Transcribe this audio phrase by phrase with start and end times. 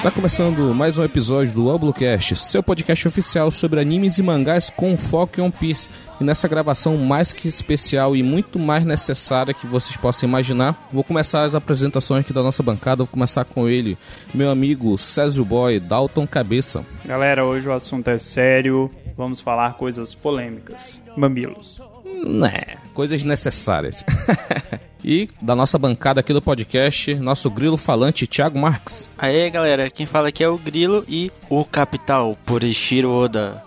[0.00, 4.96] Está começando mais um episódio do Oblocast, seu podcast oficial sobre animes e mangás com
[4.96, 5.90] foco em One Piece.
[6.18, 11.04] E nessa gravação mais que especial e muito mais necessária que vocês possam imaginar, vou
[11.04, 13.04] começar as apresentações aqui da nossa bancada.
[13.04, 13.98] Vou começar com ele,
[14.32, 16.82] meu amigo Césio Boy, Dalton Cabeça.
[17.04, 18.90] Galera, hoje o assunto é sério.
[19.18, 20.98] Vamos falar coisas polêmicas.
[21.14, 21.78] Mamilos.
[22.26, 24.04] Né, coisas necessárias.
[25.04, 29.08] e da nossa bancada aqui do podcast, nosso grilo falante, Thiago Marques.
[29.16, 33.62] Aê, galera, quem fala aqui é o Grilo e o Capital, por Ishiro Oda.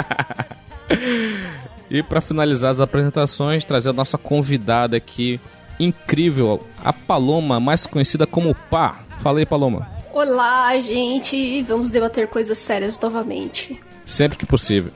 [1.90, 5.40] e para finalizar as apresentações, trazer a nossa convidada aqui,
[5.80, 9.00] incrível, a Paloma, mais conhecida como Pá.
[9.18, 9.88] Fala aí, Paloma.
[10.12, 11.62] Olá, gente.
[11.62, 13.78] Vamos debater coisas sérias novamente.
[14.06, 14.92] Sempre que possível.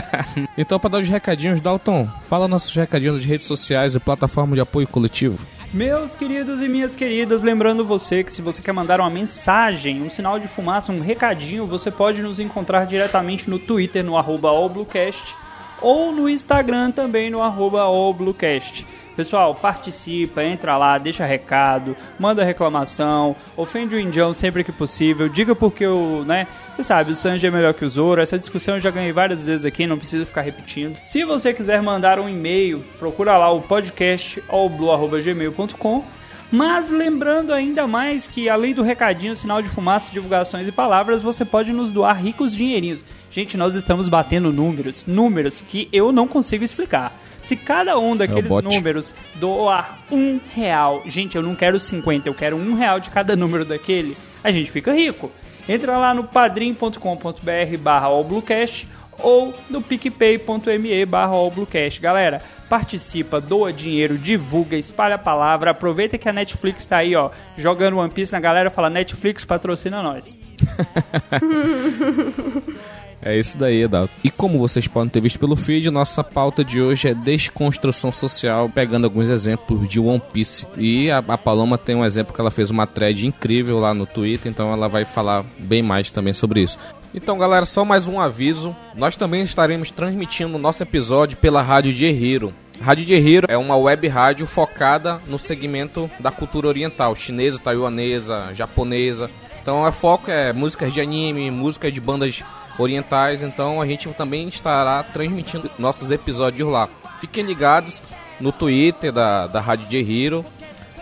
[0.56, 4.60] então, para dar os recadinhos, Dalton, fala nossos recadinhos de redes sociais e plataforma de
[4.60, 5.46] apoio coletivo.
[5.72, 10.10] Meus queridos e minhas queridas, lembrando você que se você quer mandar uma mensagem, um
[10.10, 15.34] sinal de fumaça, um recadinho, você pode nos encontrar diretamente no Twitter, no arroba allbluecast,
[15.80, 18.84] ou no Instagram também, no arroba allbluecast.
[19.20, 25.54] Pessoal, participa, entra lá, deixa recado, manda reclamação, ofende o indião sempre que possível, diga
[25.54, 28.80] porque o, né, você sabe, o Sanji é melhor que o Zoro, essa discussão eu
[28.80, 30.98] já ganhei várias vezes aqui, não precisa ficar repetindo.
[31.04, 36.02] Se você quiser mandar um e-mail, procura lá o podcast allblue.gmail.com
[36.50, 41.44] mas lembrando ainda mais que além do recadinho, sinal de fumaça, divulgações e palavras, você
[41.44, 43.04] pode nos doar ricos dinheirinhos.
[43.30, 47.16] Gente, nós estamos batendo números, números que eu não consigo explicar.
[47.40, 52.34] Se cada um daqueles É números doar um real, gente, eu não quero 50, eu
[52.34, 55.30] quero um real de cada número daquele, a gente fica rico.
[55.68, 58.88] Entra lá no padrim.com.br barra allbluecast
[59.18, 62.00] ou no picpay.me barra allbluecast.
[62.00, 67.30] Galera, participa, doa dinheiro, divulga, espalha a palavra, aproveita que a Netflix tá aí, ó,
[67.56, 70.38] jogando One Piece na galera, fala Netflix patrocina nós.
[73.22, 74.12] É isso daí, Dalton.
[74.24, 78.68] E como vocês podem ter visto pelo feed, nossa pauta de hoje é desconstrução social,
[78.68, 80.66] pegando alguns exemplos de One Piece.
[80.78, 84.06] E a, a Paloma tem um exemplo que ela fez uma thread incrível lá no
[84.06, 86.78] Twitter, então ela vai falar bem mais também sobre isso.
[87.14, 88.74] Então, galera, só mais um aviso.
[88.94, 92.54] Nós também estaremos transmitindo o nosso episódio pela Rádio de Hero.
[92.80, 98.54] Rádio de Hero é uma web rádio focada no segmento da cultura oriental, chinesa, taiwanesa,
[98.54, 99.28] japonesa.
[99.60, 102.42] Então, o foco é músicas de anime, músicas de bandas
[102.78, 106.88] orientais, então a gente também estará transmitindo nossos episódios lá.
[107.20, 108.00] Fiquem ligados
[108.40, 110.44] no Twitter da, da Rádio de Hero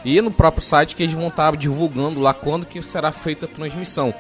[0.05, 3.49] e no próprio site que eles vão estar divulgando lá quando que será feita a
[3.49, 4.13] transmissão.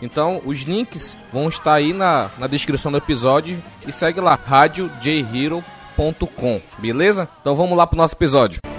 [0.00, 6.60] Então os links vão estar aí na, na descrição do episódio e segue lá, radiojhero.com,
[6.78, 7.28] beleza?
[7.40, 8.71] Então vamos lá pro nosso episódio.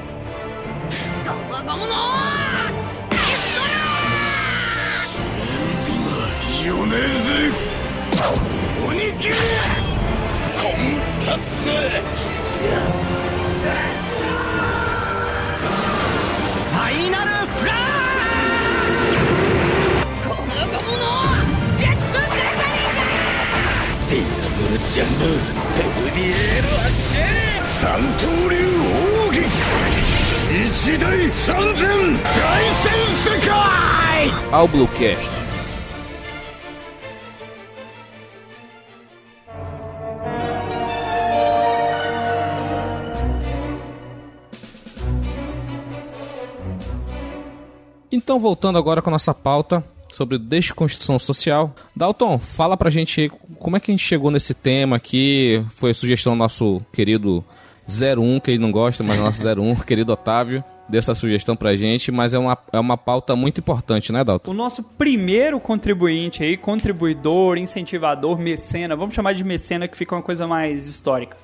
[11.63, 11.79] 婚達成
[16.67, 21.07] ファイナルフラーこの子の
[21.77, 22.35] ジェットネ
[24.09, 25.23] ディアブルジャンブ
[25.77, 27.23] ペルディエールアッシェ
[27.63, 28.55] 三刀流
[29.27, 29.47] 奥義
[30.51, 31.81] 一大三千
[32.23, 32.35] 大
[32.83, 32.91] 戦
[33.23, 33.51] 世界。
[34.51, 35.42] Ao Bluecast.
[48.23, 51.75] Então, voltando agora com a nossa pauta sobre desconstrução social.
[51.93, 53.29] Dalton, fala pra gente aí
[53.59, 55.63] como é que a gente chegou nesse tema aqui.
[55.71, 57.43] Foi a sugestão do nosso querido
[57.85, 62.13] 01, que ele não gosta, mas nosso 01, querido Otávio, deu essa sugestão pra gente,
[62.13, 64.51] mas é uma, é uma pauta muito importante, né, Dalton?
[64.51, 70.21] O nosso primeiro contribuinte aí, contribuidor, incentivador, mecena, vamos chamar de mecena que fica uma
[70.21, 71.35] coisa mais histórica.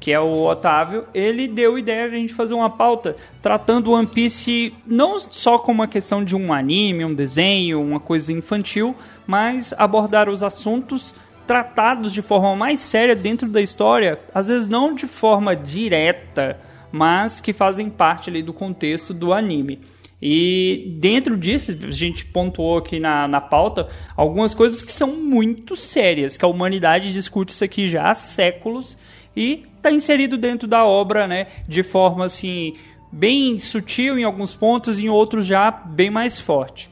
[0.00, 4.06] Que é o Otávio, ele deu ideia de a gente fazer uma pauta tratando One
[4.06, 9.74] Piece não só como uma questão de um anime, um desenho, uma coisa infantil, mas
[9.76, 11.14] abordar os assuntos
[11.46, 16.58] tratados de forma mais séria dentro da história, às vezes não de forma direta,
[16.90, 19.80] mas que fazem parte ali do contexto do anime.
[20.22, 25.74] E dentro disso, a gente pontuou aqui na, na pauta algumas coisas que são muito
[25.74, 28.98] sérias, que a humanidade discute isso aqui já há séculos
[29.34, 32.74] e está inserido dentro da obra, né, de forma assim
[33.10, 36.88] bem sutil em alguns pontos, em outros já bem mais forte.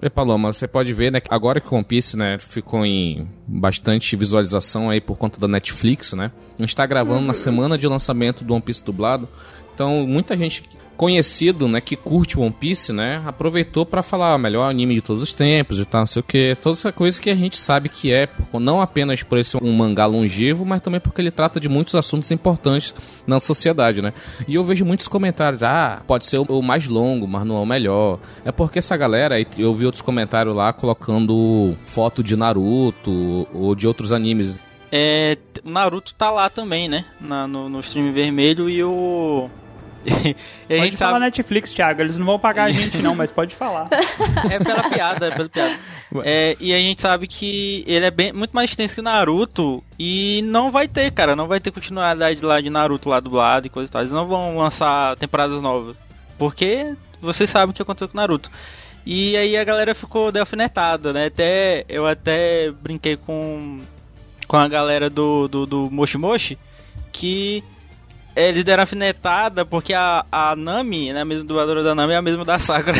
[0.00, 3.28] E Paloma, você pode ver, né, que agora que o One Piece, né, ficou em
[3.46, 6.30] bastante visualização aí por conta da Netflix, né?
[6.56, 9.28] A gente tá gravando na semana de lançamento do One Piece dublado.
[9.74, 10.62] Então, muita gente
[10.98, 15.22] conhecido, né, que curte One Piece, né, aproveitou para falar o melhor anime de todos
[15.22, 17.88] os tempos e tal, não sei o que, toda essa coisa que a gente sabe
[17.88, 21.68] que é, não apenas por esse um mangá longevo, mas também porque ele trata de
[21.68, 22.92] muitos assuntos importantes
[23.26, 24.12] na sociedade, né?
[24.48, 27.66] E eu vejo muitos comentários, ah, pode ser o mais longo, mas não é o
[27.66, 28.18] melhor.
[28.44, 33.86] É porque essa galera, eu vi outros comentários lá colocando foto de Naruto ou de
[33.86, 34.58] outros animes.
[34.90, 37.04] É, Naruto tá lá também, né?
[37.20, 39.48] Na, no, no stream vermelho e o
[40.04, 41.20] e a pode falar sabe...
[41.20, 42.00] Netflix, Thiago.
[42.00, 43.88] Eles não vão pagar a gente, não, mas pode falar.
[44.50, 45.78] É pela piada, é pela piada.
[46.24, 49.82] É, e a gente sabe que ele é bem, muito mais extenso que Naruto.
[49.98, 51.34] E não vai ter, cara.
[51.36, 54.02] Não vai ter continuidade lá de Naruto lá dublado e coisa e tal.
[54.02, 55.96] Eles não vão lançar temporadas novas.
[56.38, 58.50] Porque você sabe o que aconteceu com Naruto.
[59.04, 61.26] E aí a galera ficou delfinetada, né?
[61.26, 63.80] Até, eu até brinquei com,
[64.46, 66.58] com a galera do, do, do Moshi Moshi
[67.10, 67.64] que
[68.38, 72.22] eles deram afinetada porque a, a Nami, né, a mesma dubladora da Nami, é a
[72.22, 72.96] mesma da Sakura.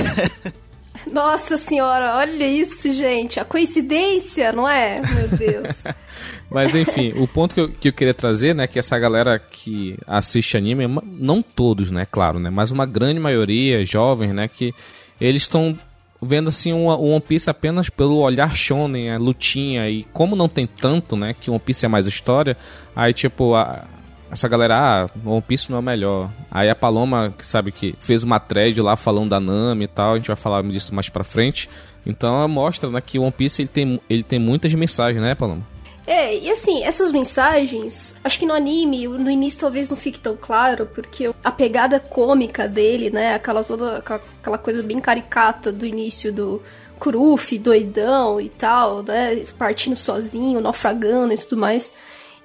[1.10, 3.40] Nossa senhora, olha isso, gente.
[3.40, 5.00] A coincidência, não é?
[5.00, 5.84] Meu Deus.
[6.50, 9.98] Mas enfim, o ponto que eu, que eu queria trazer, né, que essa galera que
[10.06, 14.74] assiste anime, não todos, né, claro, né, mas uma grande maioria, jovens, né, que
[15.20, 15.78] eles estão
[16.22, 20.64] vendo assim o One Piece apenas pelo olhar shonen, a lutinha e como não tem
[20.64, 22.56] tanto, né, que One Piece é mais história,
[22.96, 23.84] aí tipo a,
[24.30, 26.30] essa galera, ah, One Piece não é o melhor.
[26.50, 30.14] Aí a Paloma, que sabe que fez uma thread lá falando da Nami e tal,
[30.14, 31.68] a gente vai falar disso mais pra frente.
[32.04, 35.62] Então mostra né, que One Piece ele tem, ele tem muitas mensagens, né, Paloma?
[36.06, 40.34] É, e assim, essas mensagens, acho que no anime, no início talvez não fique tão
[40.34, 46.32] claro, porque a pegada cômica dele, né, aquela toda aquela, coisa bem caricata do início
[46.32, 46.62] do
[46.98, 51.92] Kurufi, doidão e tal, né, partindo sozinho, naufragando e tudo mais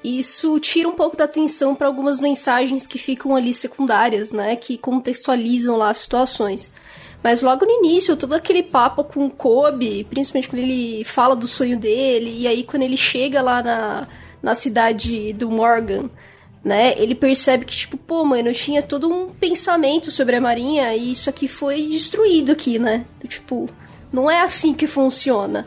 [0.04, 4.78] isso tira um pouco da atenção para algumas mensagens que ficam ali secundárias, né, que
[4.78, 6.74] contextualizam lá as situações.
[7.24, 11.48] Mas logo no início, todo aquele papo com o Kobe, principalmente quando ele fala do
[11.48, 14.08] sonho dele, e aí quando ele chega lá na,
[14.42, 16.10] na cidade do Morgan,
[16.64, 20.94] né, ele percebe que, tipo, pô, mano, eu tinha todo um pensamento sobre a Marinha
[20.96, 23.06] e isso aqui foi destruído aqui, né?
[23.28, 23.70] Tipo,
[24.12, 25.66] não é assim que funciona.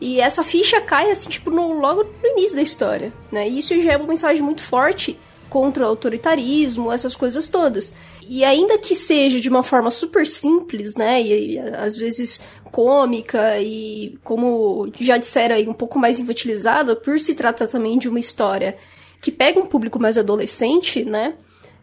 [0.00, 3.48] E essa ficha cai, assim, tipo, no, logo no início da história, né?
[3.48, 7.94] E isso já é uma mensagem muito forte contra o autoritarismo, essas coisas todas.
[8.28, 11.22] E ainda que seja de uma forma super simples, né?
[11.22, 12.40] E, e às vezes
[12.70, 18.08] cômica e, como já disseram aí, um pouco mais infantilizada, por se tratar também de
[18.08, 18.76] uma história
[19.20, 21.34] que pega um público mais adolescente, né?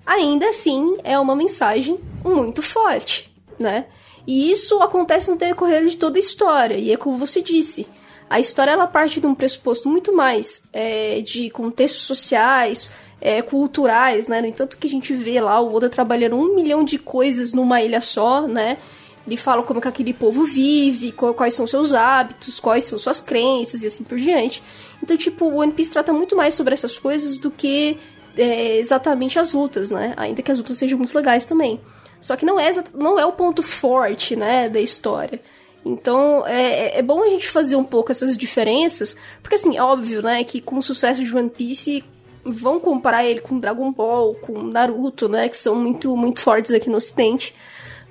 [0.06, 3.86] Ainda assim é uma mensagem muito forte, né?
[4.27, 7.88] E isso acontece no decorrer de toda a história, e é como você disse
[8.34, 12.90] a história ela parte de um pressuposto muito mais é, de contextos sociais,
[13.22, 14.42] é, culturais, né?
[14.42, 17.80] No entanto que a gente vê lá o Oda trabalhando um milhão de coisas numa
[17.80, 18.80] ilha só, né?
[19.28, 23.84] Ele fala como que aquele povo vive, quais são seus hábitos, quais são suas crenças
[23.84, 24.63] e assim por diante.
[25.04, 28.00] Então, tipo, o One Piece trata muito mais sobre essas coisas do que
[28.36, 30.16] é, exatamente as lutas, né?
[30.18, 31.80] Ainda que as lutas sejam muito legais também.
[32.20, 35.40] Só que não é, não é o ponto forte, né, da história.
[35.86, 39.82] Então é, é, é bom a gente fazer um pouco essas diferenças, porque assim, é
[39.82, 42.04] óbvio, né, que com o sucesso de One Piece
[42.44, 46.90] vão comparar ele com Dragon Ball, com Naruto, né, que são muito muito fortes aqui
[46.90, 47.54] no ocidente.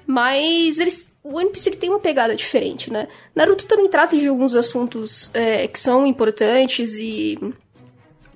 [0.06, 3.06] Mas eles o One Piece tem uma pegada diferente, né?
[3.34, 7.38] Naruto também trata de alguns assuntos é, que são importantes e,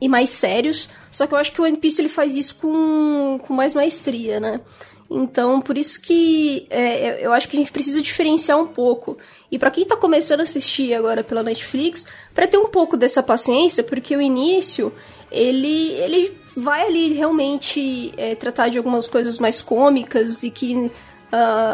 [0.01, 3.41] e mais sérios, só que eu acho que o One Piece ele faz isso com,
[3.43, 4.61] com mais maestria, né?
[5.11, 9.17] Então, por isso que é, eu acho que a gente precisa diferenciar um pouco.
[9.51, 13.23] E para quem tá começando a assistir agora pela Netflix, para ter um pouco dessa
[13.23, 14.93] paciência, porque o início,
[15.31, 20.91] ele, ele vai ali realmente é, tratar de algumas coisas mais cômicas e que uh,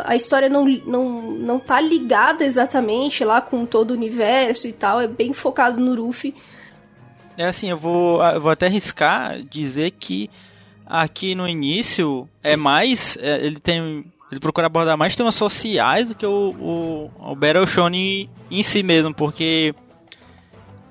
[0.04, 5.00] a história não, não, não tá ligada exatamente lá com todo o universo e tal,
[5.00, 6.34] é bem focado no Ruffy.
[7.38, 10.28] É assim, eu vou, eu vou até arriscar dizer que
[10.92, 13.16] aqui no início é mais.
[13.20, 14.04] É, ele tem.
[14.30, 18.82] Ele procura abordar mais temas sociais do que o, o, o Battle Shonen em si
[18.82, 19.74] mesmo, porque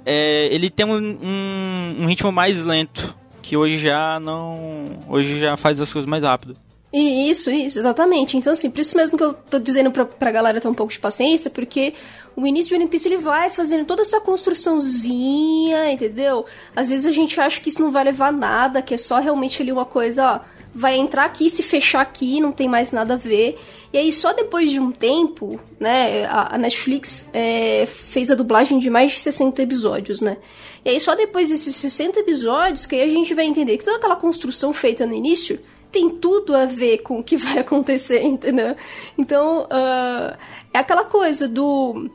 [0.05, 4.99] é, ele tem um, um, um, ritmo mais lento, que hoje já não.
[5.07, 6.55] Hoje já faz as coisas mais rápido.
[6.93, 8.35] Isso, isso, exatamente.
[8.35, 10.91] Então, assim, por isso mesmo que eu tô dizendo pra, pra galera ter um pouco
[10.91, 11.93] de paciência, porque
[12.35, 16.45] o início de One Piece ele vai fazendo toda essa construçãozinha, entendeu?
[16.75, 19.61] Às vezes a gente acha que isso não vai levar nada, que é só realmente
[19.61, 20.39] ali uma coisa, ó,
[20.75, 23.57] vai entrar aqui, se fechar aqui, não tem mais nada a ver.
[23.93, 28.79] E aí, só depois de um tempo, né, a, a Netflix é, fez a dublagem
[28.79, 30.37] de mais de 60 episódios, né?
[30.83, 33.95] E aí, só depois desses 60 episódios que aí a gente vai entender que toda
[33.97, 35.57] aquela construção feita no início
[35.91, 38.75] tem tudo a ver com o que vai acontecer, entendeu?
[39.17, 40.37] Então, uh,
[40.73, 42.09] é aquela coisa do.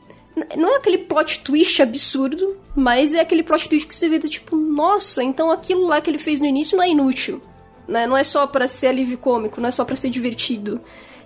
[0.55, 4.55] Não é aquele plot twist absurdo, mas é aquele plot twist que você vê, tipo,
[4.55, 7.41] nossa, então aquilo lá que ele fez no início não é inútil.
[7.87, 8.05] Né?
[8.05, 10.79] Não é só para ser alívio cômico, não é só para ser divertido.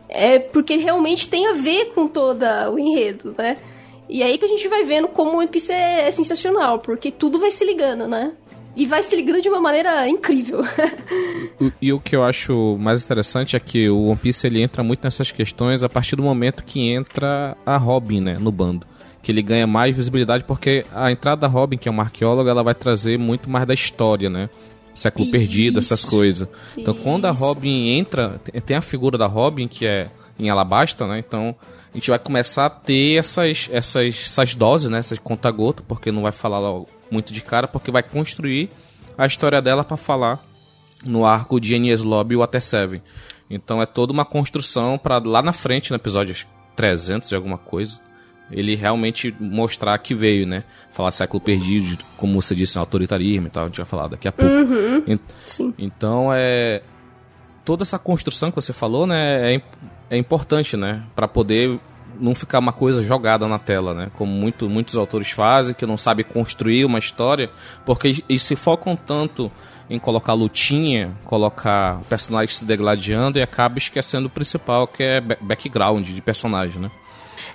[0.07, 3.57] É porque realmente tem a ver com todo o enredo, né?
[4.07, 7.49] E aí que a gente vai vendo como o é, é sensacional, porque tudo vai
[7.49, 8.33] se ligando, né?
[8.75, 10.61] E vai se ligando de uma maneira incrível.
[11.59, 14.81] e, e, o que eu acho mais interessante é que o One Piece ele entra
[14.83, 18.85] muito nessas questões a partir do momento que entra a Robin, né, no bando.
[19.21, 22.63] Que ele ganha mais visibilidade porque a entrada da Robin, que é uma arqueóloga, ela
[22.63, 24.49] vai trazer muito mais da história, né?
[24.93, 25.31] Século Isso.
[25.31, 26.47] Perdido, essas coisas.
[26.75, 27.03] Então Isso.
[27.03, 30.09] quando a Robin entra, tem a figura da Robin que é
[30.39, 31.19] em Alabasta, né?
[31.19, 31.55] Então
[31.93, 34.97] a gente vai começar a ter essas, essas, essas doses, né?
[34.97, 38.71] Essas conta-gota, porque não vai falar logo muito de cara, porque vai construir
[39.17, 40.41] a história dela para falar
[41.05, 43.01] no arco de Enies Lobby e Water 7.
[43.49, 46.35] Então é toda uma construção para lá na frente, no episódio
[46.75, 47.99] 300 de alguma coisa,
[48.49, 50.63] ele realmente mostrar que veio, né?
[50.89, 54.31] Falar século perdido, como você disse, autoritarismo e tal, a gente vai falar daqui a
[54.31, 54.53] pouco.
[54.53, 55.73] Uhum, sim.
[55.77, 56.81] Então é
[57.63, 59.61] toda essa construção que você falou, né, é,
[60.09, 61.79] é importante, né, para poder
[62.21, 64.11] não ficar uma coisa jogada na tela, né?
[64.17, 67.49] Como muito, muitos autores fazem, que não sabem construir uma história,
[67.85, 69.51] porque eles se focam tanto
[69.89, 76.07] em colocar lutinha, colocar personagens se degladiando e acaba esquecendo o principal, que é background
[76.07, 76.91] de personagem, né?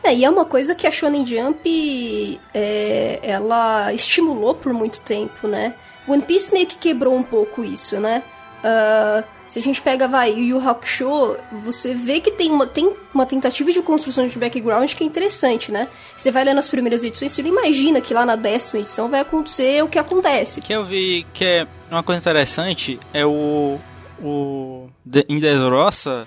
[0.02, 5.46] É, e é uma coisa que a Shonen Jump é, ela estimulou por muito tempo,
[5.46, 5.74] né?
[6.06, 8.22] One Piece meio que quebrou um pouco isso, né?
[8.62, 12.92] Uh, se a gente pega, vai, o Yu Hakusho, você vê que tem uma, tem
[13.14, 15.88] uma tentativa de construção de background que é interessante, né?
[16.16, 19.82] Você vai lendo as primeiras edições, você imagina que lá na décima edição vai acontecer
[19.84, 20.60] o que acontece.
[20.60, 23.78] Que eu vi que é uma coisa interessante é o.
[24.20, 24.88] O.
[25.28, 26.26] Em Desroça.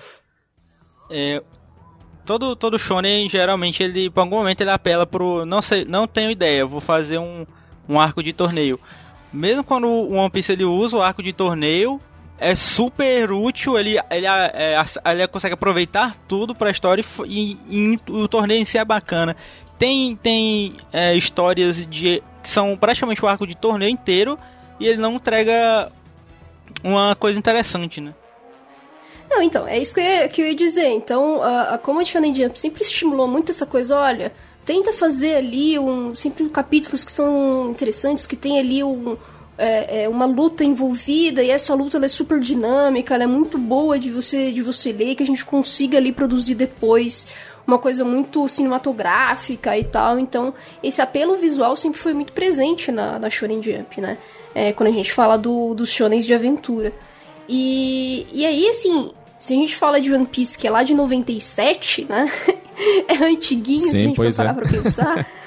[1.10, 1.42] É,
[2.24, 5.44] todo, todo shonen, geralmente, ele, por algum momento, ele apela pro.
[5.44, 7.44] Não sei, não tenho ideia, vou fazer um,
[7.88, 8.80] um arco de torneio.
[9.32, 12.00] Mesmo quando o One Piece ele usa o arco de torneio,
[12.40, 14.76] é super útil, ele, ele, é,
[15.12, 18.84] ele consegue aproveitar tudo para a história e, e, e, o torneio em si é
[18.84, 19.36] bacana.
[19.78, 24.38] Tem, tem é, histórias de que são praticamente o arco de torneio inteiro
[24.78, 25.92] e ele não entrega
[26.82, 28.14] uma coisa interessante, né?
[29.28, 30.88] Não, então, é isso que eu ia, que eu ia dizer.
[30.88, 34.32] Então, a, a Command Shonen Jump sempre estimulou muito essa coisa, olha,
[34.64, 39.16] tenta fazer ali um, sempre capítulos que são interessantes, que tem ali um,
[39.58, 43.98] é, é uma luta envolvida e essa luta é super dinâmica, ela é muito boa
[43.98, 47.26] de você de você ler, que a gente consiga ali produzir depois
[47.66, 50.18] uma coisa muito cinematográfica e tal.
[50.18, 50.52] Então,
[50.82, 54.18] esse apelo visual sempre foi muito presente na, na Shonen Jump, né?
[54.54, 56.92] É, quando a gente fala do, dos shonens de aventura.
[57.48, 60.94] E, e aí, assim, se a gente fala de One Piece, que é lá de
[60.94, 62.30] 97, né?
[63.06, 64.54] é antiguinho, Sim, se a gente for parar é.
[64.54, 65.26] pra pensar.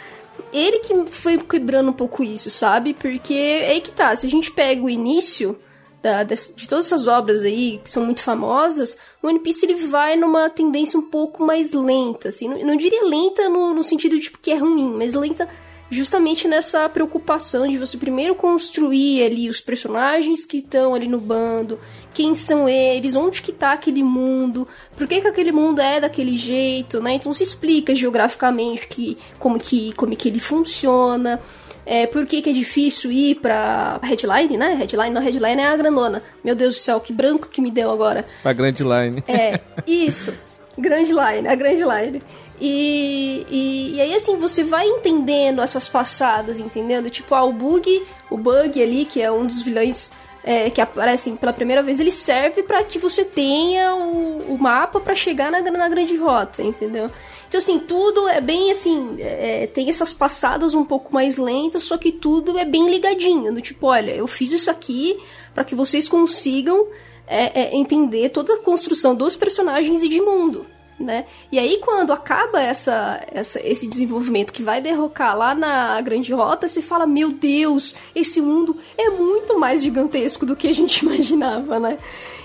[0.54, 2.94] ele que foi quebrando um pouco isso, sabe?
[2.94, 5.58] Porque é aí que tá, se a gente pega o início
[6.02, 9.88] da, de, de, todas essas obras aí, que são muito famosas, o One Piece ele
[9.88, 12.50] vai numa tendência um pouco mais lenta, assim.
[12.50, 15.48] Não, não diria lenta no, no sentido de tipo, que é ruim, mas lenta
[15.90, 21.80] justamente nessa preocupação de você primeiro construir ali os personagens que estão ali no bando,
[22.14, 26.36] quem são eles, onde que tá aquele mundo, por que, que aquele mundo é daquele
[26.36, 27.14] jeito, né?
[27.14, 31.40] Então se explica geograficamente que, como, que, como que ele funciona.
[31.86, 34.74] É, por que, que é difícil ir pra headline, né?
[34.76, 36.24] Headline, não, headline é a grandona.
[36.44, 38.26] Meu Deus do céu, que branco que me deu agora.
[38.44, 39.24] A grande line.
[39.28, 40.34] É, isso.
[40.78, 42.22] Grande line, a grande line.
[42.66, 47.10] E, e, e, aí, assim, você vai entendendo essas passadas, entendendo?
[47.10, 51.36] Tipo, ah, o Bug, o Bug ali, que é um dos vilões é, que aparecem
[51.36, 55.60] pela primeira vez, ele serve para que você tenha o, o mapa para chegar na,
[55.60, 57.12] na grande rota, entendeu?
[57.50, 59.18] Então, assim, tudo é bem assim.
[59.20, 63.54] É, tem essas passadas um pouco mais lentas, só que tudo é bem ligadinho.
[63.54, 65.20] Do tipo, olha, eu fiz isso aqui
[65.54, 66.88] para que vocês consigam
[67.28, 70.66] é, é, entender toda a construção dos personagens e de mundo
[71.00, 71.26] né?
[71.52, 76.68] E aí quando acaba essa, essa, esse desenvolvimento que vai derrocar lá na grande rota,
[76.68, 81.80] se fala, meu Deus, esse mundo é muito mais gigantesco do que a gente imaginava,
[81.80, 81.98] né?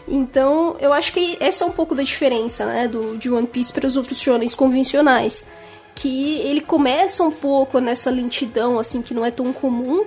[0.07, 3.73] Então, eu acho que essa é um pouco da diferença, né, do de One Piece
[3.73, 5.47] para os outros shonens convencionais,
[5.95, 10.07] que ele começa um pouco nessa lentidão assim que não é tão comum,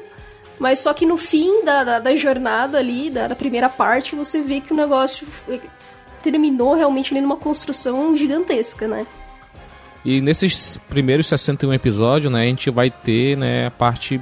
[0.57, 4.41] Mas só que no fim da, da, da jornada ali, da, da, primeira parte, você
[4.41, 5.27] vê que o negócio
[6.21, 9.05] terminou realmente ali numa construção gigantesca, né?
[10.03, 14.19] E nesses primeiros 61 episódios, né, a gente vai ter, né, a parte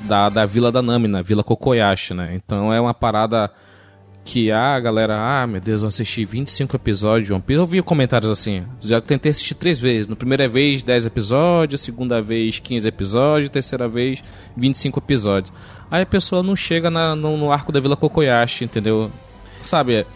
[0.00, 2.32] da, da Vila da Nami, na Vila Kokoyashi, né?
[2.34, 3.50] Então é uma parada
[4.24, 7.58] que a galera, ah, meu Deus, eu assisti 25 episódios de One Piece.
[7.58, 10.06] Eu vi comentários assim, já tentei assistir três vezes.
[10.06, 14.22] Na primeira vez, 10 episódios, segunda vez, 15 episódios, terceira vez,
[14.56, 15.52] 25 episódios.
[15.90, 19.10] Aí a pessoa não chega na, no, no, arco da Vila Kokoyashi, entendeu?
[19.62, 20.06] Sabe?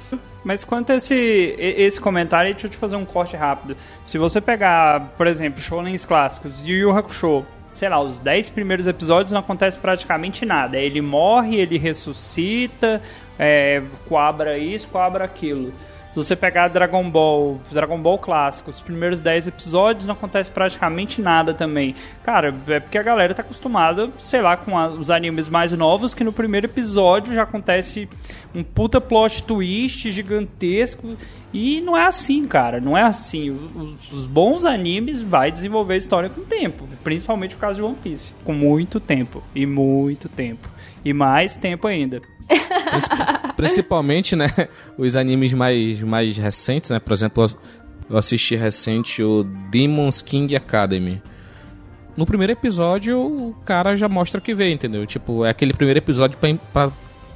[0.45, 1.15] Mas quanto a esse,
[1.59, 3.77] esse comentário, deixa eu te fazer um corte rápido.
[4.05, 8.87] Se você pegar, por exemplo, Shonens clássicos, Yu Yu Hakusho, sei lá, os 10 primeiros
[8.87, 10.79] episódios não acontece praticamente nada.
[10.79, 13.01] Ele morre, ele ressuscita,
[13.39, 15.73] é, coabra isso, coabra aquilo.
[16.15, 21.21] Se você pegar Dragon Ball, Dragon Ball clássico, os primeiros 10 episódios não acontece praticamente
[21.21, 21.97] nada também.
[22.23, 26.15] Cara, é porque a galera tá acostumada, sei lá, com a, os animes mais novos,
[26.15, 28.09] que no primeiro episódio já acontece
[28.55, 31.17] um puta plot twist gigantesco.
[31.53, 33.51] E não é assim, cara, não é assim.
[33.51, 37.97] Os, os bons animes vai desenvolver a história com tempo, principalmente o caso de One
[38.01, 40.69] Piece, com muito tempo e muito tempo
[41.05, 42.23] e mais tempo ainda.
[43.57, 44.49] Principalmente, né,
[44.99, 46.99] os animes mais, mais recentes, né?
[46.99, 47.47] Por exemplo,
[48.09, 51.23] eu assisti recente o Demon's King Academy.
[52.17, 55.05] No primeiro episódio, o cara já mostra que veio, entendeu?
[55.07, 56.39] Tipo, é aquele primeiro episódio
[56.73, 56.91] pra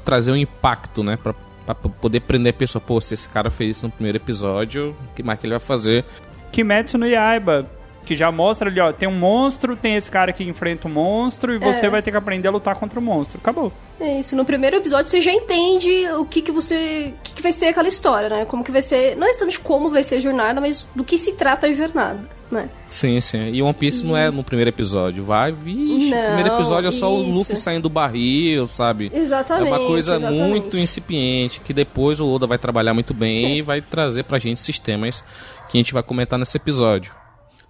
[0.04, 1.16] trazer um impacto, né?
[1.16, 1.34] Pra,
[1.64, 2.80] pra poder prender a pessoa.
[2.80, 5.60] Pô, se esse cara fez isso no primeiro episódio, o que mais que ele vai
[5.60, 6.04] fazer?
[6.52, 7.68] Kimetsu no Yaiba
[8.08, 10.94] que já mostra ali, ó, tem um monstro, tem esse cara que enfrenta o um
[10.94, 11.90] monstro e você é.
[11.90, 13.38] vai ter que aprender a lutar contra o monstro.
[13.38, 13.70] Acabou.
[14.00, 14.34] É isso.
[14.34, 17.66] No primeiro episódio você já entende o que que você, o que, que vai ser
[17.66, 18.44] aquela história, né?
[18.46, 21.34] Como que vai ser, não exatamente como vai ser a jornada, mas do que se
[21.34, 22.18] trata a jornada.
[22.50, 22.70] Né?
[22.88, 23.50] Sim, sim.
[23.50, 25.22] E One Piece não é no primeiro episódio.
[25.22, 26.08] Vai, vixe.
[26.08, 27.30] Não, o primeiro episódio é só isso.
[27.30, 29.12] o Luffy saindo do barril, sabe?
[29.12, 29.68] Exatamente.
[29.68, 30.48] É uma coisa exatamente.
[30.48, 33.56] muito incipiente que depois o Oda vai trabalhar muito bem é.
[33.56, 35.22] e vai trazer pra gente sistemas
[35.68, 37.17] que a gente vai comentar nesse episódio.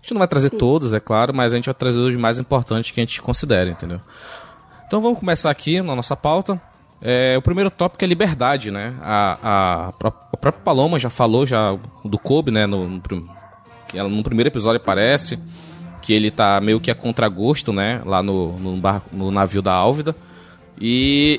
[0.09, 0.57] A gente não vai trazer Isso.
[0.57, 3.69] todos, é claro, mas a gente vai trazer os mais importantes que a gente considera,
[3.69, 4.01] entendeu?
[4.87, 6.59] Então vamos começar aqui na nossa pauta.
[7.03, 8.95] É, o primeiro tópico é liberdade, né?
[9.03, 12.67] A, a, a própria Paloma já falou já do Kobe, né?
[12.67, 13.03] No, no,
[13.93, 15.39] ela, no primeiro episódio aparece
[16.01, 18.01] que ele tá meio que a contragosto, né?
[18.07, 20.17] Lá no, no, bar, no navio da Álvida.
[20.81, 21.39] E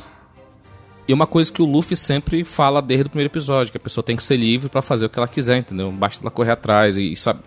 [1.09, 4.03] e uma coisa que o Luffy sempre fala desde o primeiro episódio, que a pessoa
[4.03, 5.91] tem que ser livre para fazer o que ela quiser, entendeu?
[5.91, 7.39] Basta ela correr atrás e, sabe.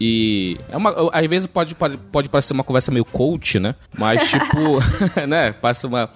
[0.00, 3.74] E é uma, às vezes pode, pode, pode parecer uma conversa meio coach, né?
[3.98, 4.56] Mas tipo,
[5.28, 5.52] né?
[5.52, 6.08] Parece uma,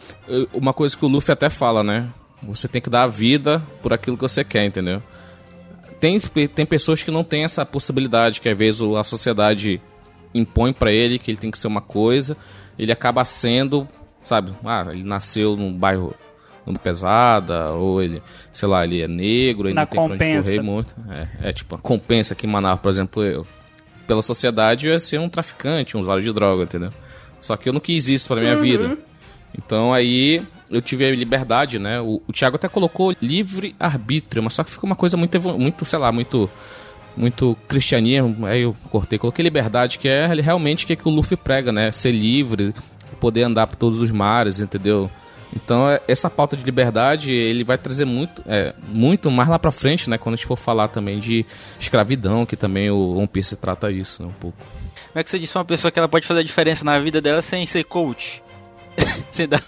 [0.54, 2.08] uma coisa que o Luffy até fala, né?
[2.44, 5.02] Você tem que dar a vida por aquilo que você quer, entendeu?
[6.00, 9.82] Tem, tem pessoas que não têm essa possibilidade, que às vezes a sociedade
[10.32, 12.38] impõe para ele que ele tem que ser uma coisa,
[12.78, 13.86] ele acaba sendo,
[14.24, 14.50] sabe?
[14.64, 16.14] Ah, ele nasceu num bairro
[16.66, 20.18] muito pesada, ou ele, sei lá, ele é negro, ele Na não tem compensa.
[20.18, 20.94] pra onde correr muito.
[21.08, 23.46] É, é tipo, a compensa que Manaus, por exemplo, eu,
[24.06, 26.90] pela sociedade eu ia ser um traficante, um usuário de droga, entendeu?
[27.40, 28.62] Só que eu não quis isso pra minha uhum.
[28.62, 28.98] vida.
[29.56, 32.00] Então aí eu tive a liberdade, né?
[32.00, 35.84] O, o Thiago até colocou livre arbítrio, mas só que ficou uma coisa muito, muito
[35.84, 36.50] sei lá, muito
[37.16, 41.10] muito cristianismo, aí eu cortei, coloquei liberdade, que é realmente o que, é que o
[41.10, 41.90] Luffy prega, né?
[41.90, 42.74] Ser livre,
[43.18, 45.10] poder andar por todos os mares, entendeu?
[45.54, 49.70] Então, é, essa pauta de liberdade, ele vai trazer muito, é, muito mais lá pra
[49.70, 50.18] frente, né?
[50.18, 51.46] Quando a gente for falar também de
[51.78, 54.58] escravidão, que também o One Piece trata isso, né, um pouco.
[54.58, 56.98] Como é que você disse pra uma pessoa que ela pode fazer a diferença na
[56.98, 58.42] vida dela sem ser coach?
[59.30, 59.60] você dá...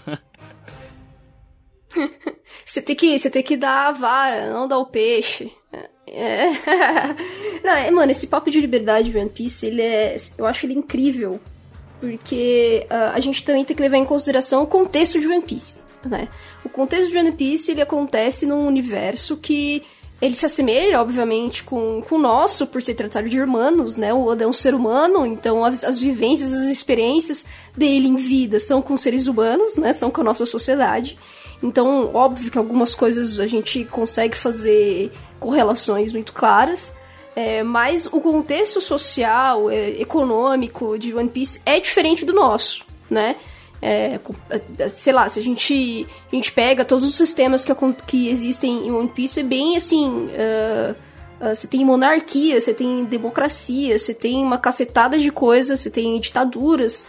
[2.65, 5.51] você tem que você tem que dar a vara, não dar o peixe.
[6.07, 6.45] É.
[7.63, 10.73] não, é, mano, esse papo de liberdade de One Piece, ele é, eu acho ele
[10.73, 11.39] incrível
[11.99, 15.77] porque uh, a gente também tem que levar em consideração o contexto de One Piece,
[16.05, 16.27] né?
[16.63, 19.83] O contexto de One Piece, ele acontece num universo que
[20.21, 24.13] ele se assemelha, obviamente, com, com o nosso, por ser tratado de irmãos, né?
[24.13, 28.59] O Oda é um ser humano, então as, as vivências, as experiências dele em vida
[28.59, 29.93] são com seres humanos, né?
[29.93, 31.17] São com a nossa sociedade.
[31.63, 36.93] Então, óbvio que algumas coisas a gente consegue fazer correlações muito claras,
[37.35, 43.35] é, mas o contexto social, é, econômico de One Piece é diferente do nosso, né?
[43.81, 44.19] É,
[44.77, 47.73] é, sei lá, se a gente, a gente pega todos os sistemas que,
[48.05, 50.25] que existem em One Piece, é bem assim.
[50.25, 50.95] Uh,
[51.39, 56.19] uh, você tem monarquia, você tem democracia, você tem uma cacetada de coisas, você tem
[56.19, 57.07] ditaduras.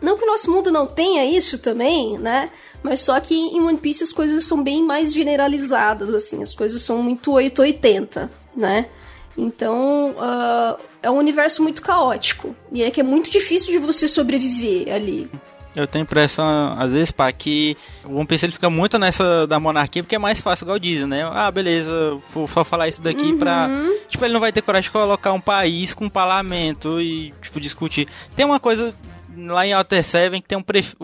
[0.00, 2.50] Não que o nosso mundo não tenha isso também, né?
[2.82, 6.82] Mas só que em One Piece as coisas são bem mais generalizadas, assim, as coisas
[6.82, 8.86] são muito 880, né?
[9.36, 12.54] Então, uh, é um universo muito caótico.
[12.72, 15.30] E é que é muito difícil de você sobreviver ali.
[15.74, 19.58] Eu tenho impressão, às vezes, pá, que o One Piece ele fica muito nessa da
[19.58, 21.26] monarquia porque é mais fácil, igual dizem, né?
[21.32, 23.38] Ah, beleza, vou só falar isso daqui Uhum.
[23.38, 23.70] pra.
[24.06, 27.58] Tipo, ele não vai ter coragem de colocar um país com um parlamento e, tipo,
[27.58, 28.06] discutir.
[28.36, 28.94] Tem uma coisa
[29.34, 30.94] lá em Outer Seven que tem um, prefe...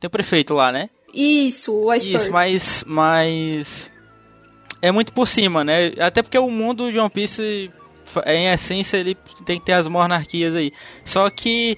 [0.00, 0.90] tem um prefeito lá, né?
[1.14, 2.24] Isso, o Iceberg.
[2.24, 2.84] Isso, mas.
[2.88, 3.90] Mas.
[4.80, 5.92] É muito por cima, né?
[5.98, 7.70] Até porque o mundo de One Piece,
[8.26, 10.72] em essência, ele tem que ter as monarquias aí.
[11.04, 11.76] Só que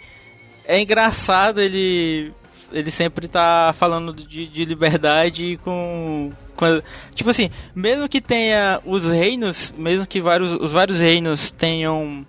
[0.65, 2.33] é engraçado ele.
[2.73, 6.67] Ele sempre tá falando de, de liberdade com, com.
[7.15, 12.25] Tipo assim, mesmo que tenha os reinos, mesmo que vários, os vários reinos tenham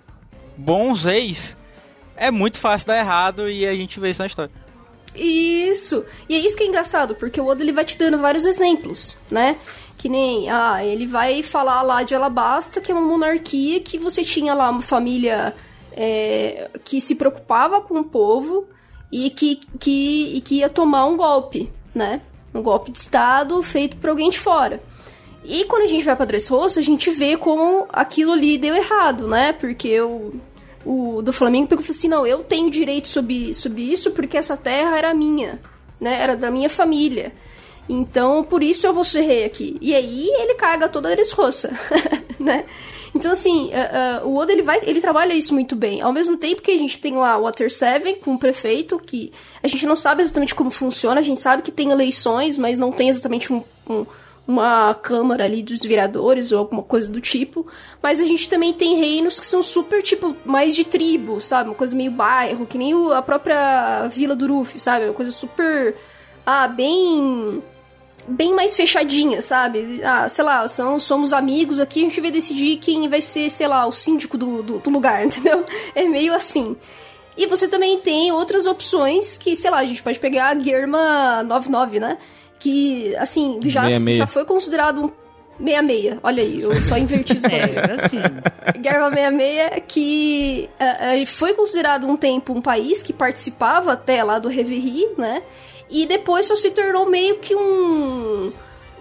[0.56, 1.56] bons reis,
[2.16, 4.52] é muito fácil dar errado e a gente vê isso na história.
[5.14, 6.04] Isso.
[6.28, 9.16] E é isso que é engraçado, porque o Oda ele vai te dando vários exemplos,
[9.30, 9.58] né?
[10.02, 14.24] Que nem, ah, ele vai falar lá de Alabasta, que é uma monarquia que você
[14.24, 15.54] tinha lá uma família
[15.92, 18.66] é, que se preocupava com o povo
[19.12, 22.20] e que, que, e que ia tomar um golpe, né?
[22.52, 24.82] Um golpe de Estado feito por alguém de fora.
[25.44, 29.28] E quando a gente vai pra Dressrosa, a gente vê como aquilo ali deu errado,
[29.28, 29.52] né?
[29.52, 30.34] Porque o,
[30.84, 34.36] o do Flamengo pegou e falou assim: não, eu tenho direito sobre, sobre isso porque
[34.36, 35.60] essa terra era minha,
[36.00, 36.20] né?
[36.20, 37.32] Era da minha família.
[37.88, 39.76] Então, por isso eu vou ser rei aqui.
[39.80, 41.70] E aí ele caga toda a Dressrosa,
[42.38, 42.64] né?
[43.14, 46.00] Então, assim, uh, uh, o Oda ele vai, ele trabalha isso muito bem.
[46.00, 49.32] Ao mesmo tempo que a gente tem lá o Water Seven com o prefeito, que
[49.62, 52.90] a gente não sabe exatamente como funciona, a gente sabe que tem eleições, mas não
[52.90, 54.06] tem exatamente um, um
[54.46, 57.66] uma câmara ali dos viradores ou alguma coisa do tipo.
[58.02, 61.68] Mas a gente também tem reinos que são super, tipo, mais de tribo, sabe?
[61.70, 65.06] Uma coisa meio bairro, que nem o, a própria Vila do Ruffy, sabe?
[65.06, 65.96] Uma coisa super.
[66.44, 67.62] Ah, bem.
[68.26, 70.00] Bem mais fechadinha, sabe?
[70.04, 73.66] Ah, sei lá, são, somos amigos aqui, a gente vai decidir quem vai ser, sei
[73.66, 75.64] lá, o síndico do, do, do lugar, entendeu?
[75.94, 76.76] É meio assim.
[77.36, 81.42] E você também tem outras opções que, sei lá, a gente pode pegar a Germa
[81.42, 82.18] 99, né?
[82.60, 84.18] Que, assim, já, 66.
[84.18, 85.10] já foi considerado um
[85.58, 86.18] 66.
[86.22, 87.76] Olha aí, eu só inverti os valores.
[87.76, 88.18] É, assim.
[88.80, 94.38] Guerra 66, que eh, eh, foi considerado um tempo um país que participava até lá
[94.38, 95.42] do Reverie, né?
[95.92, 98.50] E depois só se tornou meio que um.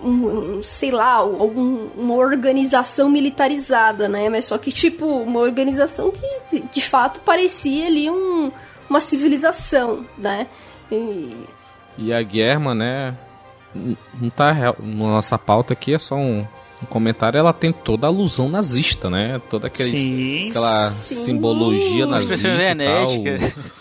[0.04, 4.30] um, sei lá, algum, uma organização militarizada, né?
[4.30, 8.52] Mas só que, tipo, uma organização que de fato parecia ali um,
[8.90, 10.48] uma civilização, né?
[10.92, 11.36] E,
[11.98, 13.16] E a Guerma, né?
[13.74, 16.46] Não tá real- na nossa pauta aqui, é só um,
[16.84, 17.38] um comentário.
[17.38, 19.42] Ela tem toda a alusão nazista, né?
[19.50, 20.50] Toda aqueles, Sim.
[20.50, 21.16] aquela Sim.
[21.24, 22.50] simbologia nazista.
[22.50, 23.72] E tal.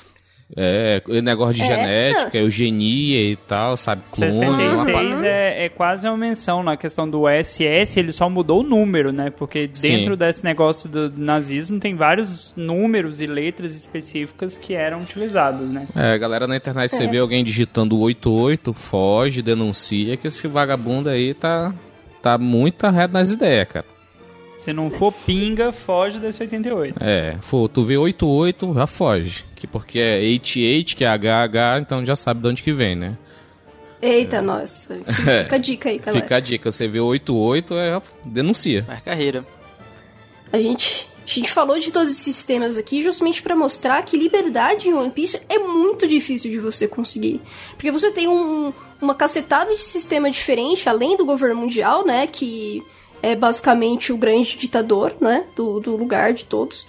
[0.56, 0.56] Genética.
[0.56, 1.66] É, o negócio de É.
[1.66, 4.02] genética, eugenia e tal, sabe?
[4.10, 8.28] Clone, uma parada- 66 é, é quase uma menção na questão do SS, ele só
[8.28, 9.30] mudou o número, né?
[9.30, 10.18] Porque dentro Sim.
[10.18, 15.86] desse negócio do nazismo tem vários números e letras específicas que eram utilizados, né?
[15.96, 17.06] É, galera na internet, você É.
[17.06, 21.72] vê alguém digitando 88, foge, denuncia que esse vagabundo aí tá,
[22.22, 23.86] tá muito arredo nas ideias, cara.
[24.60, 27.02] Se não for pinga, foge desse 88.
[27.02, 29.44] É, for, tu vê 88, já foge.
[29.56, 33.16] Que porque é 88, que é HH, então já sabe de onde que vem, né?
[34.02, 35.00] eita, nossa.
[35.26, 35.42] É.
[35.44, 36.22] Fica a dica aí, galera.
[36.22, 38.84] Fica a dica, você vê 88, é, denuncia.
[38.84, 39.46] Faz carreira.
[40.52, 44.88] A gente, a gente falou de todos esses sistemas aqui justamente pra mostrar que liberdade
[44.88, 47.40] em One Piece é muito difícil de você conseguir.
[47.72, 52.26] Porque você tem um, uma cacetada de sistema diferente, além do governo mundial, né?
[52.26, 52.82] Que
[53.22, 55.44] é basicamente o grande ditador, né?
[55.56, 56.86] Do, do lugar de todos.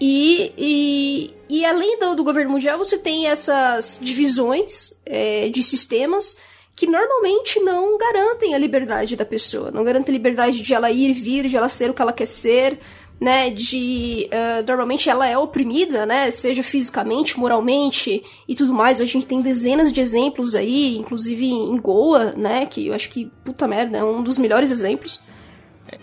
[0.00, 6.36] E, e, e além do, do governo mundial, você tem essas divisões é, de sistemas
[6.74, 9.70] que normalmente não garantem a liberdade da pessoa.
[9.70, 12.26] Não garantem a liberdade de ela ir, vir, de ela ser o que ela quer
[12.26, 12.78] ser,
[13.18, 13.48] né?
[13.48, 14.28] De.
[14.30, 16.30] ah, normalmente ela é oprimida, né?
[16.30, 19.00] Seja fisicamente, moralmente e tudo mais.
[19.00, 22.66] A gente tem dezenas de exemplos aí, inclusive em Goa, né?
[22.66, 25.18] Que eu acho que, puta merda, é um dos melhores exemplos.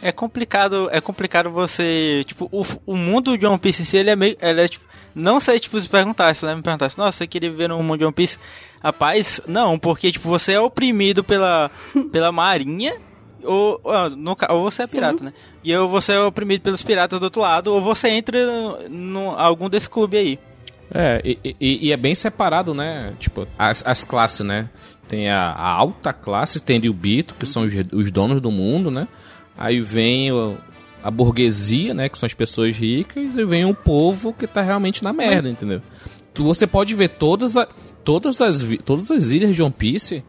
[0.02, 4.10] É complicado, é complicado você, tipo, o, o mundo de One Piece em si, ele
[4.10, 7.18] é meio, ele é tipo, não sei, tipo, se perguntar, se ela me perguntasse, nossa,
[7.20, 8.38] você queria viver no mundo de One Piece?
[8.82, 11.70] Rapaz, não, porque, tipo, você é oprimido pela,
[12.12, 12.94] pela marinha,
[13.44, 14.96] ou, ou, no ou você é Sim.
[14.98, 15.34] pirata, né?
[15.64, 18.38] E ou você é oprimido pelos piratas do outro lado, ou você entra
[18.90, 20.40] em algum desse clube aí.
[20.94, 23.14] É, e, e- e é bem separado, né?
[23.20, 24.70] Tipo, as, as classes, né?
[25.08, 29.08] Tem a, a alta classe, tem Ryubito, que são os, os donos do mundo, né?
[29.58, 30.58] Aí vem o-
[31.04, 32.10] a burguesia, né?
[32.10, 35.82] Que são as pessoas ricas, e vem o povo que tá realmente na merda, entendeu?
[36.34, 37.68] Tu, você pode ver todas, a-
[38.04, 40.24] todas, as, todas as ilhas de One Piece,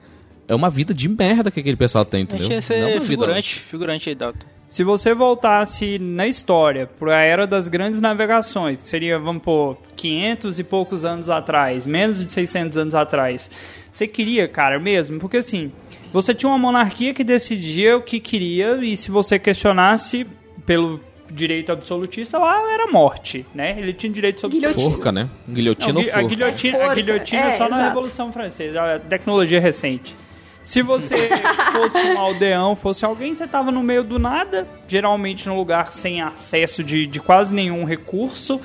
[0.46, 2.46] é uma vida de merda que aquele pessoal tem, entendeu?
[2.46, 4.46] ia Não é ser uma vida- figurante, figurante aí, Dalton.
[4.68, 9.76] Se você voltasse na história, para a era das grandes navegações, que seria, vamos pôr,
[9.94, 13.50] 500 e poucos anos atrás, menos de 600 anos atrás,
[13.90, 15.20] você queria, cara, mesmo?
[15.20, 15.70] Porque assim,
[16.14, 20.26] você tinha uma monarquia que decidia o que queria e se você questionasse
[20.64, 21.00] pelo
[21.30, 23.74] direito absolutista, lá era morte, né?
[23.78, 24.90] Ele tinha direito sobre Guilhotina.
[24.90, 25.28] Forca, né?
[25.48, 26.28] Guilhotina não, ou gui- a forca?
[26.28, 26.94] guilhotina, É, a forca.
[27.02, 27.88] guilhotina É, só na exato.
[27.88, 30.14] Revolução Francesa, a tecnologia recente.
[30.62, 31.28] Se você
[31.72, 36.22] fosse um aldeão, fosse alguém, você tava no meio do nada, geralmente num lugar sem
[36.22, 38.60] acesso de, de quase nenhum recurso.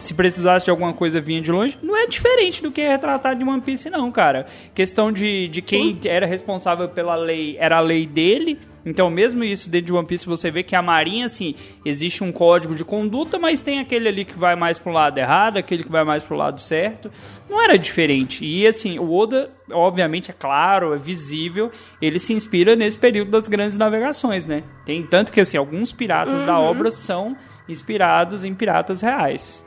[0.00, 3.40] Se precisasse de alguma coisa vinha de longe, não é diferente do que é retratado
[3.40, 4.46] em One Piece, não, cara.
[4.74, 8.58] Questão de, de quem era responsável pela lei, era a lei dele.
[8.82, 12.32] Então, mesmo isso dentro de One Piece, você vê que a Marinha, assim, existe um
[12.32, 15.92] código de conduta, mas tem aquele ali que vai mais pro lado errado, aquele que
[15.92, 17.12] vai mais pro lado certo.
[17.46, 18.42] Não era diferente.
[18.42, 23.48] E, assim, o Oda, obviamente, é claro, é visível, ele se inspira nesse período das
[23.48, 24.62] grandes navegações, né?
[24.86, 27.36] Tem tanto que, assim, alguns piratas da obra são
[27.68, 29.62] inspirados em piratas reais.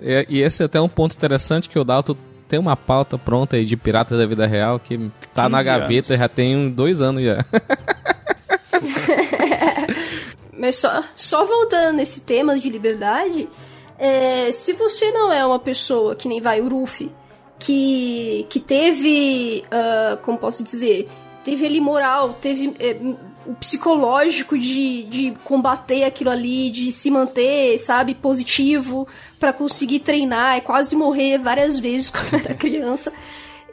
[0.00, 2.16] É, e esse é até um ponto interessante que o Dalton
[2.48, 6.12] tem uma pauta pronta aí de Piratas da Vida Real que tá na 15 gaveta
[6.12, 6.20] anos.
[6.20, 7.44] já tem dois anos já.
[10.56, 13.48] Mas só, só voltando nesse tema de liberdade,
[13.98, 17.10] é, se você não é uma pessoa que nem vai o Ruffy,
[17.58, 21.08] que, que teve, ah, como posso dizer,
[21.42, 22.96] teve ali moral, teve é,
[23.46, 29.06] o psicológico de, de combater aquilo ali, de se manter, sabe, positivo,
[29.38, 33.12] pra conseguir treinar, é quase morrer várias vezes quando era criança.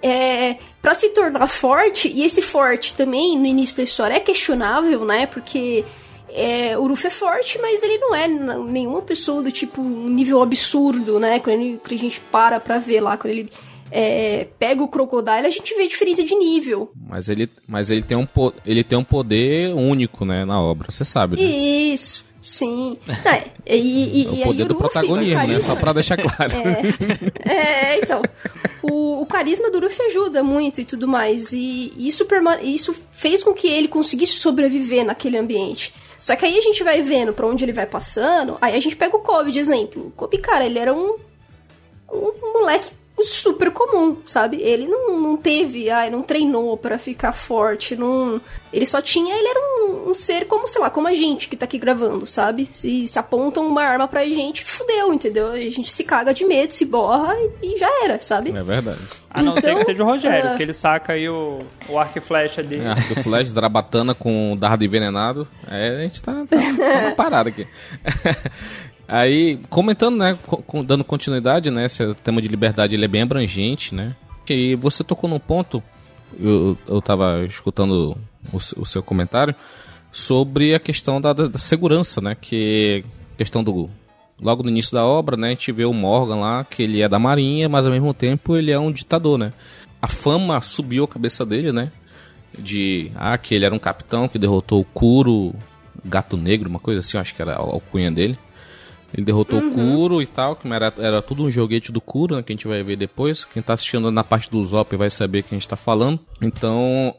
[0.02, 5.04] É, para se tornar forte, e esse forte também no início da história é questionável,
[5.04, 5.26] né?
[5.26, 5.84] Porque
[6.30, 10.42] é, o Ruff é forte, mas ele não é nenhuma pessoa do tipo um nível
[10.42, 11.40] absurdo, né?
[11.40, 13.50] Quando, ele- quando a gente para pra ver lá, quando ele
[13.92, 16.92] é, pega o Crocodile, a gente vê a diferença de nível.
[17.08, 18.28] Mas ele, mas ele tem um
[18.66, 21.44] ele tem um poder único, né, na obra, você sabe, né?
[21.44, 22.98] Isso, sim.
[23.66, 25.60] É, e, e, É o e poder do protagonismo, né?
[25.60, 26.52] Só pra deixar claro.
[27.46, 28.22] É, então.
[28.82, 31.52] O, o carisma do Luffy ajuda muito e tudo mais.
[31.52, 32.26] E isso,
[32.64, 35.94] isso fez com que ele conseguisse sobreviver naquele ambiente.
[36.20, 38.58] Só que aí a gente vai vendo pra onde ele vai passando.
[38.62, 40.08] Aí a gente pega o Kobe de exemplo.
[40.08, 41.18] O Kobe, cara, ele era um.
[42.12, 42.90] Um moleque
[43.24, 44.62] super comum, sabe?
[44.62, 48.42] Ele não, não teve, ai, não treinou pra ficar forte, não...
[48.72, 51.56] Ele só tinha, ele era um, um ser como, sei lá, como a gente que
[51.56, 52.70] tá aqui gravando, sabe?
[52.72, 55.48] Se, se apontam uma arma pra gente, fudeu, entendeu?
[55.48, 58.52] A gente se caga de medo, se borra e, e já era, sabe?
[58.52, 59.00] É verdade.
[59.32, 60.58] A não ser Então, que seja o Rogério, é.
[60.58, 62.84] que ele saca aí o, o arco e flecha dele.
[62.86, 65.48] É, do Flash, Drabatana com dardo envenenado.
[65.70, 67.68] É, a gente tá, tá, tá uma parada aqui.
[69.12, 70.38] Aí, comentando, né,
[70.86, 74.16] dando continuidade, né, esse tema de liberdade, ele é bem abrangente, né,
[74.48, 75.82] e você tocou num ponto,
[76.40, 78.16] eu, eu tava escutando
[78.54, 79.56] o, o seu comentário,
[80.12, 83.04] sobre a questão da, da- segurança, né, que
[83.36, 83.90] questão do...
[84.40, 87.10] Logo no início da obra, né, a gente vê o Morgan lá, que ele é
[87.10, 89.52] da marinha, mas ao mesmo tempo ele é um ditador, né.
[90.00, 91.92] A fama subiu a cabeça dele, né,
[92.58, 95.56] de ah, que ele era um capitão que derrotou o Kuro,
[96.06, 98.38] gato negro, uma coisa assim, acho que era a alcunha dele.
[99.14, 102.44] Ele derrotou o Kuro e tal, que era, era tudo um joguete do Kuro, né,
[102.44, 103.44] que a gente vai ver depois.
[103.46, 106.20] Quem tá assistindo na parte do Zop vai saber que a gente tá falando.
[106.42, 107.16] Então,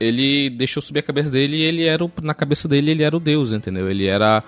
[0.00, 3.16] ele deixou subir a cabeça dele e ele era, o- na cabeça dele, ele era
[3.16, 3.88] o deus, entendeu?
[3.88, 4.42] Ele era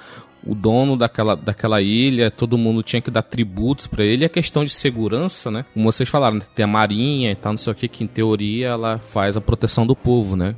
[0.45, 4.23] o dono daquela, daquela ilha, todo mundo tinha que dar tributos pra ele.
[4.23, 5.65] E a questão de segurança, né?
[5.73, 8.69] Como vocês falaram, tem a marinha e tal, não sei o que, que em teoria
[8.71, 10.57] ela faz a proteção do povo, né?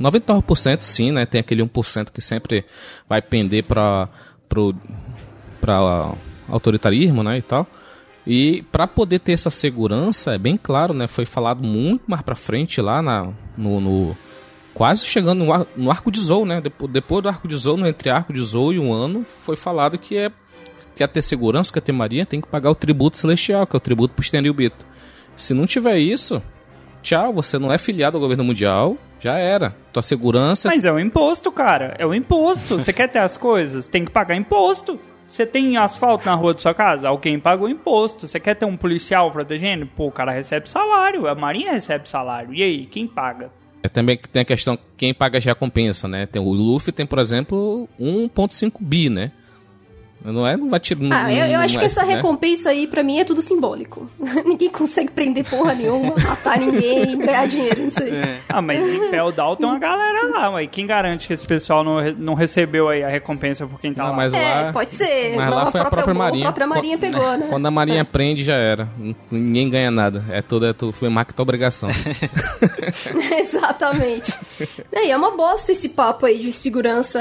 [0.00, 1.24] 99% sim, né?
[1.26, 2.64] Tem aquele 1% que sempre
[3.08, 4.08] vai pender para
[4.48, 4.74] pro
[5.60, 6.12] para
[6.48, 7.66] autoritarismo, né, e tal.
[8.26, 12.34] E para poder ter essa segurança, é bem claro, né, foi falado muito mais para
[12.34, 14.16] frente lá na no, no-
[14.74, 16.60] quase chegando no, ar- no arco de Zou, né?
[16.60, 19.56] Depois, depois do arco de Zou, no entre arco de Zou e um ano, foi
[19.56, 20.30] falado que é
[20.96, 23.80] quer ter segurança, quer ter marinha, tem que pagar o tributo celestial, que é o
[23.80, 24.86] tributo pro Stenryubito.
[25.36, 26.42] Se não tiver isso,
[27.02, 29.74] tchau, você não é filiado ao governo mundial, já era.
[29.92, 31.94] Tua segurança Mas é o imposto, cara.
[31.98, 32.76] É o imposto.
[32.76, 33.88] Você quer ter as coisas?
[33.88, 34.98] Tem que pagar imposto.
[35.30, 37.08] Você tem asfalto na rua da sua casa?
[37.08, 38.26] Alguém paga o imposto.
[38.26, 39.86] Você quer ter um policial protegendo?
[39.86, 41.28] Pô, o cara recebe salário.
[41.28, 42.52] A marinha recebe salário.
[42.52, 43.48] E aí, quem paga?
[43.80, 46.26] É também que tem a questão quem paga já compensa, né?
[46.26, 49.30] Tem o Luffy tem, por exemplo, 1.5 bi, né?
[50.24, 50.56] Não é?
[50.56, 51.00] Não vai tirar.
[51.12, 52.14] Ah, eu, eu não acho é, que essa né?
[52.16, 54.06] recompensa aí, pra mim, é tudo simbólico.
[54.44, 58.10] ninguém consegue prender porra nenhuma, matar ninguém ganhar dinheiro nisso aí.
[58.48, 60.66] Ah, mas em Peldal tem uma galera lá, ué.
[60.66, 64.10] Quem garante que esse pessoal não, não recebeu aí a recompensa por quem tá Não,
[64.10, 64.16] lá?
[64.16, 65.36] mas É, lá, pode ser.
[65.36, 66.44] Mas lá Não, foi a própria Marinha.
[66.44, 67.46] A própria Marinha pegou, né?
[67.48, 68.88] Quando a Marinha prende, já era.
[69.30, 70.24] Ninguém ganha nada.
[70.30, 71.88] É tudo, é tudo foi marca obrigação.
[73.38, 74.34] Exatamente.
[74.92, 77.20] É, e é uma bosta esse papo aí de segurança,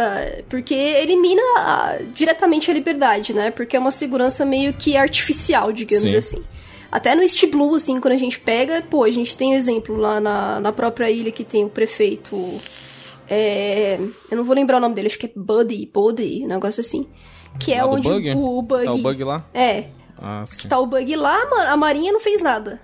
[0.50, 3.52] porque elimina ah, diretamente a liberdade, né?
[3.52, 6.18] Porque é uma segurança meio que artificial, digamos Sim.
[6.18, 6.44] assim.
[6.92, 9.96] Até no East Blue, assim, quando a gente pega, pô, a gente tem o exemplo
[9.96, 12.36] lá na, na própria ilha que tem o prefeito.
[13.30, 14.00] É,
[14.32, 17.08] eu não vou lembrar o nome dele, acho que é Buddy, Buddy, um negócio assim.
[17.60, 18.32] Que é Lá onde bug?
[18.36, 18.86] o, bug.
[18.86, 19.46] Tá o bug lá?
[19.54, 19.86] É,
[20.18, 20.68] Ah, sim.
[20.68, 22.82] tá o bug lá, a Marinha não fez nada.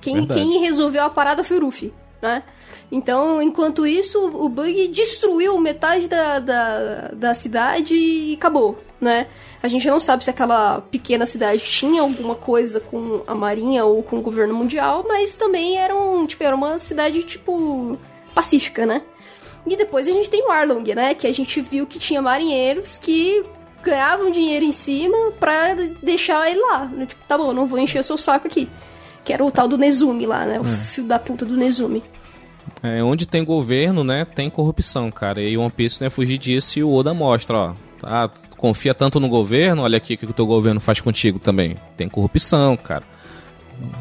[0.00, 0.40] Quem, Verdade.
[0.40, 1.92] quem resolveu a parada foi o Ruffy,
[2.26, 2.42] né?
[2.90, 9.26] Então, enquanto isso, o bug destruiu metade da, da, da cidade e acabou, né?
[9.62, 14.02] A gente não sabe se aquela pequena cidade tinha alguma coisa com a Marinha ou
[14.02, 17.98] com o governo mundial, mas também era, um, tipo, era uma cidade, tipo,
[18.34, 19.02] pacífica, né?
[19.66, 21.14] E depois a gente tem o Arlong, né?
[21.14, 23.44] Que a gente viu que tinha marinheiros que
[23.82, 26.88] ganhavam dinheiro em cima pra deixar ele lá.
[27.06, 28.68] Tipo, tá bom, não vou encher o seu saco aqui.
[29.26, 30.58] Que era o tal do Nezumi lá, né?
[30.60, 32.02] O filho da puta do Nezumi.
[32.82, 35.42] É, onde tem governo, né, tem corrupção, cara.
[35.42, 37.74] E One Piece não é fugir disso e o Oda mostra, ó.
[38.00, 41.38] Tá, tu confia tanto no governo, olha aqui o que o teu governo faz contigo
[41.38, 41.76] também.
[41.96, 43.02] Tem corrupção, cara.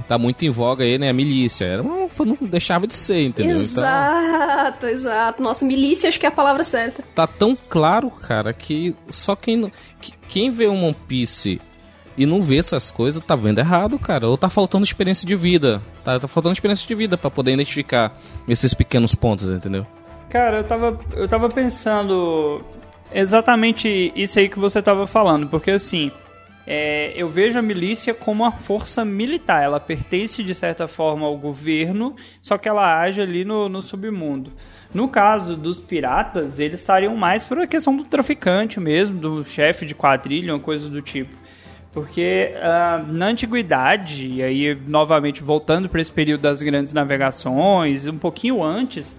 [0.08, 1.66] Tá muito em voga aí, né, a milícia.
[1.66, 3.54] Era, não, não deixava de ser, entendeu?
[3.56, 5.44] Então, Exato, exato.
[5.44, 7.04] Nossa, milícia acho que é a palavra certa.
[7.14, 11.60] tá tão claro, cara, que só quem, que- quem vê um One Piece
[12.18, 14.28] e não vê essas coisas tá vendo errado, cara.
[14.28, 15.82] Ou tá faltando experiência de vida.
[16.04, 19.86] Tá, tá faltando experiência de vida pra poder identificar esses pequenos pontos, entendeu?
[20.30, 22.62] Cara, eu tava, eu tava pensando
[23.14, 26.12] exatamente isso aí que você tava falando, porque assim,
[26.68, 31.38] é, eu vejo a milícia como uma força militar, ela pertence de certa forma ao
[31.38, 34.52] governo, só que ela age ali no, no submundo.
[34.94, 39.86] No caso dos piratas, eles estariam mais por a questão do traficante mesmo, do chefe
[39.86, 41.45] de quadrilha, uma coisa do tipo.
[41.96, 48.18] Porque ah, na antiguidade, e aí novamente voltando para esse período das grandes navegações, um
[48.18, 49.16] pouquinho antes,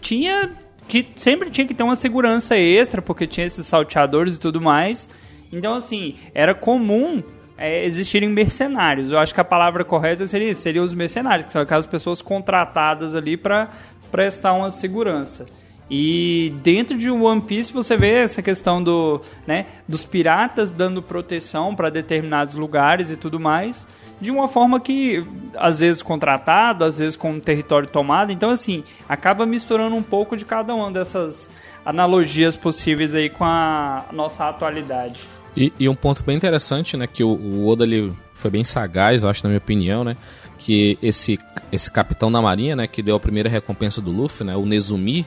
[0.00, 0.52] tinha
[0.86, 5.10] que sempre tinha que ter uma segurança extra, porque tinha esses salteadores e tudo mais.
[5.52, 7.20] Então, assim, era comum
[7.58, 9.10] é, existirem mercenários.
[9.10, 12.22] Eu acho que a palavra correta seria isso, seriam os mercenários, que são aquelas pessoas
[12.22, 13.70] contratadas ali para
[14.08, 15.46] prestar uma segurança.
[15.90, 21.74] E dentro de One Piece você vê essa questão do, né, dos piratas dando proteção
[21.74, 23.88] para determinados lugares e tudo mais,
[24.20, 25.26] de uma forma que
[25.56, 28.30] às vezes contratado, às vezes com território tomado.
[28.30, 31.50] Então assim, acaba misturando um pouco de cada uma dessas
[31.84, 35.20] analogias possíveis aí com a nossa atualidade.
[35.56, 39.24] E, e um ponto bem interessante, né, que o, o Oda ele foi bem sagaz,
[39.24, 40.16] eu acho, na minha opinião, né,
[40.56, 41.38] que esse,
[41.72, 45.26] esse capitão da marinha, né, que deu a primeira recompensa do Luffy, né, o Nezumi,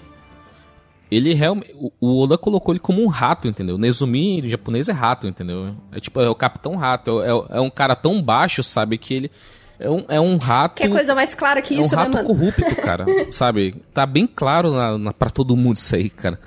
[1.12, 3.78] ele realmente, o, Oda colocou ele como um rato, entendeu?
[3.78, 5.76] Nezumi em japonês é rato, entendeu?
[5.92, 9.14] É tipo, é o capitão rato, é, é, é um cara tão baixo, sabe, que
[9.14, 9.32] ele
[9.80, 10.82] é um, é um rato...
[10.82, 12.28] Que coisa mais clara que é um isso, né, rato mano?
[12.28, 13.76] corrupto, cara, sabe?
[13.94, 16.40] Tá bem claro na, na, pra todo mundo isso aí, cara.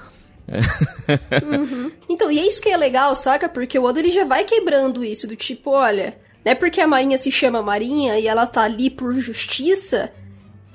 [2.08, 3.48] Então, e é isso que é legal, saca?
[3.48, 6.86] Porque o Oda ele já vai quebrando isso, do tipo, olha, não é porque a
[6.86, 10.12] Marinha se chama Marinha e ela tá ali por justiça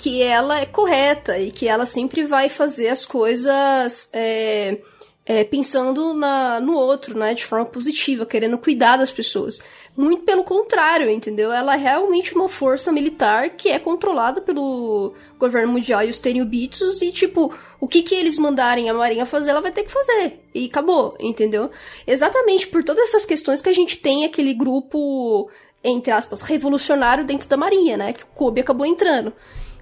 [0.01, 4.79] que ela é correta e que ela sempre vai fazer as coisas é,
[5.23, 7.35] é, pensando na, no outro, né?
[7.35, 9.61] De forma positiva, querendo cuidar das pessoas.
[9.95, 11.51] Muito pelo contrário, entendeu?
[11.51, 17.03] Ela é realmente uma força militar que é controlada pelo governo mundial e os Tenryubitos
[17.03, 20.39] e, tipo, o que que eles mandarem a Marinha fazer, ela vai ter que fazer.
[20.51, 21.69] E acabou, entendeu?
[22.07, 25.47] Exatamente por todas essas questões que a gente tem aquele grupo,
[25.83, 28.13] entre aspas, revolucionário dentro da Marinha, né?
[28.13, 29.31] Que o Kobe acabou entrando.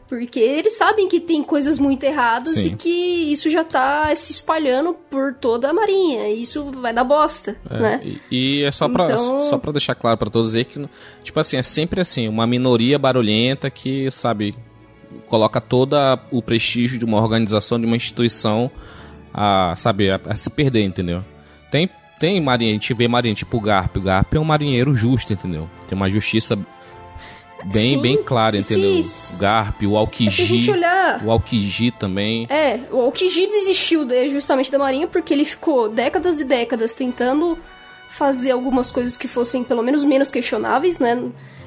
[0.09, 2.69] Porque eles sabem que tem coisas muito erradas Sim.
[2.69, 2.89] e que
[3.31, 6.27] isso já tá se espalhando por toda a Marinha.
[6.29, 8.01] E isso vai dar bosta, É, né?
[8.31, 10.83] e, e é só pra, Então- só pra deixar claro pra todos aí que,
[11.23, 14.55] tipo assim, é sempre assim, uma minoria barulhenta que, sabe,
[15.27, 15.95] coloca todo
[16.31, 18.71] o prestígio de uma organização, de uma instituição
[19.31, 21.23] a, sabe, a, a se perder, entendeu?
[21.71, 21.87] Tem,
[22.19, 25.31] tem marinheiro, a gente vê marinheiro tipo o Garp, o Garp é um marinheiro justo,
[25.33, 25.69] entendeu?
[25.87, 26.57] Tem uma justiça
[27.65, 28.99] bem, Sim, bem clara, e se- entendeu?
[28.99, 31.23] O Garp, o Se a gente Aokiji, olhar.
[31.25, 32.45] o Aokiji também.
[32.49, 37.57] É, o Aokiji desistiu de- justamente da Marinha porque ele ficou décadas e décadas tentando
[38.09, 41.21] fazer algumas coisas que fossem pelo menos menos questionáveis, né?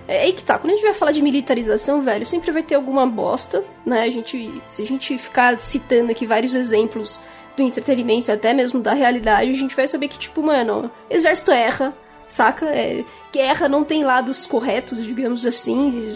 [0.08, 2.74] É aí que tá, quando a gente vai falar de militarização, velho, sempre vai ter
[2.74, 4.02] alguma bosta, né?
[4.02, 7.20] A gente, se a gente ficar citando aqui vários exemplos
[7.56, 11.94] do entretenimento, até mesmo da realidade, a gente vai saber que, tipo, mano, exército erra,
[12.32, 12.66] saca?
[12.66, 16.14] É, guerra não tem lados corretos, digamos assim.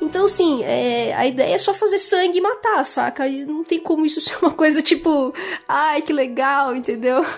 [0.00, 3.26] Então, assim, é, a ideia é só fazer sangue e matar, saca?
[3.26, 5.34] E não tem como isso ser uma coisa tipo,
[5.68, 7.20] ai, que legal, entendeu?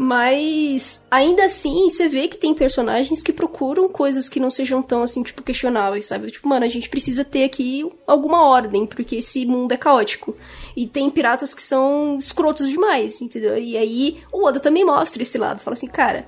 [0.00, 5.02] Mas ainda assim, você vê que tem personagens que procuram coisas que não sejam tão
[5.02, 6.30] assim, tipo, questionáveis, sabe?
[6.30, 10.36] Tipo, mano, a gente precisa ter aqui alguma ordem, porque esse mundo é caótico.
[10.76, 13.58] E tem piratas que são escrotos demais, entendeu?
[13.58, 15.58] E aí o Oda também mostra esse lado.
[15.58, 16.24] Fala assim, cara,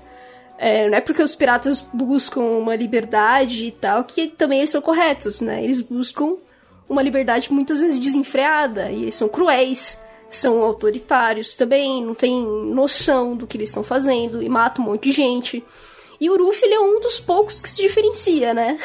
[0.61, 4.83] é, não é porque os piratas buscam uma liberdade e tal que também eles são
[4.83, 5.65] corretos, né?
[5.65, 6.37] Eles buscam
[6.89, 9.99] uma liberdade muitas vezes desenfreada e eles são cruéis
[10.31, 15.11] são autoritários também, não tem noção do que eles estão fazendo e matam um monte
[15.11, 15.65] de gente.
[16.21, 18.79] E o Ruffy ele é um dos poucos que se diferencia, né?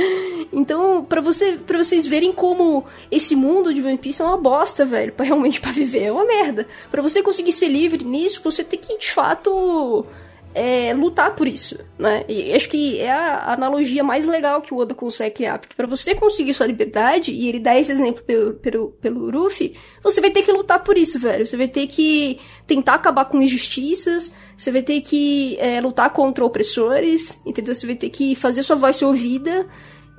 [0.52, 4.84] então, para você, para vocês verem como esse mundo de One Piece é uma bosta,
[4.84, 6.68] velho, para realmente para viver é uma merda.
[6.90, 10.06] Para você conseguir ser livre nisso, você tem que de fato
[10.54, 12.24] é, lutar por isso, né?
[12.28, 15.86] E acho que é a analogia mais legal que o Oda consegue criar, porque para
[15.86, 20.30] você conseguir sua liberdade, e ele dá esse exemplo pelo, pelo, pelo Ruffy, você vai
[20.30, 21.46] ter que lutar por isso, velho.
[21.46, 26.44] Você vai ter que tentar acabar com injustiças, você vai ter que é, lutar contra
[26.44, 27.74] opressores, entendeu?
[27.74, 29.66] Você vai ter que fazer sua voz ser ouvida,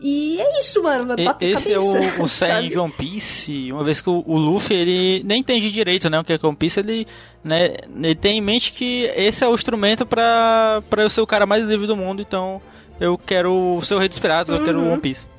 [0.04, 1.08] e é isso, mano.
[1.08, 3.72] Vai bater Esse cabeça, é o, o Sanji de One Piece.
[3.72, 6.20] Uma vez que o, o, Luffy ele nem entende direito, né?
[6.20, 7.08] O que é One Piece, ele,
[7.42, 11.46] né, ele tem em mente que esse é o instrumento para eu ser o cara
[11.46, 12.22] mais livre do mundo.
[12.22, 12.62] Então
[13.00, 14.60] eu quero ser o Rei dos Piratas, uhum.
[14.60, 15.30] eu quero One Piece.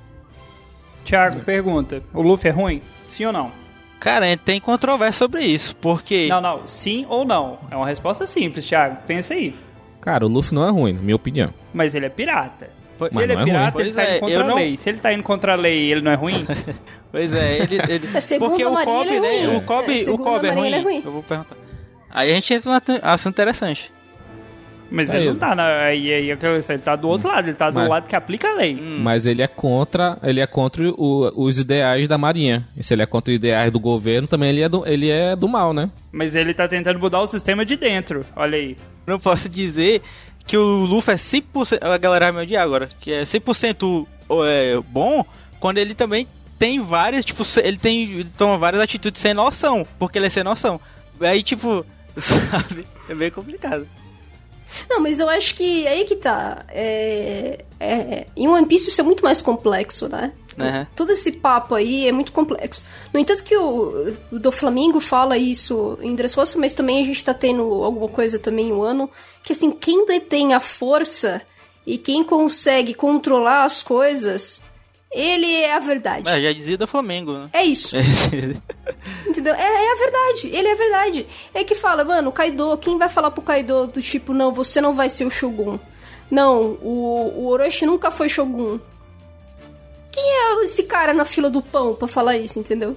[1.04, 2.80] Thiago, pergunta: o Luffy é ruim?
[3.06, 3.52] Sim ou não?
[4.00, 6.26] Cara, tem controvérsia sobre isso, porque.
[6.28, 7.58] Não, não, sim ou não.
[7.70, 8.96] É uma resposta simples, Thiago.
[9.06, 9.54] Pensa aí.
[10.00, 11.52] Cara, o Luffy não é ruim, na minha opinião.
[11.72, 12.70] Mas ele é pirata.
[13.10, 14.54] Se ele é, é pirata, ele tá indo é, contra a não...
[14.54, 14.76] lei.
[14.76, 16.46] Se ele tá indo contra a lei ele não é ruim?
[17.10, 17.74] pois é, ele.
[17.88, 18.08] ele...
[18.14, 19.56] É, porque o Kobe, é né?
[19.56, 20.72] O Kobe, é, o Kobe é ruim.
[20.72, 21.02] é ruim.
[21.04, 21.56] Eu vou perguntar.
[22.10, 23.92] Aí a gente entra num assunto interessante.
[24.90, 25.64] Mas ele, ele não tá na.
[25.64, 28.54] Aí, aí, ele tá do outro lado, ele tá do mas, lado que aplica a
[28.54, 28.76] lei.
[28.76, 29.00] Hum.
[29.02, 30.16] Mas ele é contra.
[30.22, 32.68] Ele é contra o, os ideais da Marinha.
[32.76, 35.34] E se ele é contra os ideais do governo, também ele é do, ele é
[35.34, 35.90] do mal, né?
[36.12, 38.24] Mas ele tá tentando mudar o sistema de dentro.
[38.36, 38.76] Olha aí.
[39.06, 40.00] Não posso dizer
[40.46, 41.78] que o Luffy é 100%.
[41.80, 42.88] A galera vai me odiar agora.
[43.00, 44.06] Que é 100%
[44.46, 45.24] é, bom
[45.58, 46.26] quando ele também
[46.58, 47.24] tem várias.
[47.24, 48.02] Tipo, ele tem.
[48.02, 49.86] Ele toma várias atitudes sem noção.
[49.98, 50.80] Porque ele é sem noção.
[51.20, 51.84] Aí, tipo.
[52.16, 52.86] Sabe?
[53.08, 53.88] É bem complicado.
[54.88, 56.64] Não, mas eu acho que aí que tá.
[56.68, 60.32] É, é, em One Piece isso é muito mais complexo, né?
[60.58, 60.86] Uhum.
[60.94, 62.84] Todo esse papo aí é muito complexo.
[63.12, 67.24] No entanto que o, o do Flamengo fala isso em Dressrosa, mas também a gente
[67.24, 69.10] tá tendo alguma coisa também um ano
[69.42, 71.42] que assim, quem detém a força
[71.86, 74.62] e quem consegue controlar as coisas,
[75.14, 76.28] ele é a verdade.
[76.28, 77.48] É, já dizia do Flamengo, né?
[77.52, 77.96] É isso.
[79.26, 79.54] Entendeu?
[79.54, 80.48] É, é, a verdade.
[80.48, 81.26] Ele é a verdade.
[81.54, 84.80] É que fala, mano, o Kaido, quem vai falar pro Kaido do tipo, não, você
[84.80, 85.78] não vai ser o Shogun.
[86.30, 88.80] Não, o, o Orochi nunca foi Shogun.
[90.10, 92.96] Quem é esse cara na fila do pão pra falar isso, entendeu?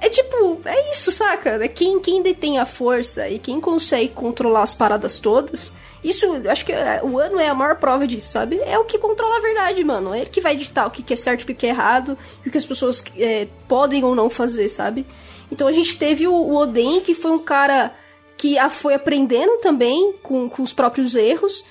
[0.00, 1.62] É tipo, é isso, saca?
[1.62, 5.72] É quem, quem detém a força e quem consegue controlar as paradas todas.
[6.02, 8.60] Isso, acho que é, o ano é a maior prova disso, sabe?
[8.64, 10.12] É o que controla a verdade, mano.
[10.12, 12.52] É ele que vai ditar o que é certo, o que é errado, e o
[12.52, 15.06] que as pessoas é, podem ou não fazer, sabe?
[15.50, 17.90] Então a gente teve o, o Oden, que foi um cara
[18.36, 21.64] que a foi aprendendo também com, com os próprios erros.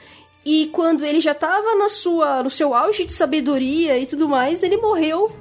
[0.45, 4.63] E quando ele já tava na sua, no seu auge de sabedoria e tudo mais,
[4.63, 5.31] ele morreu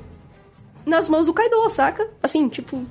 [0.84, 2.08] nas mãos do Kaido, saca?
[2.22, 2.84] Assim, tipo,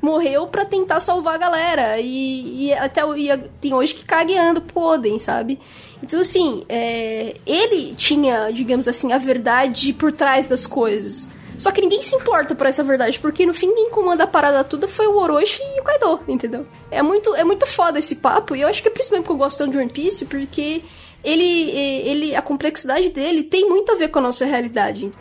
[0.00, 2.00] morreu para tentar salvar a galera.
[2.00, 5.58] E, e até e, tem hoje que cagueando podem, sabe?
[6.02, 11.30] Então, assim, é, ele tinha, digamos assim, a verdade por trás das coisas.
[11.56, 14.64] Só que ninguém se importa por essa verdade, porque no fim quem comanda a parada
[14.64, 16.66] toda foi o Orochi e o Kaido, entendeu?
[16.90, 19.24] É muito, é muito foda esse papo, e eu acho que é por isso mesmo
[19.24, 20.82] que eu gosto tanto de One Piece, porque
[21.22, 25.12] ele, ele, a complexidade dele tem muito a ver com a nossa realidade.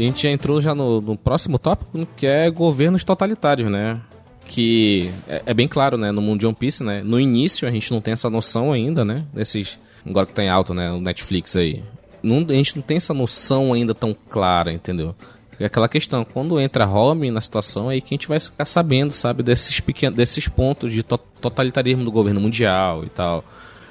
[0.00, 4.00] E a gente já entrou já no, no próximo tópico, que é governos totalitários, né?
[4.46, 6.10] Que é, é, bem claro, né?
[6.10, 7.02] No mundo de One Piece, né?
[7.04, 9.26] No início a gente não tem essa noção ainda, né?
[9.34, 9.78] Desses.
[10.06, 10.90] Agora que tá em alto, né?
[10.90, 11.84] O Netflix aí.
[12.22, 15.14] Não, a gente não tem essa noção ainda tão clara, entendeu?
[15.58, 19.12] É aquela questão, quando entra Home na situação, aí que a gente vai ficar sabendo,
[19.12, 23.44] sabe, desses pequenos, desses pontos de to totalitarismo do governo mundial e tal.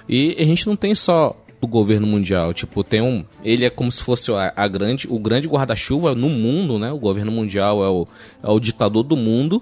[0.07, 2.53] E a gente não tem só do governo mundial.
[2.53, 3.26] Tipo, tem um.
[3.43, 6.91] Ele é como se fosse a, a grande, o grande guarda-chuva no mundo, né?
[6.91, 8.07] O governo mundial é o,
[8.43, 9.62] é o ditador do mundo.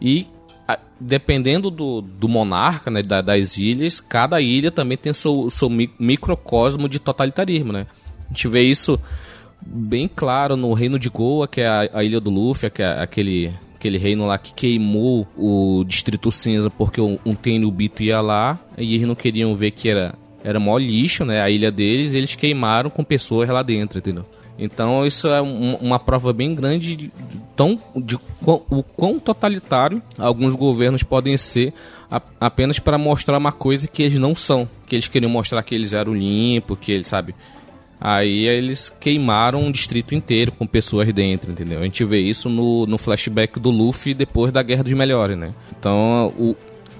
[0.00, 0.26] E
[0.66, 3.02] a, dependendo do, do monarca, né?
[3.02, 7.86] Da, das ilhas, cada ilha também tem seu, seu microcosmo de totalitarismo, né?
[8.26, 8.98] A gente vê isso
[9.64, 13.00] bem claro no Reino de Goa, que é a, a ilha do Luffy, que é
[13.00, 13.52] aquele
[13.82, 18.94] aquele reino lá que queimou o Distrito Cinza porque um, um Tenryubito ia lá e
[18.94, 20.14] eles não queriam ver que era
[20.44, 21.40] era mó lixo, né?
[21.40, 24.24] A ilha deles, eles queimaram com pessoas lá dentro, entendeu?
[24.58, 27.12] Então isso é um, uma prova bem grande de, de,
[27.56, 31.72] tão, de, o quão totalitário alguns governos podem ser
[32.10, 34.68] a, apenas para mostrar uma coisa que eles não são.
[34.86, 37.34] Que eles queriam mostrar que eles eram limpos, que eles, sabe,
[38.04, 41.78] Aí eles queimaram um distrito inteiro com pessoas dentro, entendeu?
[41.78, 45.54] A gente vê isso no, no flashback do Luffy depois da Guerra dos Melhores, né?
[45.78, 46.56] Então, o,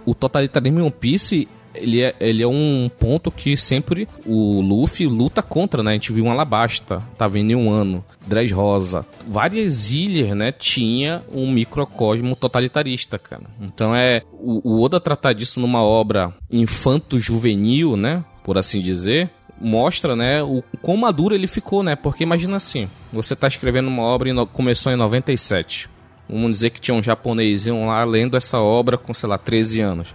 [0.06, 5.06] o totalitarismo em One Piece ele é, ele é um ponto que sempre o Luffy
[5.06, 5.90] luta contra, né?
[5.90, 9.06] A gente viu um Alabasta, tava em um ano, Dressrosa.
[9.26, 13.44] Várias ilhas, né, tinha um microcosmo totalitarista, cara.
[13.60, 18.24] Então é o, o Oda tratar disso numa obra infanto-juvenil, né?
[18.44, 21.96] Por assim dizer, mostra, né, o quão maduro ele ficou, né?
[21.96, 25.88] Porque imagina assim, você tá escrevendo uma obra e começou em 97.
[26.28, 30.14] Vamos dizer que tinha um japonês lá lendo essa obra com, sei lá, 13 anos.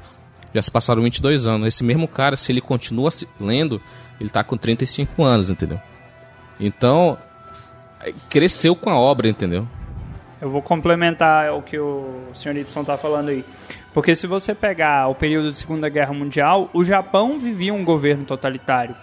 [0.57, 1.67] Já se passaram 22 anos.
[1.67, 3.79] Esse mesmo cara, se ele continua lendo,
[4.19, 5.79] ele tá com 35 anos, entendeu?
[6.59, 7.15] Então,
[8.27, 9.67] cresceu com a obra, entendeu?
[10.41, 13.45] Eu vou complementar o que o senhor Y tá falando aí.
[13.93, 18.25] Porque se você pegar o período de Segunda Guerra Mundial, o Japão vivia um governo
[18.25, 18.95] totalitário.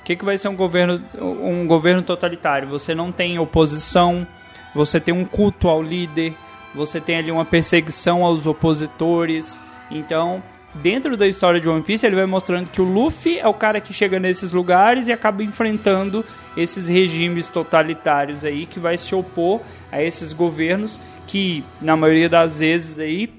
[0.00, 2.68] O que, que vai ser um governo, um governo totalitário?
[2.68, 4.24] Você não tem oposição,
[4.72, 6.32] você tem um culto ao líder,
[6.72, 9.60] você tem ali uma perseguição aos opositores.
[9.90, 10.40] Então,
[10.74, 13.80] dentro da história de One Piece, ele vai mostrando que o Luffy é o cara
[13.80, 16.24] que chega nesses lugares e acaba enfrentando
[16.56, 19.60] esses regimes totalitários aí que vai se opor
[19.90, 23.32] a esses governos que, na maioria das vezes aí,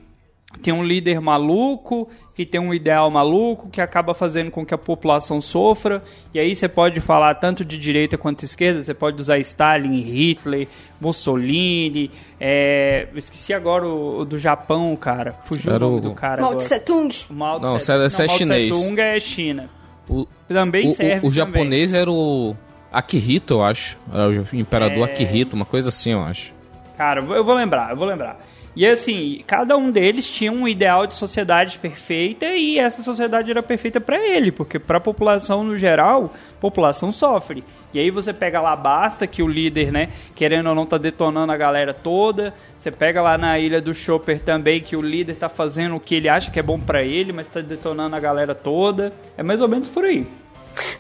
[0.61, 4.77] tem um líder maluco que tem um ideal maluco que acaba fazendo com que a
[4.77, 6.03] população sofra.
[6.34, 10.01] E aí você pode falar tanto de direita quanto de esquerda, você pode usar Stalin,
[10.01, 10.67] Hitler,
[10.99, 12.09] Mussolini.
[12.39, 13.07] É...
[13.15, 15.34] Esqueci agora o, o, do Japão, cara.
[15.34, 16.41] Fugiu Era o nome do cara.
[16.41, 17.13] Mao Tse Tung.
[17.29, 17.91] Mao Não, Tse...
[17.91, 18.71] Não, é chinês.
[18.71, 19.69] Mao Tse Tung é China.
[20.09, 21.25] O, também o, serve.
[21.25, 22.55] O, o japonês era o
[22.91, 23.97] Akihito, eu acho.
[24.11, 25.11] Era o imperador é...
[25.11, 26.51] Akihito, uma coisa assim, eu acho.
[26.97, 28.39] Cara, eu vou lembrar, eu vou lembrar.
[28.76, 33.61] E assim, cada um deles tinha um ideal de sociedade perfeita e essa sociedade era
[33.61, 37.63] perfeita para ele, porque para a população no geral, a população sofre.
[37.93, 41.51] E aí você pega lá Basta, que o líder, né, querendo ou não tá detonando
[41.51, 42.53] a galera toda.
[42.76, 46.15] Você pega lá na Ilha do Chopper também, que o líder tá fazendo o que
[46.15, 49.13] ele acha que é bom para ele, mas tá detonando a galera toda.
[49.38, 50.26] É mais ou menos por aí.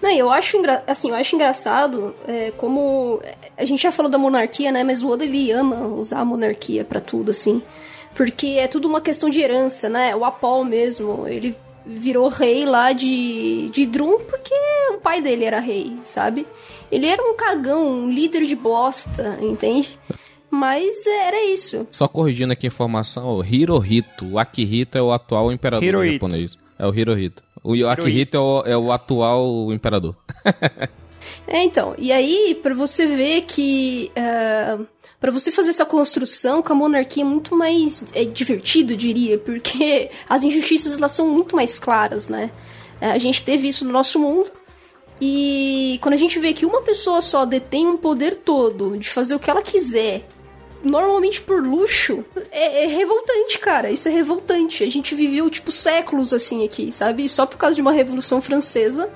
[0.01, 0.83] Não, eu acho, engra...
[0.87, 3.21] assim, eu acho engraçado é, como.
[3.57, 4.83] A gente já falou da monarquia, né?
[4.83, 7.61] Mas o Oda ele ama usar a monarquia para tudo, assim.
[8.15, 10.15] Porque é tudo uma questão de herança, né?
[10.15, 11.55] O Apol mesmo, ele
[11.85, 14.53] virou rei lá de, de Drum porque
[14.91, 16.47] o pai dele era rei, sabe?
[16.91, 19.97] Ele era um cagão, um líder de bosta, entende?
[20.49, 21.87] Mas era isso.
[21.89, 24.27] Só corrigindo aqui a informação, o Hirohito.
[24.27, 26.13] O Akihito é o atual imperador Hirohito.
[26.13, 26.57] japonês.
[26.77, 27.43] É o Hirohito.
[27.63, 30.15] O Akihito é o, é o atual imperador.
[31.47, 31.95] é, então.
[31.97, 34.11] E aí, para você ver que.
[34.17, 34.85] Uh,
[35.19, 40.11] para você fazer essa construção com a monarquia é muito mais é, divertido, diria, porque
[40.27, 42.51] as injustiças elas são muito mais claras, né?
[42.99, 44.51] É, a gente teve isso no nosso mundo.
[45.21, 49.35] E quando a gente vê que uma pessoa só detém um poder todo de fazer
[49.35, 50.27] o que ela quiser
[50.83, 53.89] normalmente por luxo, é, é, revoltante, cara.
[53.89, 54.83] Isso é revoltante.
[54.83, 57.27] A gente viveu, tipo, séculos assim aqui, sabe?
[57.29, 59.09] Só por causa de uma Revolução Francesa.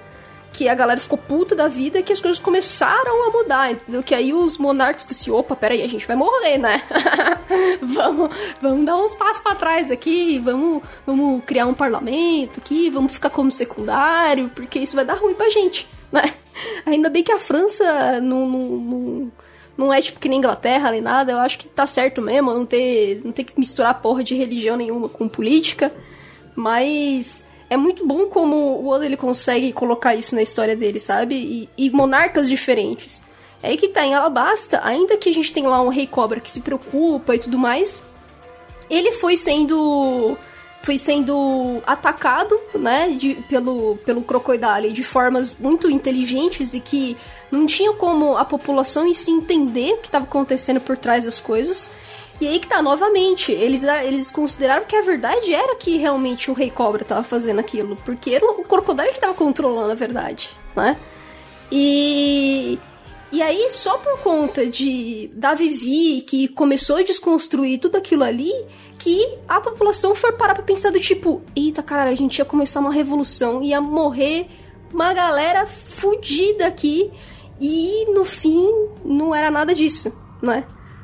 [0.54, 4.02] Que a galera ficou puta da vida que as coisas começaram a mudar, entendeu?
[4.02, 6.82] Que aí os monarcas falaram assim: opa, peraí, a gente vai morrer, né?
[7.80, 13.12] vamos, vamos dar uns passos para trás aqui, vamos, vamos criar um parlamento aqui, vamos
[13.12, 16.34] ficar como secundário, porque isso vai dar ruim pra gente, né?
[16.88, 19.32] Ainda bem que a França não, não, não
[19.78, 21.32] não é tipo que nem Inglaterra nem nada.
[21.32, 24.76] Eu acho que tá certo mesmo, não ter, não ter que misturar porra de religião
[24.76, 25.94] nenhuma com política.
[26.56, 31.36] Mas é muito bom como o Oda ele consegue colocar isso na história dele, sabe?
[31.36, 33.22] E, e, monarcas diferentes.
[33.62, 36.40] É aí que tá, em Alabasta, ainda que a gente tenha lá um rei cobra
[36.40, 38.02] que se preocupa e tudo mais,
[38.90, 40.38] ele foi sendo
[40.84, 47.18] foi sendo atacado, né, de, pelo, pelo Crocodile de formas muito inteligentes e que
[47.52, 51.40] não tinha como a população em si entender o que estava acontecendo por trás das
[51.40, 51.90] coisas.
[52.40, 56.54] E aí que tá, novamente, eles, eles consideraram que a verdade era que realmente o
[56.54, 60.52] Rei Cobra tava fazendo aquilo, porque era o Crocodile que tava controlando a verdade.
[60.76, 60.98] né?
[61.72, 62.78] E
[63.32, 68.54] e aí, só por conta de da Vivi, que começou a desconstruir tudo aquilo ali,
[68.98, 72.80] que a população foi parar pra pensar do tipo, eita, cara, a gente ia começar
[72.80, 74.48] uma revolução, ia morrer
[74.94, 77.12] uma galera fudida aqui,
[77.60, 78.72] e no fim
[79.04, 80.64] não era nada disso, né?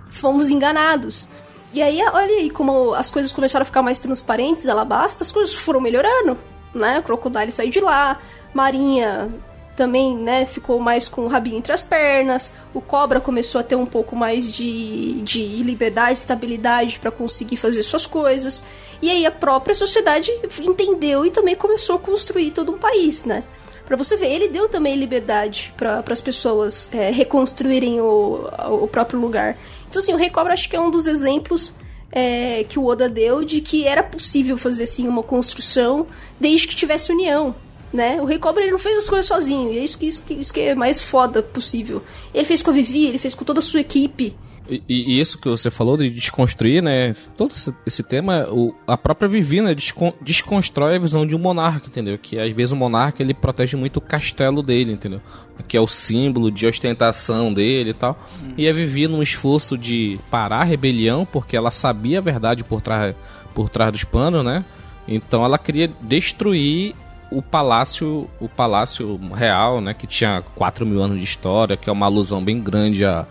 [0.10, 1.28] Fomos enganados.
[1.74, 5.32] E aí, olha aí como as coisas começaram a ficar mais transparentes, ela basta, as
[5.32, 6.38] coisas foram melhorando,
[6.74, 7.00] né?
[7.00, 8.20] O Crocodile saiu de lá,
[8.54, 9.32] Marinha
[9.76, 12.54] também, né, ficou mais com o rabinho entre as pernas.
[12.74, 17.84] O Cobra começou a ter um pouco mais de, de liberdade, estabilidade para conseguir fazer
[17.84, 18.64] suas coisas.
[19.02, 23.44] E aí a própria sociedade entendeu e também começou a construir todo um país, né?
[23.86, 28.50] Pra você ver, ele deu também liberdade para as pessoas é, reconstruírem o,
[28.82, 29.58] o próprio lugar.
[29.90, 31.74] Então, assim, o Rei Cobra acho que é um dos exemplos
[32.12, 36.08] é, que o Oda deu de que era possível fazer, assim, uma construção
[36.40, 37.56] desde que tivesse união
[37.94, 38.20] né?
[38.20, 40.54] O Rei Cobra ele não fez as coisas sozinho, e é isso que, isso, isso
[40.54, 42.02] que é mais foda possível.
[42.34, 44.36] Ele fez com a Vivi, ele fez com toda a sua equipe.
[44.68, 47.14] E, e, isso que você falou de desconstruir, né?
[47.36, 49.76] Todo esse, esse tema, o, a própria Vivi, né?
[49.76, 52.18] Descon, desconstrói a visão de um monarca, entendeu?
[52.18, 55.22] Que às vezes o monarca ele protege muito o castelo dele, entendeu?
[55.68, 58.18] Que é o símbolo de ostentação dele e tal.
[58.42, 58.54] Hum.
[58.58, 62.82] E a Vivi, num esforço de parar a rebelião, porque ela sabia a verdade por
[62.82, 63.14] trás,
[63.54, 64.64] por trás dos panos, né?
[65.06, 66.96] Então ela queria destruir
[67.30, 71.94] o palácio, o palácio real, né, que tinha 4 mil anos de história, que é
[71.94, 73.26] uma alusão bem grande a,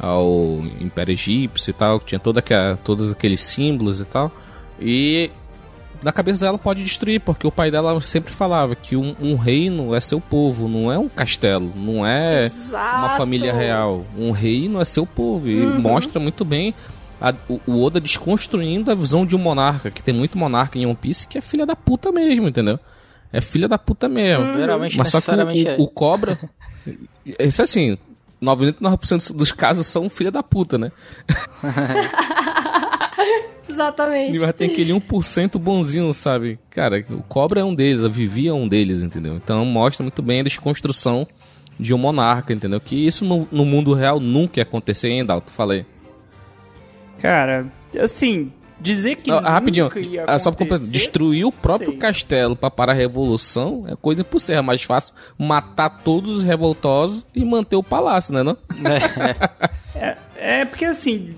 [0.00, 4.32] ao Império Egípcio e tal, que tinha toda aquela, todos aqueles símbolos e tal.
[4.80, 5.30] E
[6.02, 9.94] na cabeça dela pode destruir, porque o pai dela sempre falava que um, um reino
[9.94, 12.98] é seu povo, não é um castelo, não é Exato.
[12.98, 14.04] uma família real.
[14.16, 15.48] Um reino é seu povo.
[15.48, 15.80] E uhum.
[15.80, 16.74] mostra muito bem
[17.20, 20.86] a, o, o Oda desconstruindo a visão de um monarca, que tem muito monarca em
[20.86, 22.80] One Piece que é filha da puta mesmo, entendeu?
[23.32, 24.46] é filha da puta mesmo.
[24.46, 24.54] Hum.
[24.54, 25.76] Geralmente, Mas só que o, o, é.
[25.78, 26.38] o cobra.
[27.38, 27.96] Isso assim,
[28.42, 30.90] 99% dos casos são filha da puta, né?
[33.68, 34.38] Exatamente.
[34.38, 36.58] Mas tem aquele 1% bonzinho, sabe?
[36.70, 39.36] Cara, o Cobra é um deles, a Vivi é um deles, entendeu?
[39.36, 41.26] Então mostra muito bem a desconstrução
[41.78, 42.80] de um monarca, entendeu?
[42.80, 45.52] Que isso no, no mundo real nunca ia acontecer, hein, Dalton?
[45.52, 45.86] Falei.
[47.18, 49.90] Cara, assim, Dizer que ah, rapidinho,
[50.26, 51.98] ah, só pra destruir o próprio sei.
[51.98, 54.60] castelo para parar a revolução é coisa impossível.
[54.60, 58.42] É mais fácil matar todos os revoltosos e manter o palácio, né?
[58.42, 58.56] Não?
[59.94, 61.34] É, é, é porque assim,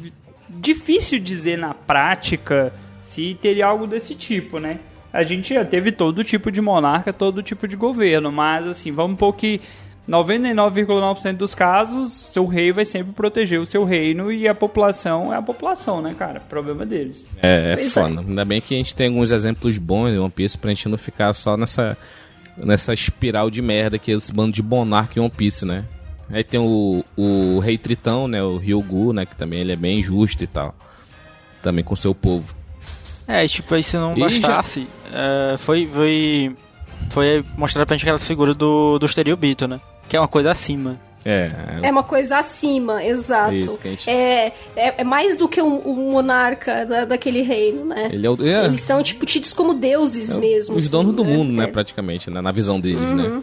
[0.48, 4.78] difícil dizer na prática se teria algo desse tipo, né?
[5.12, 9.12] A gente já teve todo tipo de monarca, todo tipo de governo, mas assim, vamos
[9.12, 9.60] um pouco que
[10.08, 15.36] 99,9% dos casos, seu rei vai sempre proteger o seu reino e a população é
[15.36, 16.40] a população, né, cara?
[16.40, 17.28] Problema deles.
[17.40, 18.20] É, é foda.
[18.20, 18.24] É.
[18.24, 20.98] Ainda bem que a gente tem alguns exemplos bons em One Piece pra gente não
[20.98, 21.96] ficar só nessa,
[22.56, 25.84] nessa espiral de merda que é esse bando de monarca em One Piece, né?
[26.30, 30.02] Aí tem o, o rei Tritão, né, o Ryugu, né, que também ele é bem
[30.02, 30.74] justo e tal.
[31.62, 32.56] Também com seu povo.
[33.28, 34.80] É, tipo, aí se não bastasse,
[35.12, 35.54] já...
[35.54, 36.56] uh, foi, foi,
[37.10, 39.80] foi mostrar pra gente aquelas figuras do, do Stereobito, né?
[40.08, 41.00] Que é uma coisa acima.
[41.24, 43.54] É, é, é uma coisa acima, exato.
[43.54, 44.10] Isso, gente...
[44.10, 48.10] é, é, é, mais do que um, um monarca da, daquele reino, né?
[48.12, 48.64] Ele é o, é.
[48.64, 50.74] Eles são, tipo, tidos como deuses é mesmo.
[50.74, 51.36] Os assim, donos do né?
[51.36, 51.66] mundo, né, é.
[51.68, 53.22] praticamente, né, na visão deles, né?
[53.22, 53.36] uhum.
[53.36, 53.42] né?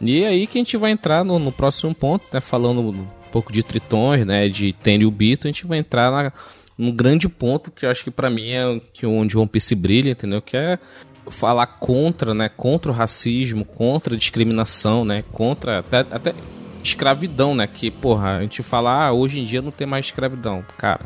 [0.00, 3.52] E aí que a gente vai entrar no, no, próximo ponto, né, falando um pouco
[3.52, 6.32] de tritões, né, de Tenryu Bito, a gente vai entrar na,
[6.76, 10.10] num grande ponto que eu acho que para mim é que onde One Piece brilha,
[10.10, 10.42] entendeu?
[10.42, 10.78] Que é
[11.28, 16.34] falar contra, né, contra o racismo, contra a discriminação, né, contra até, até
[16.82, 20.64] escravidão, né, que, porra, a gente fala, ah, hoje em dia não tem mais escravidão,
[20.78, 21.00] cara.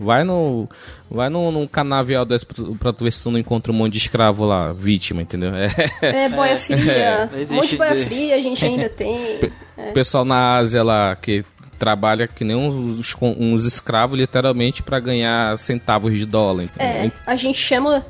[0.00, 0.68] Vai no
[1.10, 3.98] vai no, no canavial desse pra tu ver se tu não encontra um monte de
[3.98, 5.50] escravo lá, vítima, entendeu?
[5.52, 5.68] É,
[6.26, 6.92] é boia fria.
[6.92, 7.28] É.
[7.50, 9.18] Um monte de boia fria a gente ainda tem.
[9.76, 9.90] É.
[9.90, 11.44] Pessoal na Ásia lá que
[11.78, 16.64] trabalha que nem uns, uns escravos, literalmente, para ganhar centavos de dólar.
[16.64, 16.86] Entendeu?
[16.86, 18.04] É, a gente chama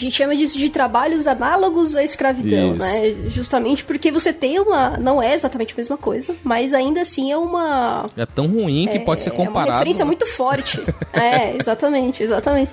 [0.00, 2.78] a gente chama disso de trabalhos análogos à escravidão, Isso.
[2.78, 3.14] né?
[3.28, 4.96] Justamente porque você tem uma.
[4.96, 8.08] Não é exatamente a mesma coisa, mas ainda assim é uma.
[8.16, 9.68] É tão ruim que é, pode ser comparado.
[9.68, 10.80] É uma referência muito forte.
[11.12, 12.72] é, exatamente, exatamente.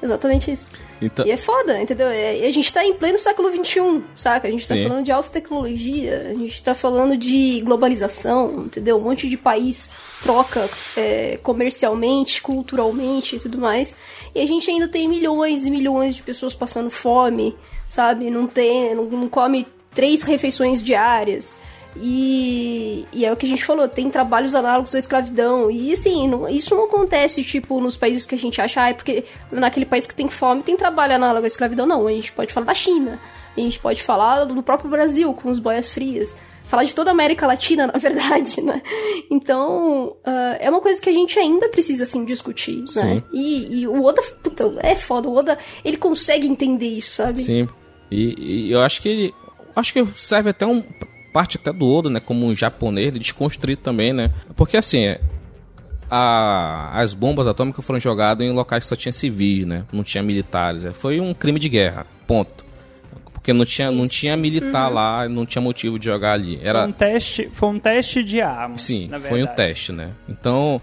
[0.00, 0.66] Exatamente isso.
[1.00, 1.26] Então...
[1.26, 2.08] E é foda, entendeu?
[2.08, 4.46] E a gente tá em pleno século XXI, saca?
[4.46, 4.88] A gente tá Sim.
[4.88, 8.96] falando de alta tecnologia, a gente tá falando de globalização, entendeu?
[8.96, 9.90] Um monte de país
[10.22, 13.96] troca é, comercialmente, culturalmente e tudo mais.
[14.34, 18.30] E a gente ainda tem milhões e milhões de pessoas passando fome, sabe?
[18.30, 21.56] Não tem, não, não come três refeições diárias.
[22.00, 25.70] E, e, é o que a gente falou, tem trabalhos análogos à escravidão.
[25.70, 28.94] E assim, não, isso não acontece, tipo, nos países que a gente acha, ah, é
[28.94, 31.86] porque naquele país que tem fome tem trabalho análogo à escravidão.
[31.86, 33.18] Não, a gente pode falar da China,
[33.56, 37.14] a gente pode falar do próprio Brasil, com os boias frias, falar de toda a
[37.14, 38.80] América Latina, na verdade, né?
[39.30, 43.02] Então, uh, é uma coisa que a gente ainda precisa, assim, discutir, Sim.
[43.02, 43.22] né?
[43.32, 47.42] E, e o Oda, puta, é foda, o Oda, ele consegue entender isso, sabe?
[47.42, 47.68] Sim.
[48.10, 49.34] E, e eu acho que ele.
[49.74, 50.82] Acho que serve até um.
[51.32, 52.20] Parte até do Oda, né?
[52.20, 54.30] Como um japonês, ele desconstruir também, né?
[54.56, 55.20] Porque assim, é,
[56.10, 59.84] a, as bombas atômicas foram jogadas em locais que só tinha civis, né?
[59.92, 60.84] Não tinha militares.
[60.84, 62.06] é, Foi um crime de guerra.
[62.26, 62.66] Ponto.
[63.32, 66.58] Porque não tinha, não tinha militar lá, não tinha motivo de jogar ali.
[66.58, 68.82] Foi Era, um teste, foi um teste de armas.
[68.82, 70.12] Sim, foi um teste, né?
[70.28, 70.80] Então.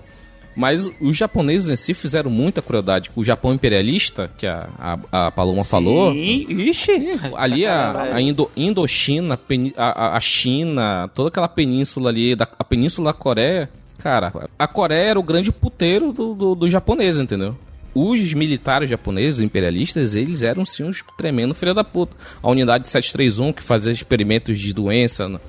[0.56, 3.12] Mas os japoneses em si fizeram muita crueldade.
[3.16, 4.70] O Japão imperialista, que a,
[5.12, 6.91] a, a Paloma falou, Sim, ixi.
[7.36, 9.38] ali a, a Indo, Indochina,
[9.76, 15.10] a, a- China, toda aquela península ali, da, a península da Coreia, cara, a Coreia
[15.10, 17.56] era o grande puteiro do, do, do japonês, entendeu?
[17.93, 22.16] Os militares japoneses, imperialistas, eles eram sim uns tremendo filha da puta.
[22.43, 25.39] A unidade 731 que fazia experimentos de doença no-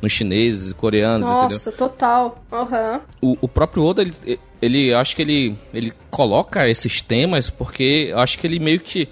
[0.00, 1.48] nos chineses e coreanos, entendeu?
[1.50, 2.44] Nossa, total.
[2.52, 3.00] Aham.
[3.20, 8.38] o, o próprio Oda, ele, ele acho que ele, ele coloca esses temas porque acho
[8.38, 9.08] que ele meio que.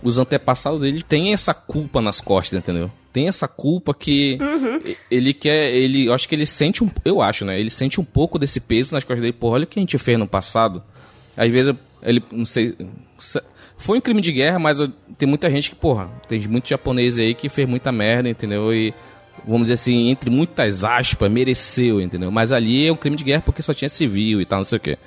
[0.00, 2.88] Os antepassados dele têm essa culpa nas costas, entendeu?
[3.12, 4.38] Tem essa culpa que
[4.86, 5.72] e- ele quer.
[5.74, 6.90] Ele, acho que ele sente um.
[7.04, 7.58] Eu acho, né?
[7.58, 9.32] Ele sente um pouco desse peso nas costas dele.
[9.32, 10.80] Porra, olha o que a gente fez no passado.
[11.36, 12.22] Às vezes ele.
[12.30, 12.76] Não sei.
[13.18, 13.42] se-
[13.76, 14.78] Foi um crime de guerra, mas
[15.18, 18.72] tem muita gente que, porra, tem muito japonês aí que fez muita merda, entendeu?
[18.72, 18.94] E
[19.48, 22.30] vamos dizer assim, entre muitas aspas, mereceu, entendeu?
[22.30, 24.76] Mas ali é um crime de guerra porque só tinha civil e tal, não sei
[24.76, 24.98] o quê.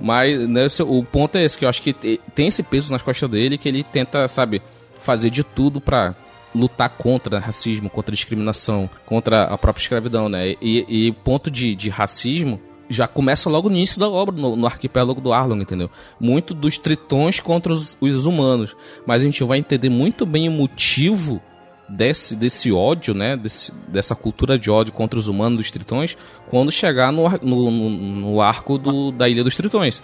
[0.00, 3.02] Mas né, o ponto é esse, que eu acho que te- tem esse peso nas
[3.02, 4.60] costas dele que ele tenta, sabe,
[4.98, 6.14] fazer de tudo pra
[6.54, 10.54] lutar contra racismo, contra discriminação, contra a própria escravidão, né?
[10.60, 14.54] E, e o ponto de, de racismo já começa logo no início da obra, no,
[14.56, 15.90] no arquipélago do Arlong, entendeu?
[16.20, 18.76] Muito dos tritões contra os, os humanos.
[19.06, 21.40] Mas a gente vai entender muito bem o motivo
[21.88, 23.36] desse, desse ódio, né?
[23.36, 26.16] Desse, dessa cultura de ódio contra os humanos dos tritões,
[26.48, 30.02] quando chegar no, no, no, arco do, da Ilha dos Tritões.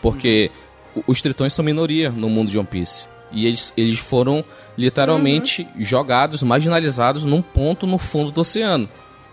[0.00, 0.50] Porque
[0.94, 3.06] o- os tritões são minoria no mundo de One Piece.
[3.30, 4.42] E eles, eles foram
[4.76, 8.88] literalmente jogados, marginalizados num ponto no fundo do oceano.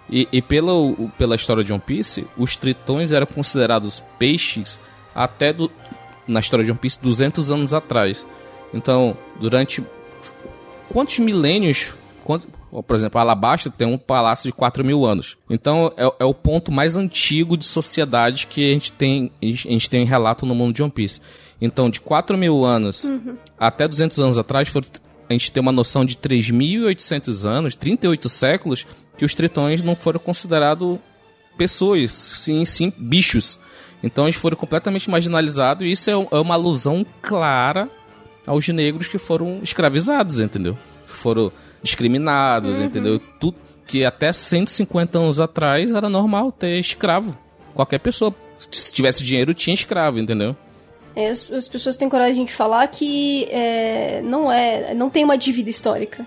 [0.10, 0.72] E, e pela,
[1.18, 4.80] pela história de One Piece, os tritões eram considerados peixes
[5.16, 5.72] até do,
[6.28, 8.26] na história de One Piece 200 anos atrás.
[8.74, 9.82] Então, durante
[10.96, 11.88] quantos milênios.
[12.24, 15.38] quanto- ó, por exemplo, Alabasta tem um palácio de 4 mil anos.
[15.50, 19.90] Então é, é o ponto mais antigo de sociedade que a gente tem, a gente
[19.90, 21.20] tem relato no mundo de One Piece.
[21.62, 23.10] Então, de 4 mil anos
[23.60, 24.72] até 200 anos atrás,
[25.30, 28.88] a gente tem uma noção de 3.800 anos, 38 séculos,
[29.18, 30.98] que os tritões não foram considerados
[31.58, 33.60] pessoas, sim, sim, bichos.
[34.02, 37.90] Então eles foram completamente marginalizados e isso é, é uma alusão clara
[38.46, 40.78] aos negros que foram escravizados, entendeu?
[41.08, 43.20] Que foram discriminados, entendeu?
[43.40, 47.38] Tudo que até 150 anos atrás era normal ter escravo.
[47.74, 48.34] Qualquer pessoa,
[48.72, 50.56] se tivesse dinheiro, tinha escravo, entendeu?
[51.16, 55.38] É, as, as pessoas têm coragem de falar que é, não é, não tem uma
[55.38, 56.26] dívida histórica.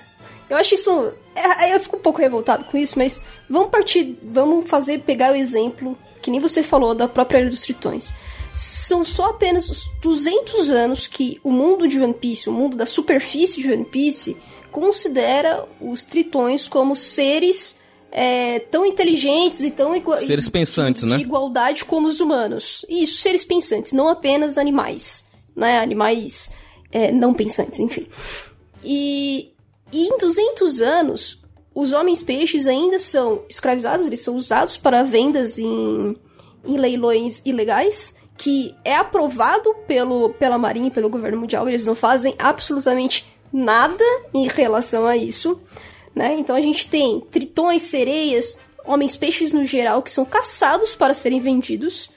[0.49, 4.69] Eu acho isso, é, eu fico um pouco revoltado com isso, mas vamos partir, vamos
[4.69, 8.13] fazer pegar o exemplo que nem você falou da própria Ilha dos Tritões.
[8.59, 12.87] São só apenas os 200 anos que o mundo de One Piece, o mundo da
[12.87, 14.37] superfície de One Piece,
[14.73, 17.77] considera os tritões como seres
[18.11, 21.19] é, tão inteligentes e tão igua- Seres pensantes, de né?
[21.19, 22.85] igualdade como os humanos.
[22.89, 25.79] Isso, seres pensantes, não apenas animais, né?
[25.79, 26.51] Animais
[26.91, 28.07] é, não pensantes, enfim.
[28.83, 29.53] E,
[29.93, 31.43] e em 200 anos,
[31.75, 36.17] os homens peixes ainda são escravizados, eles são usados para vendas em,
[36.65, 41.97] em leilões ilegais, que é aprovado pelo, pela Marinha e pelo governo mundial, eles não
[41.97, 45.61] fazem absolutamente nada em relação a isso.
[46.15, 46.37] Né?
[46.39, 51.41] Então a gente tem tritões, sereias, homens peixes no geral que são caçados para serem
[51.41, 52.11] vendidos.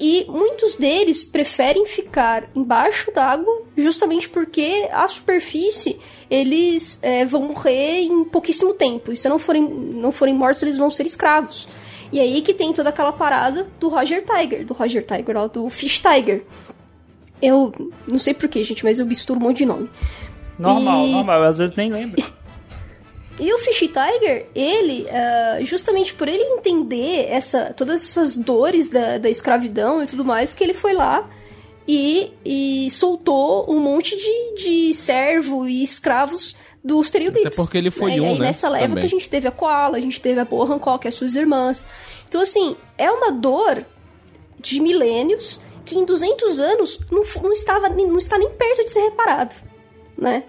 [0.00, 5.98] E muitos deles preferem ficar embaixo d'água justamente porque a superfície
[6.30, 9.12] eles é, vão morrer em pouquíssimo tempo.
[9.12, 11.68] E se não forem, não forem mortos, eles vão ser escravos.
[12.10, 15.68] E aí que tem toda aquela parada do Roger Tiger, do Roger Tiger, ó, do
[15.68, 16.42] Fish Tiger.
[17.40, 17.72] Eu
[18.06, 19.88] não sei porquê, gente, mas eu misturo um monte de nome.
[20.58, 22.22] Normal, E- normal, às vezes nem lembro.
[23.40, 29.16] E o Fish Tiger, ele, ah, justamente por ele entender essa, todas essas dores da,
[29.18, 31.24] da escravidão e tudo mais, que ele foi lá
[31.86, 34.54] e, e soltou um monte de,
[34.88, 36.56] de servo e escravos
[36.88, 37.46] dos Teriubitos.
[37.46, 39.02] Até porque ele foi E um, aí, né, nessa leva também.
[39.02, 41.86] que a gente teve a Koala, a gente teve a Boa Hancock, as suas irmãs.
[42.28, 43.84] Então, assim, é uma dor
[44.58, 49.00] de milênios que em 200 anos não, não, estava, não está nem perto de ser
[49.00, 49.54] reparado,
[50.18, 50.44] né?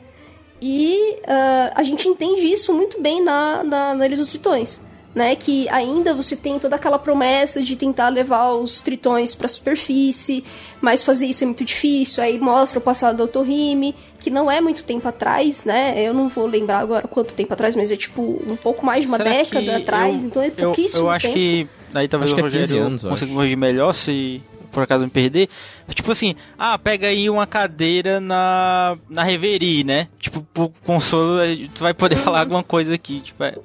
[0.62, 4.82] E ah, a gente entende isso muito bem na, na, na Ilha dos Tritões.
[5.16, 5.36] Né?
[5.36, 10.44] Que ainda você tem toda aquela promessa de tentar levar os tritões para a superfície,
[10.82, 12.24] mas fazer isso é muito difícil.
[12.24, 16.00] Aí mostra o passado do Otohime, que não é muito tempo atrás, né?
[16.02, 19.08] Eu não vou lembrar agora quanto tempo atrás, mas é tipo um pouco mais de
[19.08, 21.36] uma Será década atrás, eu- então é pouquíssimo Eu, eu acho tempo.
[21.38, 21.68] que.
[21.94, 24.42] Aí talvez Acho o é 15 Rogério anos, eu consiga corrigir melhor se
[24.72, 25.50] por acaso me perder.
[25.90, 30.08] Tipo assim, ah, pega aí uma cadeira na, na Reverie, né?
[30.20, 31.40] Tipo, pro consolo,
[31.74, 33.20] tu vai poder falar alguma coisa aqui.
[33.22, 33.56] Tipo, é,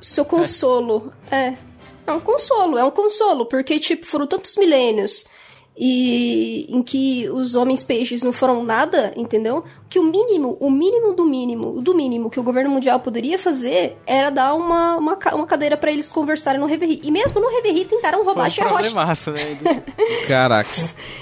[0.00, 1.12] Seu consolo.
[1.30, 1.54] É.
[2.06, 5.26] É um consolo, é um consolo, porque, tipo, foram tantos milênios
[5.80, 9.62] e em que os homens peixes não foram nada, entendeu?
[9.88, 13.96] Que o mínimo, o mínimo do mínimo, do mínimo que o governo mundial poderia fazer
[14.04, 17.00] era dar uma, uma, uma cadeira pra eles conversarem no Reverie.
[17.04, 18.72] E mesmo no Reverie tentaram foi roubar a um Xerox.
[18.74, 19.40] problemaço, né?
[20.26, 20.68] Caraca.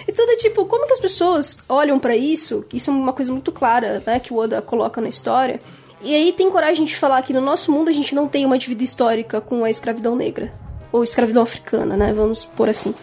[0.08, 2.64] Então, é tipo, como que as pessoas olham pra isso?
[2.66, 5.60] Que Isso é uma coisa muito clara, né, que o Oda coloca na história.
[6.00, 8.58] E aí tem coragem de falar que no nosso mundo a gente não tem uma
[8.58, 10.52] dívida histórica com a escravidão negra.
[10.92, 12.12] Ou escravidão africana, né?
[12.12, 12.94] Vamos por assim.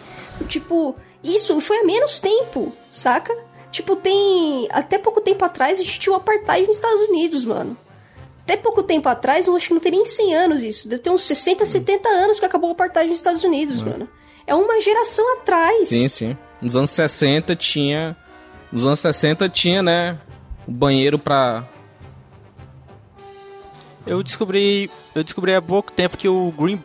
[0.48, 3.36] Tipo, isso foi há menos tempo, saca?
[3.70, 4.68] Tipo, tem.
[4.70, 7.76] Até pouco tempo atrás a gente tinha o apartheid nos Estados Unidos, mano.
[8.42, 10.86] Até pouco tempo atrás, eu acho que não tem nem 100 anos isso.
[10.86, 14.06] Deve ter uns 60, 70 anos que acabou o apartheid nos Estados Unidos, mano.
[14.46, 15.88] É uma geração atrás.
[15.88, 16.36] Sim, sim.
[16.60, 18.14] Nos anos 60 tinha.
[18.70, 20.18] Nos anos 60 tinha, né?
[20.68, 21.66] O banheiro pra.
[24.06, 24.90] Eu descobri.
[25.14, 26.82] Eu descobri há pouco tempo que o Green.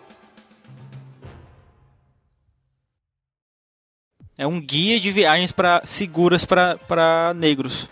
[4.37, 7.89] É um guia de viagens para seguras para negros.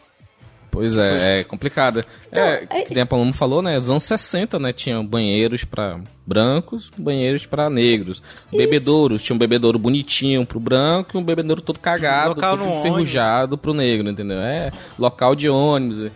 [0.72, 2.06] Pois é, é complicado.
[2.32, 3.78] é, é- que nem a Paloma falou, né?
[3.78, 4.72] Nos anos 60, né?
[4.72, 8.22] Tinha banheiros pra brancos, banheiros pra negros.
[8.52, 13.58] Bebedouros, tinha um bebedouro bonitinho pro branco e um bebedouro todo cagado, Local todo enferrujado
[13.58, 14.40] pro negro, entendeu?
[14.40, 16.12] É, local de ônibus.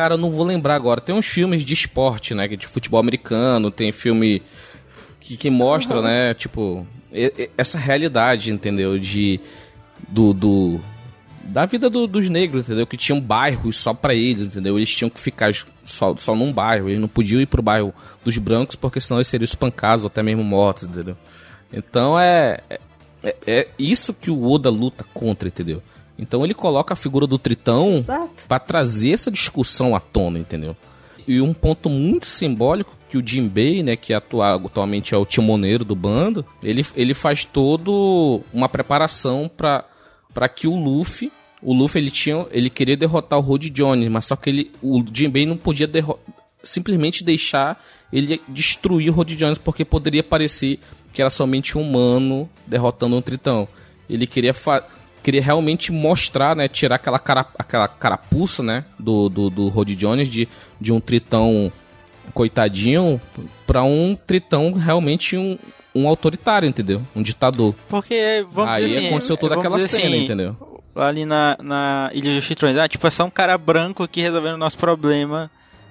[0.00, 0.98] Cara, eu não vou lembrar agora.
[0.98, 2.48] Tem uns filmes de esporte, né?
[2.48, 4.42] De futebol americano, tem filme
[5.20, 6.32] que, que mostra, né?
[6.32, 6.86] Tipo,
[7.58, 8.98] essa realidade, entendeu?
[8.98, 9.38] De.
[10.08, 10.32] Do.
[10.32, 10.80] do
[11.44, 12.86] da vida do- dos negros, entendeu?
[12.86, 14.78] Que tinham bairros só pra eles, entendeu?
[14.78, 15.52] Eles tinham que ficar
[15.84, 16.88] só, só num bairro.
[16.88, 17.92] Eles não podiam ir pro bairro
[18.24, 21.16] dos brancos porque senão eles seriam espancados ou até mesmo mortos, entendeu?
[21.70, 22.58] Então é.
[23.22, 25.82] É, é isso que o Oda luta contra, entendeu?
[26.20, 28.02] Então ele coloca a figura do Tritão.
[28.46, 30.76] Pra trazer essa discussão à tona, entendeu?
[31.26, 35.84] E um ponto muito simbólico que o Jinbei, né, que atua- atualmente é o timoneiro
[35.84, 39.84] do bando, ele, ele faz todo uma preparação pra
[40.32, 44.26] para que o Luffy, o Luffy ele tinha, ele queria derrotar o Road Jones, mas
[44.26, 45.88] só que ele, o Jinbei não podia
[46.62, 50.78] simplesmente deixar ele destruir o Road Jones porque poderia parecer
[51.12, 53.66] que era somente um humano derrotando um tritão.
[54.08, 54.84] Ele queria fa-
[55.22, 60.28] queria realmente mostrar, né, tirar aquela cara, aquela carapuça, né, do do, do Road Jones
[60.28, 60.48] de,
[60.80, 61.72] de um tritão
[62.32, 63.20] coitadinho
[63.66, 65.58] pra um tritão realmente um,
[65.94, 67.02] um autoritário, entendeu?
[67.14, 67.74] Um ditador.
[67.88, 69.06] Porque, vamos Aí dizer assim...
[69.08, 70.80] aconteceu toda aquela dizer cena, assim, entendeu?
[70.94, 74.54] Ali na, na Ilha dos Citrões, ah, tipo, é só um cara branco aqui resolvendo
[74.54, 75.50] o nosso problema.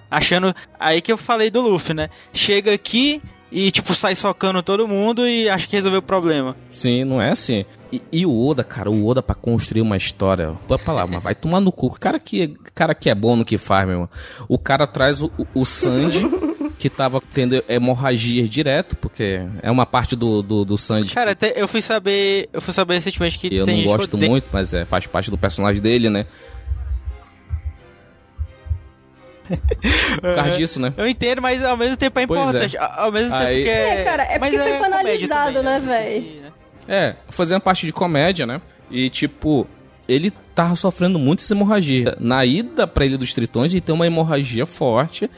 [0.10, 0.54] Achando...
[0.80, 2.10] Aí que eu falei do Luffy, né?
[2.34, 3.22] Chega aqui
[3.52, 6.56] e, tipo, sai socando todo mundo e acha que resolveu o problema.
[6.70, 7.66] Sim, não é assim.
[7.92, 10.54] E, e o Oda, cara, o Oda pra construir uma história.
[10.68, 11.88] Vai pra lá, mas vai tomar no cu.
[11.88, 14.10] O cara que, cara que é bom no que faz, meu irmão.
[14.48, 16.22] O cara traz o, o, Sanji,
[16.78, 21.54] que tava tendo hemorragias direto, porque é uma parte do, do, do Sanji Cara, até
[21.60, 22.48] eu fui saber...
[22.54, 25.38] Eu fui saber recentemente que eu não gosto odeia- muito, mas é, faz parte do
[25.38, 26.28] personagem dele, né?
[30.22, 30.94] Por causa disso, né?
[30.98, 32.26] Eu entendo, mas ao mesmo tempo é é.
[32.26, 32.78] importante.
[32.78, 34.02] A- Ao mesmo tempo Aí- que é...
[34.02, 36.22] É, cara, é mas porque foi comédia banalizado, também, né, véi?
[36.22, 36.52] que- né?
[36.88, 38.62] É, fazendo parte de comédia, né?
[38.90, 39.68] E tipo,
[40.08, 42.16] ele tava sofrendo muitas hemorragias.
[42.20, 45.30] Na ida pra Ilha dos Tritões, ele tem uma hemorragia forte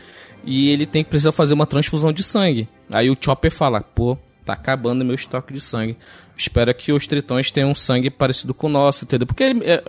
[0.45, 2.67] e ele tem que precisar fazer uma transfusão de sangue.
[2.91, 5.97] Aí o Chopper fala: "Pô, tá acabando meu estoque de sangue.
[6.37, 9.27] Espero que os Tritões tenham um sangue parecido com o nosso", entendeu?
[9.27, 9.83] Porque ele é,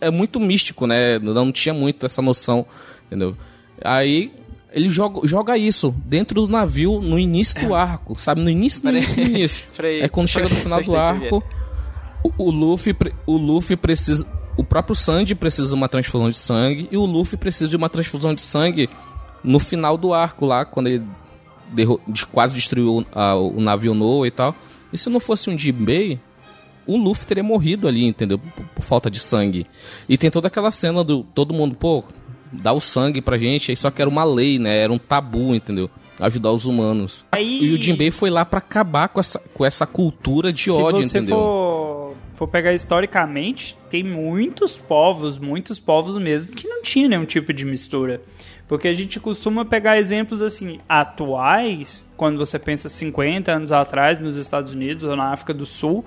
[0.00, 1.18] é muito místico, né?
[1.18, 2.64] Não tinha muito essa noção,
[3.06, 3.36] entendeu?
[3.82, 4.32] Aí
[4.72, 8.40] ele joga, joga isso dentro do navio no início do arco, sabe?
[8.40, 9.66] No início, no início, no início.
[10.04, 11.42] É quando chega no final do arco,
[12.22, 12.96] o, o Luffy,
[13.26, 17.36] o Luffy precisa, o próprio Sandy precisa de uma transfusão de sangue e o Luffy
[17.38, 18.88] precisa de uma transfusão de sangue
[19.42, 21.02] no final do arco lá, quando ele
[21.72, 24.54] derro- de- quase destruiu o- a- o navio Noah e tal.
[24.92, 26.18] E se não fosse um Jinbei,
[26.86, 28.38] o Luffy teria morrido ali, entendeu?
[28.38, 29.64] Por, por falta de sangue.
[30.08, 32.02] E tem toda aquela cena do todo mundo, pô,
[32.62, 34.78] dá o sangue pra gente, aí só que era uma lei, né?
[34.78, 35.90] Era um tabu, entendeu?
[36.20, 37.26] Ajudar os humanos.
[37.32, 40.70] Aí- E o Jinbei foi lá pra acabar com essa, com essa cultura de Se
[40.70, 41.36] ódio, você entendeu?
[41.36, 41.84] for
[42.34, 47.64] for pegar historicamente, tem muitos povos, muitos povos mesmo, que não tinha nenhum tipo de
[47.64, 48.20] mistura.
[48.66, 54.36] Porque a gente costuma pegar exemplos assim atuais, quando você pensa 50 anos atrás nos
[54.36, 56.04] Estados Unidos ou na África do Sul,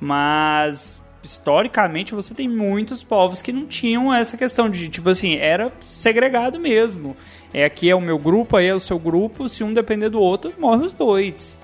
[0.00, 5.70] mas historicamente você tem muitos povos que não tinham essa questão de tipo assim, era
[5.84, 7.16] segregado mesmo.
[7.52, 10.20] É aqui é o meu grupo, aí é o seu grupo, se um depender do
[10.20, 11.58] outro, morre os dois.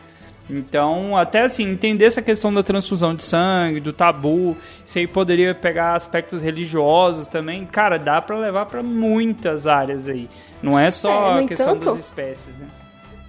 [0.51, 5.55] Então, até assim, entender essa questão da transfusão de sangue, do tabu, isso aí poderia
[5.55, 7.65] pegar aspectos religiosos também.
[7.65, 10.29] Cara, dá para levar para muitas áreas aí.
[10.63, 12.67] Não é só é, a questão entanto, das espécies, né?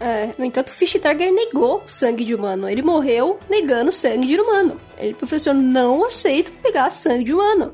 [0.04, 2.68] É, no entanto, o Fish Tiger negou sangue de humano.
[2.68, 4.76] Ele morreu negando sangue de humano.
[4.98, 7.74] Ele professor não aceito pegar sangue de humano.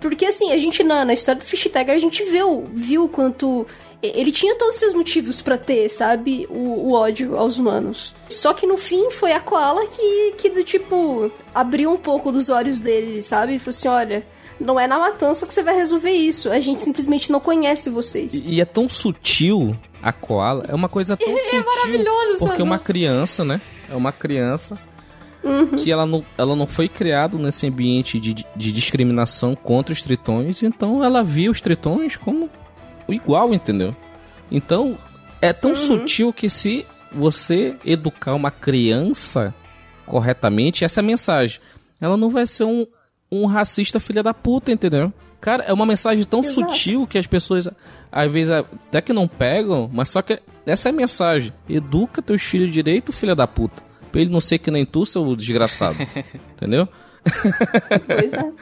[0.00, 3.66] Porque assim, a gente na, na história do Fish Tiger a gente viu, viu quanto
[4.02, 8.14] ele tinha todos os seus motivos para ter, sabe, o, o, ódio aos humanos.
[8.30, 12.48] Só que no fim foi a Koala que, que do tipo, abriu um pouco dos
[12.48, 13.58] olhos dele, sabe?
[13.58, 14.24] Falou assim: olha.
[14.62, 16.50] Não é na matança que você vai resolver isso.
[16.50, 18.34] A gente simplesmente não conhece vocês.
[18.34, 20.64] E, e é tão sutil a koala.
[20.68, 21.60] É uma coisa tão é sutil.
[21.60, 21.62] É
[22.38, 22.62] Porque sabe?
[22.62, 23.60] uma criança, né?
[23.88, 24.78] É uma criança
[25.42, 25.68] Uhum.
[25.68, 30.62] que ela não, ela não foi criada nesse ambiente de, de discriminação contra os tritões,
[30.62, 32.50] então ela via os tritões como
[33.08, 33.96] igual, entendeu?
[34.50, 34.98] Então,
[35.40, 35.76] é tão uhum.
[35.76, 39.54] sutil que se você educar uma criança
[40.04, 41.60] corretamente, essa é a mensagem.
[42.00, 42.86] Ela não vai ser um,
[43.30, 45.12] um racista filha da puta, entendeu?
[45.40, 46.70] Cara, é uma mensagem tão Exato.
[46.70, 47.66] sutil que as pessoas,
[48.12, 51.52] às vezes, até que não pegam, mas só que essa é a mensagem.
[51.68, 53.82] Educa teus filhos direito, filha da puta.
[54.12, 55.96] Pra ele não ser que nem tu, seu desgraçado.
[56.56, 56.86] entendeu?
[58.06, 58.52] Pois é.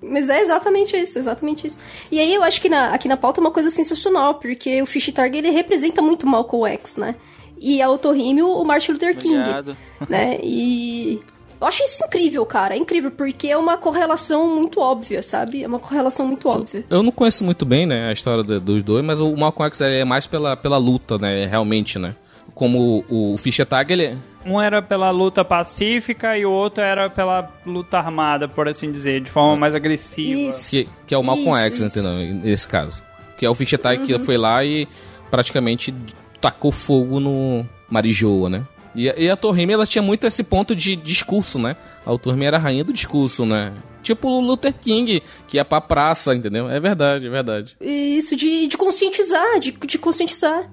[0.00, 1.78] Mas é exatamente isso, exatamente isso.
[2.10, 4.86] E aí eu acho que na, aqui na pauta é uma coisa sensacional, porque o
[4.86, 7.14] Fish Target ele representa muito Malcolm X, né?
[7.58, 9.76] E a Otohime o Martin Luther King, Obrigado.
[10.08, 10.38] né?
[10.42, 11.20] E
[11.64, 12.74] eu acho isso incrível, cara.
[12.74, 15.64] É incrível, porque é uma correlação muito óbvia, sabe?
[15.64, 16.84] É uma correlação muito óbvia.
[16.90, 20.04] Eu não conheço muito bem, né, a história dos dois, mas o Malcolm X é
[20.04, 22.14] mais pela, pela luta, né, realmente, né?
[22.54, 27.08] Como o, o Fish Tag, ele, um era pela luta pacífica e o outro era
[27.08, 29.58] pela luta armada, por assim dizer, de forma é.
[29.58, 30.50] mais agressiva.
[30.50, 30.70] Isso.
[30.70, 32.12] Que, que é o Malcolm X, entendeu?
[32.12, 33.02] Nesse caso.
[33.38, 34.04] Que é o Fichetai uhum.
[34.04, 34.86] que foi lá e
[35.30, 35.92] praticamente
[36.40, 38.66] tacou fogo no Marijoa, né?
[38.94, 41.76] E, e a Torrime, ela tinha muito esse ponto de discurso, né?
[42.06, 43.72] A Torrime era a rainha do discurso, né?
[44.02, 46.68] Tipo o Luther King, que ia pra praça, entendeu?
[46.68, 47.76] É verdade, é verdade.
[47.80, 50.70] Isso, de, de conscientizar, de, de conscientizar.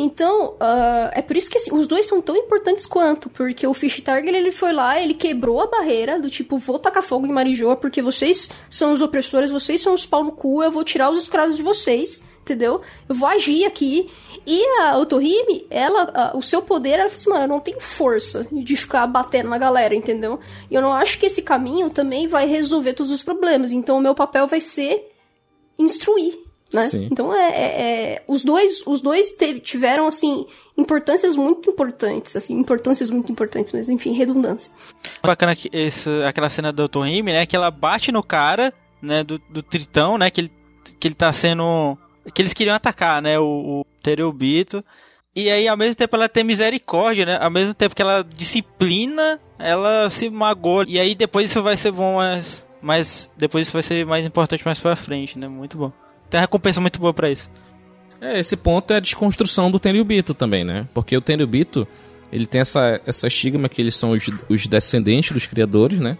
[0.00, 3.74] Então, uh, é por isso que assim, os dois são tão importantes quanto, porque o
[3.74, 7.32] Fish Target ele foi lá, ele quebrou a barreira do tipo, vou tacar fogo em
[7.32, 11.10] Marijoa porque vocês são os opressores, vocês são os pau no cu, eu vou tirar
[11.10, 12.80] os escravos de vocês, entendeu?
[13.08, 14.08] Eu vou agir aqui.
[14.50, 17.78] E a Otohime, ela, uh, o seu poder, ela falou assim, mano, eu não tenho
[17.80, 20.40] força de ficar batendo na galera, entendeu?
[20.70, 24.00] E eu não acho que esse caminho também vai resolver todos os problemas, então o
[24.00, 25.12] meu papel vai ser
[25.78, 26.34] instruir,
[26.72, 26.88] né?
[26.88, 27.10] Sim.
[27.12, 30.46] Então é, é, é, os dois os dois tiveram assim
[30.78, 34.72] importâncias muito importantes, assim importâncias muito importantes, mas enfim redundância.
[35.22, 37.44] Bacana que esse, aquela cena do Tohime, né?
[37.44, 38.72] Que ela bate no cara,
[39.02, 39.22] né?
[39.22, 40.30] Do, do Tritão, né?
[40.30, 40.52] Que ele
[40.98, 41.98] que ele tá sendo
[42.32, 43.38] que eles queriam atacar, né?
[43.38, 44.84] O, o Terubito.
[45.34, 47.38] E aí, ao mesmo tempo, ela tem misericórdia, né?
[47.40, 50.84] Ao mesmo tempo que ela disciplina, ela se magoa.
[50.88, 54.64] E aí, depois isso vai ser bom, mas, mas depois isso vai ser mais importante
[54.64, 55.46] mais pra frente, né?
[55.46, 55.92] Muito bom
[56.28, 57.50] tem uma recompensa muito boa para isso.
[58.20, 60.86] É, esse ponto é a desconstrução do Tenryubito também, né?
[60.92, 61.86] Porque o Tenryubito,
[62.32, 66.18] ele tem essa, essa estigma que eles são os, os descendentes dos criadores, né?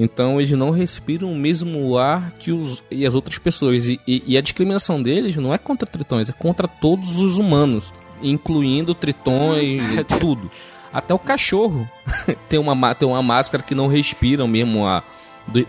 [0.00, 3.88] Então eles não respiram o mesmo ar que os, e as outras pessoas.
[3.88, 7.92] E, e, e, a discriminação deles não é contra tritões, é contra todos os humanos,
[8.22, 9.82] incluindo tritões,
[10.20, 10.48] tudo.
[10.92, 11.88] Até o cachorro
[12.48, 15.02] tem, uma, tem uma máscara que não respira mesmo a,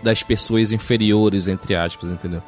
[0.00, 2.42] das pessoas inferiores, entre aspas, entendeu?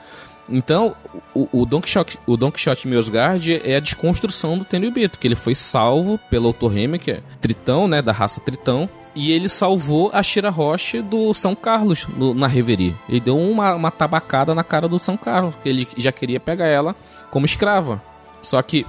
[0.50, 0.94] Então,
[1.34, 5.36] o, o Don Quixote, o Don Quixote Miosgard é a desconstrução do Tenryubito, que ele
[5.36, 10.22] foi salvo pelo Otohime, que é Tritão, né, da raça Tritão, e ele salvou a
[10.22, 12.96] Shira Roche do São Carlos no, na Reverie.
[13.08, 16.66] Ele deu uma, uma tabacada na cara do São Carlos, que ele já queria pegar
[16.66, 16.96] ela
[17.30, 18.02] como escrava.
[18.40, 18.86] Só que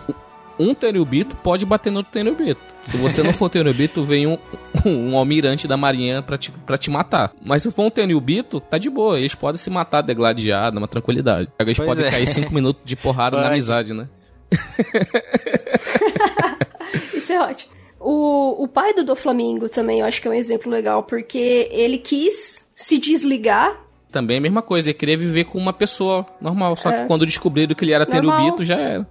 [0.59, 2.61] um Tenryubito pode bater no Tenryubito.
[2.81, 4.37] Se você não for Tenryubito, vem um,
[4.85, 7.33] um, almirante da marinha pra te, pra te matar.
[7.43, 9.17] Mas se for um Tenryubito, tá de boa.
[9.17, 11.49] Eles podem se matar degladiado, numa tranquilidade.
[11.59, 12.11] Eles pois podem é.
[12.11, 13.45] cair cinco minutos de porrada Vai.
[13.45, 14.07] na amizade, né?
[17.13, 17.73] Isso é ótimo.
[17.99, 21.97] O, o pai do Doflamingo também eu acho que é um exemplo legal, porque ele
[21.97, 23.83] quis se desligar
[24.13, 27.01] também é a mesma coisa, ele queria viver com uma pessoa normal, só é.
[27.01, 29.07] que quando descobriram que ele era Tenryubito, já era.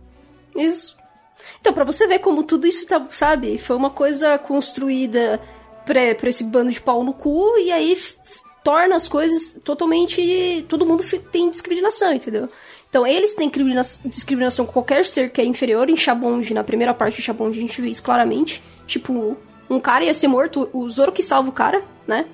[0.56, 0.96] Isso.
[1.62, 5.40] Então, para você ver como tudo isso tá, sabe, foi uma coisa construída
[5.86, 7.96] pra, pra esse bando de pau no cu, e aí
[8.64, 10.66] torna as coisas totalmente.
[10.68, 12.48] Todo mundo tem discriminação, entendeu?
[12.90, 13.48] Então, eles têm
[14.04, 15.88] discriminação com qualquer ser que é inferior.
[15.88, 18.60] Em Shabond, na primeira parte de Shabond, a gente vê isso claramente.
[18.84, 19.36] Tipo,
[19.70, 22.26] um cara ia ser morto, o Zoro que salva o cara, né?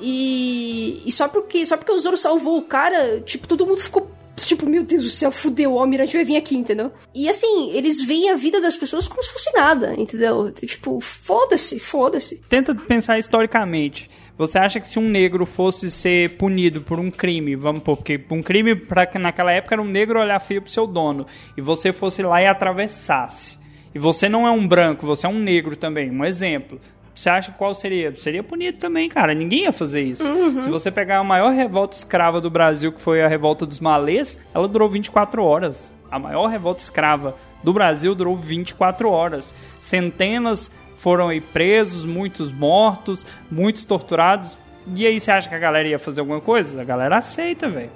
[0.00, 4.10] E, e só porque só porque o Zoro salvou o cara, tipo, todo mundo ficou
[4.36, 6.90] Tipo, meu Deus do céu, fudeu, o Almirante vai vir aqui, entendeu?
[7.14, 10.50] E assim, eles veem a vida das pessoas como se fosse nada, entendeu?
[10.50, 12.40] Tipo, foda-se, foda-se.
[12.48, 14.10] Tenta pensar historicamente.
[14.36, 18.20] Você acha que se um negro fosse ser punido por um crime, vamos pôr, porque
[18.30, 21.24] um crime pra, naquela época era um negro olhar feio pro seu dono,
[21.56, 23.56] e você fosse lá e atravessasse,
[23.94, 26.80] e você não é um branco, você é um negro também, um exemplo.
[27.14, 28.14] Você acha qual seria?
[28.16, 29.32] Seria punido também, cara.
[29.34, 30.24] Ninguém ia fazer isso.
[30.24, 30.60] Uhum.
[30.60, 34.38] Se você pegar a maior revolta escrava do Brasil, que foi a revolta dos malês,
[34.52, 35.94] ela durou 24 horas.
[36.10, 39.54] A maior revolta escrava do Brasil durou 24 horas.
[39.80, 44.56] Centenas foram aí presos, muitos mortos, muitos torturados.
[44.94, 46.80] E aí você acha que a galera ia fazer alguma coisa?
[46.80, 47.90] A galera aceita, velho.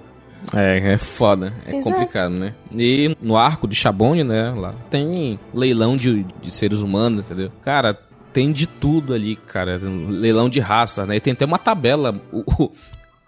[0.54, 1.96] É, é foda, é Exato.
[1.96, 2.54] complicado, né?
[2.72, 7.50] E no arco de Chabone, né, lá tem leilão de, de seres humanos, entendeu?
[7.62, 7.98] Cara,
[8.38, 9.80] tem de tudo ali, cara.
[9.82, 11.16] Leilão de raça, né?
[11.16, 12.14] E tem até uma tabela.
[12.30, 12.70] O,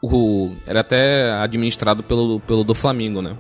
[0.00, 3.34] o, era até administrado pelo, pelo do Flamengo, né?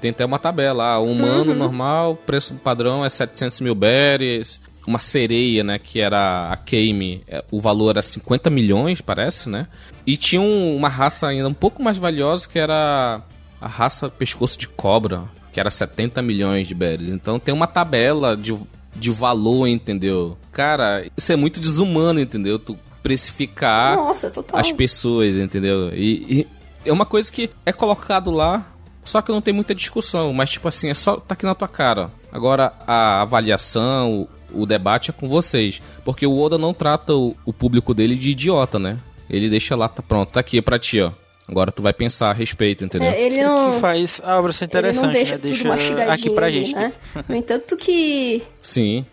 [0.00, 0.94] Tem até uma tabela.
[0.94, 1.58] Ah, humano uhum.
[1.58, 7.44] normal, preço padrão é 700 mil berries uma sereia, né, que era a Kame, é,
[7.50, 9.66] o valor era 50 milhões, parece, né?
[10.06, 13.20] E tinha um, uma raça ainda um pouco mais valiosa, que era
[13.60, 17.08] a raça pescoço de cobra, que era 70 milhões de berries.
[17.08, 18.56] Então tem uma tabela de,
[18.98, 20.36] de valor, entendeu?
[20.52, 22.58] Cara, isso é muito desumano, entendeu?
[22.58, 25.94] Tu precificar Nossa, as pessoas, entendeu?
[25.94, 26.46] E, e
[26.84, 28.66] é uma coisa que é colocado lá,
[29.04, 31.68] só que não tem muita discussão, mas tipo assim, é só tá aqui na tua
[31.68, 32.10] cara.
[32.32, 35.80] Agora a avaliação, o debate é com vocês.
[36.04, 38.98] Porque o Oda não trata o, o público dele de idiota, né?
[39.28, 41.12] Ele deixa lá, tá pronto, tá aqui pra ti, ó.
[41.48, 43.08] Agora tu vai pensar a respeito, entendeu?
[43.08, 43.72] É, ele não...
[43.72, 45.38] Que faz a obra ser interessante, ele não deixa né?
[45.76, 46.74] Deixa aqui pra gente.
[46.74, 46.92] Né?
[47.28, 48.42] No entanto que...
[48.60, 49.06] Sim.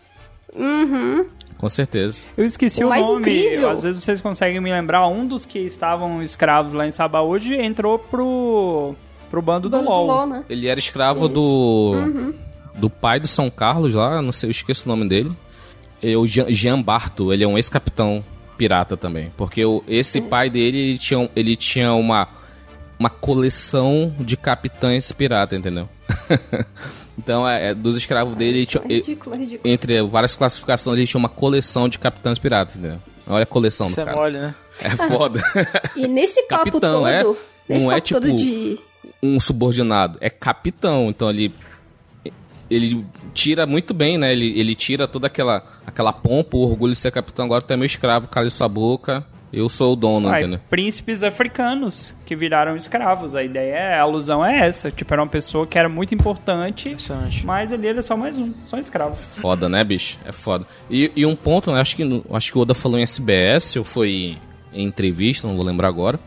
[0.56, 1.26] Uhum.
[1.58, 2.22] Com certeza.
[2.36, 3.22] Eu esqueci o, o nome.
[3.22, 3.70] Incrível.
[3.70, 5.08] Às vezes vocês conseguem me lembrar.
[5.08, 8.96] Um dos que estavam escravos lá em Sabá hoje entrou pro,
[9.30, 10.08] pro bando, bando do LOL.
[10.08, 10.44] Do LOL né?
[10.50, 11.34] Ele era escravo Isso.
[11.34, 11.92] do...
[11.94, 12.34] Uhum
[12.76, 15.32] do pai do São Carlos lá, não sei, eu esqueço o nome dele.
[16.02, 18.24] E o Jean, Jean Barto, ele é um ex-capitão
[18.58, 19.32] pirata também.
[19.38, 22.28] Porque o, esse pai dele, ele tinha, ele tinha uma,
[23.00, 25.90] uma coleção de capitães pirata, entendeu?
[27.18, 29.74] então, é, é, dos escravos dele, ele tinha, ridículo, ridículo.
[29.74, 33.00] entre várias classificações, ele tinha uma coleção de capitães piratas, entendeu?
[33.28, 34.18] Olha a coleção Isso do é cara.
[34.18, 34.56] Mole, né?
[34.82, 35.42] É foda.
[35.96, 37.38] e nesse papo capitão, é todo,
[37.70, 38.78] é, não é tipo de...
[39.22, 41.08] um subordinado, é capitão.
[41.08, 41.54] Então ele
[42.70, 44.32] ele tira muito bem, né?
[44.32, 47.46] Ele, ele tira toda aquela, aquela pompa, o orgulho de ser capitão.
[47.46, 49.26] Agora tu é meu escravo, cala sua boca.
[49.52, 50.60] Eu sou o dono, Ai, entendeu?
[50.68, 53.36] Príncipes africanos que viraram escravos.
[53.36, 54.90] A ideia, é, a alusão é essa.
[54.90, 56.96] Tipo, era uma pessoa que era muito importante,
[57.46, 59.16] mas ele era só mais um, só um escravo.
[59.16, 60.18] Foda, né, bicho?
[60.26, 60.66] É foda.
[60.90, 63.84] E, e um ponto, né, acho que, acho que o Oda falou em SBS, ou
[63.84, 64.40] foi
[64.74, 66.20] em entrevista, não vou lembrar agora,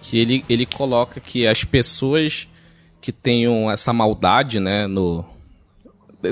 [0.00, 2.48] que ele, ele coloca que as pessoas
[2.98, 5.22] que tenham essa maldade, né, no,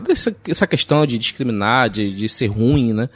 [0.09, 3.09] essa, essa questão de discriminar, de, de ser ruim, né?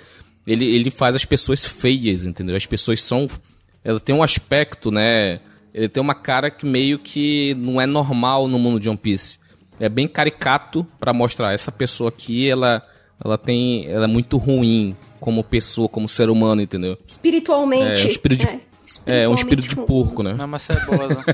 [0.47, 2.57] Ele, ele faz as pessoas feias, entendeu?
[2.57, 3.27] As pessoas são.
[3.85, 5.41] Ela tem um aspecto, né?
[5.73, 9.39] Ele tem uma cara que meio que não é normal no mundo de One Piece.
[9.81, 12.87] É bem caricato para mostrar essa pessoa aqui, ela,
[13.25, 16.99] ela tem, ela é muito ruim como pessoa, como ser humano, entendeu?
[17.07, 18.03] Espiritualmente.
[18.03, 18.47] É, um espírito de,
[19.07, 20.35] é, é um espírito de porco, né?
[20.35, 21.25] Não, mas cebosa.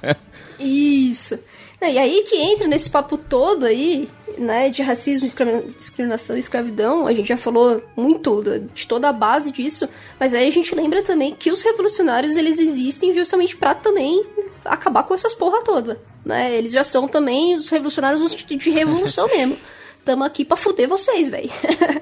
[0.58, 1.38] Isso.
[1.80, 4.08] E aí que entra nesse papo todo aí,
[4.38, 5.28] né, de racismo,
[5.76, 8.42] discriminação e escravidão, a gente já falou muito
[8.74, 12.58] de toda a base disso, mas aí a gente lembra também que os revolucionários, eles
[12.58, 14.24] existem justamente para também
[14.64, 16.56] acabar com essas porra toda, né?
[16.56, 19.56] Eles já são também os revolucionários de revolução mesmo.
[20.04, 21.48] Tamo aqui pra fuder vocês, velho.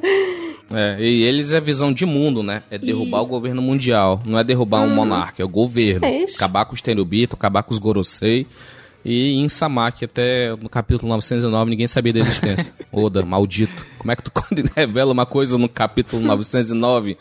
[0.73, 2.63] é, e eles é visão de mundo, né?
[2.71, 3.23] É derrubar e...
[3.23, 4.23] o governo mundial.
[4.25, 4.87] Não é derrubar hum.
[4.87, 6.07] um monarca, é o governo.
[6.07, 6.37] É isso.
[6.37, 8.47] Acabar com os Tenryubito, acabar com os Gorosei
[9.05, 12.73] e em Samaki, até no capítulo 909, ninguém sabia da existência.
[12.93, 13.85] Oda, maldito.
[13.99, 14.31] Como é que tu
[14.77, 17.17] revela uma coisa no capítulo 909?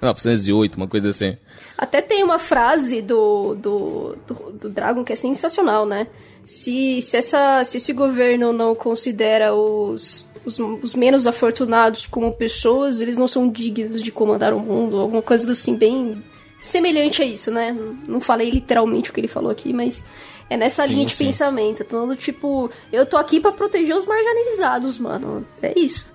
[0.00, 1.36] 908, uma coisa assim.
[1.76, 6.06] Até tem uma frase do, do, do, do Dragon que é sensacional, né?
[6.46, 13.00] Se, se, essa, se esse governo não considera os, os, os, menos afortunados como pessoas,
[13.00, 16.22] eles não são dignos de comandar o mundo, alguma coisa assim, bem
[16.60, 17.76] semelhante a isso, né?
[18.06, 20.04] Não falei literalmente o que ele falou aqui, mas
[20.48, 21.26] é nessa sim, linha de sim.
[21.26, 21.84] pensamento.
[21.84, 25.46] Todo tipo, eu tô aqui para proteger os marginalizados, mano.
[25.62, 26.06] É isso.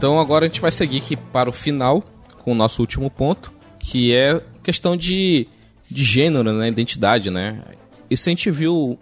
[0.00, 2.02] Então agora a gente vai seguir aqui para o final
[2.42, 5.46] com o nosso último ponto, que é questão de,
[5.90, 6.68] de gênero, né?
[6.68, 7.62] Identidade, né?
[8.08, 8.98] Isso a gente viu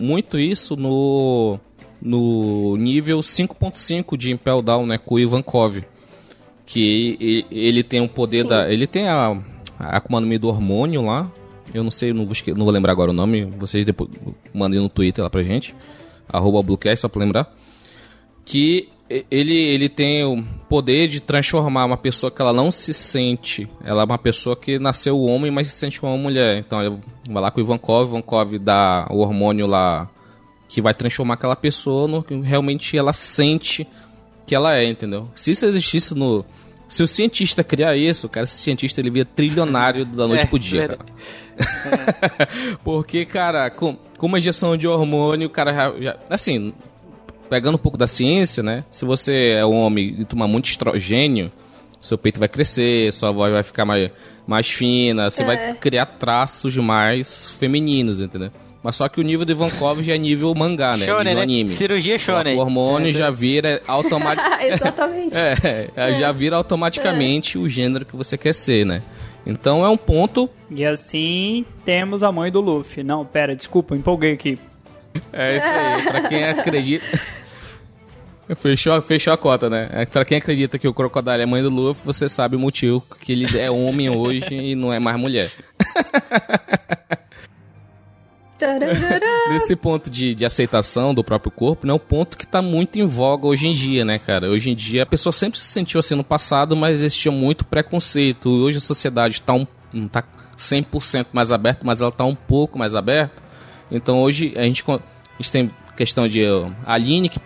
[0.00, 1.60] muito isso no,
[2.00, 4.96] no nível 5.5 de Impel Down, né?
[4.96, 5.84] Com o Ivankov.
[6.64, 8.48] Que ele tem o poder Sim.
[8.48, 8.72] da.
[8.72, 9.38] Ele tem a,
[9.78, 11.30] a Akuma no Mi do hormônio lá.
[11.74, 13.44] Eu não sei, não vou, não vou lembrar agora o nome.
[13.58, 14.08] Vocês depois
[14.54, 15.76] mandem no Twitter lá pra gente.
[16.26, 17.54] Arroba Bluecast, só pra lembrar.
[18.46, 23.68] Que ele, ele tem o poder de transformar uma pessoa que ela não se sente.
[23.84, 26.58] Ela é uma pessoa que nasceu homem, mas se sente como uma mulher.
[26.58, 30.08] Então ele vai lá com o Ivankov, Ivankov dá o hormônio lá
[30.68, 33.86] que vai transformar aquela pessoa no que realmente ela sente
[34.44, 35.28] que ela é, entendeu?
[35.34, 36.44] Se isso existisse no.
[36.88, 40.58] Se o cientista criar isso, cara, esse cientista ele via trilionário da noite é, pro
[40.58, 41.06] dia, cara.
[41.58, 42.46] É.
[42.84, 46.72] Porque, cara, com, com uma injeção de hormônio, o cara já, já, Assim,
[47.48, 48.84] pegando um pouco da ciência, né?
[48.90, 51.50] Se você é um homem e tomar muito estrogênio,
[52.00, 54.10] seu peito vai crescer, sua voz vai ficar mais,
[54.46, 55.46] mais fina, você é.
[55.46, 58.50] vai criar traços mais femininos, entendeu?
[58.82, 61.06] Mas só que o nível de Ivankov já é nível mangá, né?
[61.06, 61.42] Shonen, nível né?
[61.42, 61.70] anime.
[61.70, 62.56] Cirurgia shonen.
[62.56, 64.62] O hormônio é, já vira automaticamente...
[64.72, 65.34] Exatamente.
[65.36, 69.02] é, é, já vira automaticamente o gênero que você quer ser, né?
[69.44, 70.48] Então é um ponto...
[70.70, 73.02] E assim temos a mãe do Luffy.
[73.02, 74.56] Não, pera, desculpa, empolguei aqui.
[75.32, 77.06] É isso aí, pra quem acredita.
[78.54, 79.88] Fechou, fechou a cota, né?
[79.90, 83.04] É, pra quem acredita que o Crocodile é mãe do Luffy, você sabe o motivo
[83.20, 85.50] que ele é homem hoje e não é mais mulher.
[89.50, 91.92] Nesse ponto de, de aceitação do próprio corpo, né?
[91.92, 94.48] O ponto que tá muito em voga hoje em dia, né, cara?
[94.48, 98.48] Hoje em dia a pessoa sempre se sentiu assim no passado, mas existia muito preconceito.
[98.48, 100.24] Hoje a sociedade tá um, não tá
[100.56, 103.42] 100% mais aberta, mas ela tá um pouco mais aberta.
[103.90, 105.00] Então hoje a gente, a
[105.38, 106.44] gente tem questão de
[106.84, 107.40] a Aline, que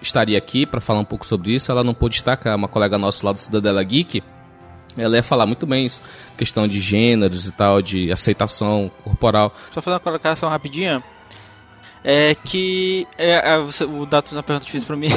[0.00, 2.68] estaria aqui para falar um pouco sobre isso, ela não pôde estar, que é uma
[2.68, 4.22] colega nossa lá do Cidadela Geek.
[4.96, 6.00] Ela ia falar muito bem isso,
[6.38, 9.52] questão de gêneros e tal, de aceitação corporal.
[9.70, 11.02] Só fazer uma colocação rapidinha
[12.08, 15.08] é que é, é, o Dato na pergunta difícil para mim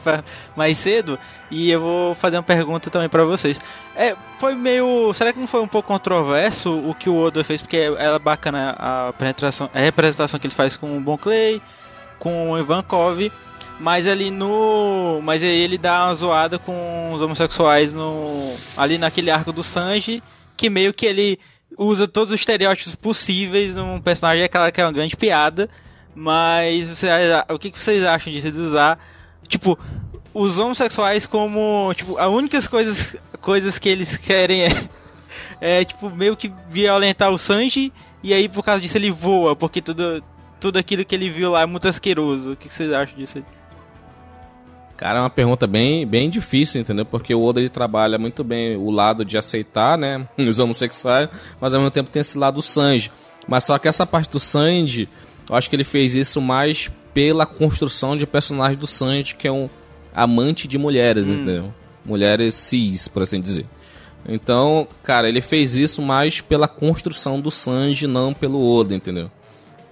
[0.56, 1.18] mais cedo
[1.50, 3.60] e eu vou fazer uma pergunta também para vocês.
[3.94, 7.60] É, foi meio, será que não foi um pouco controverso o que o Oda fez
[7.60, 11.60] porque ela é bacana a apresentação, a representação que ele faz com o Bon Clay,
[12.18, 13.30] com o Ivankov,
[13.78, 19.30] mas ali no, mas aí ele dá uma zoada com os homossexuais no ali naquele
[19.30, 20.22] arco do Sanji,
[20.56, 21.38] que meio que ele
[21.76, 25.68] usa todos os estereótipos possíveis num personagem aquela que é uma grande piada
[26.14, 27.08] mas você,
[27.48, 28.98] o que, vocês acham de usar,
[29.46, 29.78] tipo,
[30.34, 34.68] os homossexuais como, tipo, as únicas coisas, coisas que eles querem é,
[35.60, 39.80] é, tipo, meio que violentar o Sanji, e aí por causa disso ele voa, porque
[39.80, 40.22] tudo,
[40.60, 42.52] tudo aquilo que ele viu lá é muito asqueroso.
[42.52, 43.44] O que vocês acham disso aí?
[44.96, 47.04] Cara, é uma pergunta bem, bem difícil, entendeu?
[47.04, 51.28] Porque o Oda ele trabalha muito bem o lado de aceitar, né, os homossexuais,
[51.60, 53.12] mas ao mesmo tempo tem esse lado Sanji.
[53.46, 55.08] Mas só que essa parte do Sanji,
[55.48, 59.52] eu acho que ele fez isso mais pela construção de personagem do Sanji, que é
[59.52, 59.68] um
[60.14, 61.34] amante de mulheres, hum.
[61.34, 61.74] entendeu?
[62.04, 63.66] Mulheres cis, por assim dizer.
[64.26, 69.28] Então, cara, ele fez isso mais pela construção do Sanji, não pelo Oda, entendeu?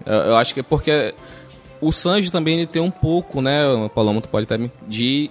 [0.04, 1.14] Eu, eu acho que é porque
[1.80, 5.30] o Sanji também ele tem um pouco, né, o Paloma tu pode estar de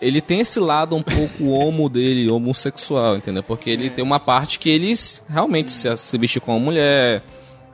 [0.00, 3.42] ele tem esse lado um pouco homo dele, homossexual, entendeu?
[3.42, 3.90] Porque ele é.
[3.90, 4.94] tem uma parte que ele
[5.28, 7.22] realmente se, se veste como mulher,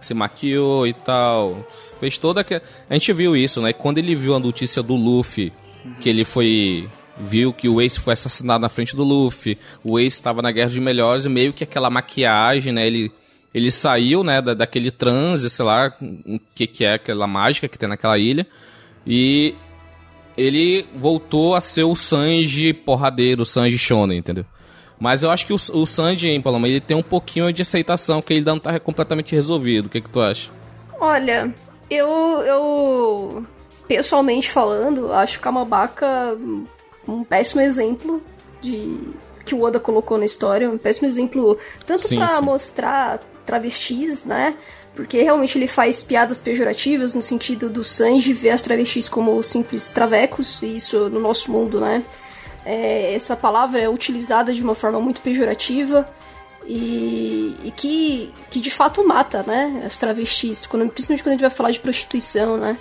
[0.06, 1.66] se maquiou e tal.
[1.98, 3.72] Fez toda que A gente viu isso, né?
[3.72, 5.52] Quando ele viu a notícia do Luffy,
[6.00, 6.88] que ele foi.
[7.18, 10.68] Viu que o Ace foi assassinado na frente do Luffy, o Ace estava na Guerra
[10.68, 12.86] dos Melhores e meio que aquela maquiagem, né?
[12.86, 13.12] Ele,
[13.52, 17.78] ele saiu, né, da, daquele transe, sei lá, o que, que é aquela mágica que
[17.78, 18.46] tem naquela ilha.
[19.06, 19.54] E
[20.36, 24.46] ele voltou a ser o Sanji porradeiro, o Sanji Shonen, entendeu?
[25.02, 28.22] Mas eu acho que o, o Sanji, hein, Paloma, ele tem um pouquinho de aceitação,
[28.22, 29.86] que ele não tá completamente resolvido.
[29.86, 30.48] O que, que tu acha?
[31.00, 31.52] Olha,
[31.90, 33.44] eu, eu
[33.88, 36.38] pessoalmente falando, acho que Kamabaka
[37.08, 38.22] um péssimo exemplo
[38.60, 39.08] de
[39.44, 44.54] que o Oda colocou na história, um péssimo exemplo tanto para mostrar travestis, né?
[44.94, 49.90] Porque realmente ele faz piadas pejorativas no sentido do Sanji ver as travestis como simples
[49.90, 52.04] travecos, e isso no nosso mundo, né?
[52.64, 56.08] É, essa palavra é utilizada de uma forma muito pejorativa
[56.64, 61.40] e, e, que, que de fato mata, né, as travestis, quando, principalmente quando a gente
[61.40, 62.78] vai falar de prostituição, né.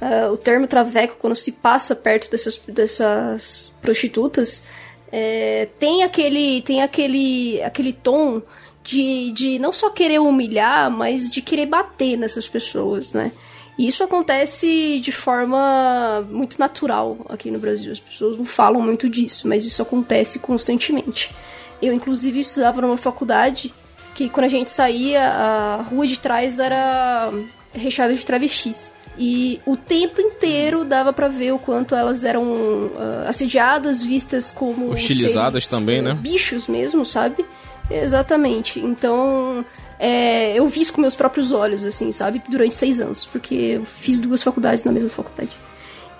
[0.00, 4.66] Uh, o termo traveco, quando se passa perto dessas, dessas prostitutas,
[5.12, 8.42] é, tem aquele tem aquele aquele tom
[8.82, 13.30] de, de não só querer humilhar, mas de querer bater nessas pessoas, né?
[13.78, 17.90] E isso acontece de forma muito natural aqui no Brasil.
[17.90, 21.34] As pessoas não falam muito disso, mas isso acontece constantemente.
[21.80, 23.72] Eu, inclusive, estudava numa faculdade
[24.14, 27.32] que quando a gente saía, a rua de trás era
[27.72, 28.92] recheada de travestis.
[29.18, 34.90] E o tempo inteiro dava para ver o quanto elas eram uh, assediadas, vistas como.
[34.90, 36.14] Hostilizadas seres, também, né?
[36.14, 37.44] Bichos mesmo, sabe?
[37.90, 38.80] Exatamente.
[38.80, 39.64] Então.
[40.04, 42.42] É, eu vi isso com meus próprios olhos, assim, sabe?
[42.48, 43.24] Durante seis anos.
[43.24, 45.56] Porque eu fiz duas faculdades na mesma faculdade.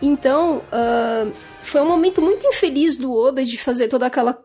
[0.01, 1.33] Então, uh,
[1.65, 4.39] foi um momento muito infeliz do Oda de fazer toda aquela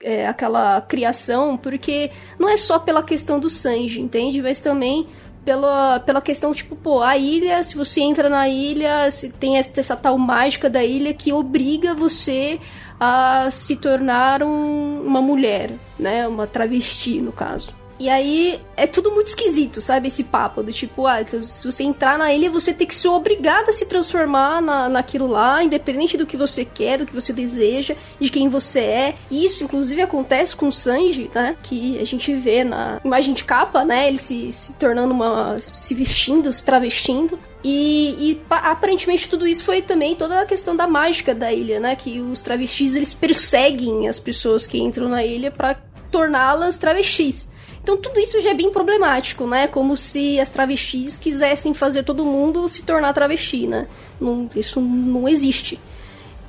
[0.00, 4.40] é, aquela criação, porque não é só pela questão do Sanji, entende?
[4.40, 5.08] Mas também
[5.44, 9.96] pela, pela questão, tipo, pô, a ilha, se você entra na ilha, se tem essa
[9.96, 12.60] tal mágica da ilha que obriga você
[13.00, 16.28] a se tornar um, uma mulher, né?
[16.28, 17.77] Uma travesti, no caso.
[17.98, 20.06] E aí é tudo muito esquisito, sabe?
[20.06, 23.68] Esse papo do tipo, ah, se você entrar na ilha, você tem que ser obrigado
[23.70, 27.96] a se transformar na, naquilo lá, independente do que você quer, do que você deseja,
[28.20, 29.14] de quem você é.
[29.30, 31.56] Isso, inclusive, acontece com o Sanji, né?
[31.62, 34.06] Que a gente vê na imagem de capa, né?
[34.08, 35.58] Ele se, se tornando uma.
[35.58, 37.36] se vestindo, se travestindo.
[37.64, 41.96] E, e, aparentemente tudo isso foi também toda a questão da mágica da ilha, né?
[41.96, 45.74] Que os travestis eles perseguem as pessoas que entram na ilha para
[46.12, 47.48] torná-las travestis.
[47.88, 49.66] Então tudo isso já é bem problemático, né?
[49.66, 53.88] Como se as travestis quisessem fazer todo mundo se tornar travesti, né?
[54.20, 55.80] Não, isso não existe.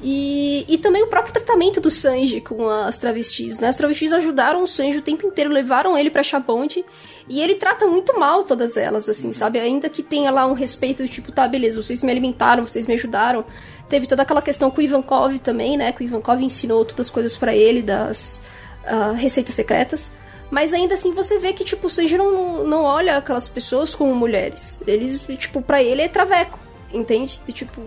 [0.03, 3.70] E, e também o próprio tratamento do Sanji com as travestis, né?
[3.70, 6.84] As travestis ajudaram o Sanji o tempo inteiro, levaram ele pra Chabonde
[7.30, 9.61] e ele trata muito mal todas elas, assim, sabe?
[9.61, 13.45] Ainda que tenha lá um respeito tipo, tá, beleza, vocês me alimentaram, vocês me ajudaram.
[13.88, 15.94] Teve toda aquela questão com o Ivankov também, né?
[15.94, 18.41] Que o Ivankov ensinou todas as coisas para ele das
[18.84, 20.11] uh, receitas secretas.
[20.50, 24.82] Mas ainda assim você vê que, tipo, o não, não olha aquelas pessoas como mulheres.
[24.88, 26.60] Eles, tipo, pra ele é traveco,
[26.92, 27.40] entende?
[27.48, 27.82] E, tipo,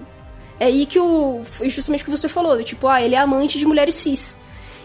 [0.60, 1.42] é aí que o.
[1.62, 4.36] Justamente o que você falou, tipo, ah, ele é amante de mulheres cis.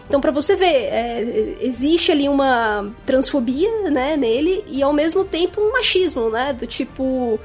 [0.07, 5.61] Então, para você ver, é, existe ali uma transfobia, né, nele, e ao mesmo tempo
[5.61, 6.53] um machismo, né?
[6.53, 7.39] Do tipo.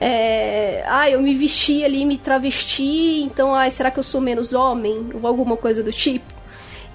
[0.00, 4.52] É, ah, eu me vesti ali, me travesti, então, ah, será que eu sou menos
[4.52, 5.10] homem?
[5.14, 6.41] Ou alguma coisa do tipo.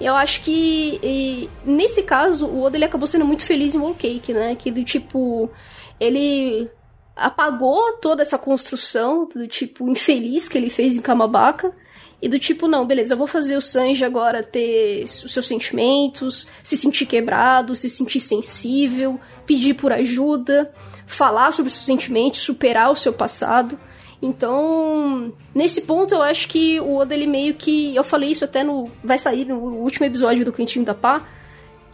[0.00, 3.94] Eu acho que e, nesse caso o Oda ele acabou sendo muito feliz em Whole
[3.94, 4.54] Cake, né?
[4.54, 5.50] Que do tipo
[5.98, 6.70] ele
[7.16, 11.72] apagou toda essa construção do tipo infeliz que ele fez em Kamabaka
[12.20, 16.48] e do tipo não, beleza, eu vou fazer o Sanji agora ter os seus sentimentos,
[16.64, 20.72] se sentir quebrado, se sentir sensível, pedir por ajuda,
[21.06, 23.78] falar sobre os seus sentimentos, superar o seu passado.
[24.20, 27.94] Então, nesse ponto eu acho que o Oda ele meio que.
[27.94, 28.90] Eu falei isso até no.
[29.02, 31.24] Vai sair no último episódio do Cantinho da Pá.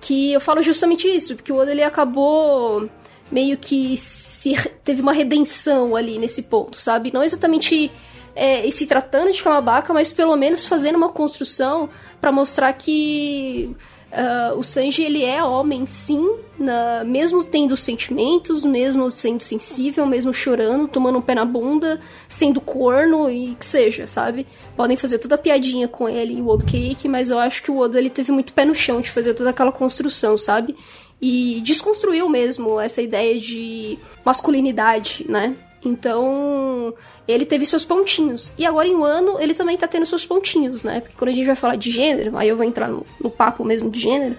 [0.01, 2.89] Que eu falo justamente isso, porque o Oda ele acabou
[3.31, 7.13] meio que se teve uma redenção ali nesse ponto, sabe?
[7.13, 7.91] Não exatamente
[8.35, 11.89] é, se tratando de Kamabaka, mas pelo menos fazendo uma construção
[12.21, 13.75] para mostrar que
[14.15, 20.33] Uh, o Sanji, ele é homem, sim, na, mesmo tendo sentimentos, mesmo sendo sensível, mesmo
[20.33, 24.47] chorando, tomando um pé na bunda, sendo corno e que seja, sabe?
[24.77, 27.73] Podem fazer toda a piadinha com ele e o Old Cake, mas eu acho que
[27.73, 30.77] o Oda, ele teve muito pé no chão de fazer toda aquela construção, sabe?
[31.21, 35.57] E desconstruiu mesmo essa ideia de masculinidade, né?
[35.85, 36.95] Então,
[37.29, 38.53] ele teve seus pontinhos.
[38.57, 41.01] E agora em um ano, ele também tá tendo seus pontinhos, né?
[41.01, 43.65] Porque quando a gente vai falar de gênero, aí eu vou entrar no, no papo
[43.65, 44.37] mesmo de gênero,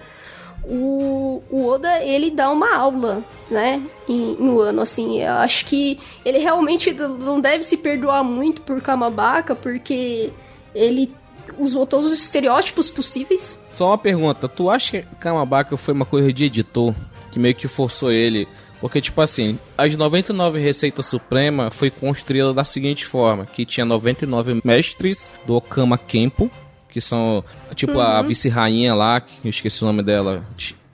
[0.68, 5.98] o, o, Oda, ele dá uma aula, né, em, um ano, assim, eu acho que
[6.24, 10.32] ele realmente não deve se perdoar muito por Kamabaka, porque
[10.74, 11.14] ele
[11.56, 13.58] usou todos os estereótipos possíveis.
[13.70, 16.94] Só uma pergunta, tu acha que Kamabaka foi uma coisa de editor,
[17.30, 18.48] que meio que forçou ele
[18.86, 24.60] porque, tipo assim, as 99 receitas suprema foi construída da seguinte forma: que tinha 99
[24.64, 26.48] mestres do Okama Kempo,
[26.88, 27.42] que são,
[27.74, 28.00] tipo, uhum.
[28.00, 30.46] a vice-rainha lá, que eu esqueci o nome dela,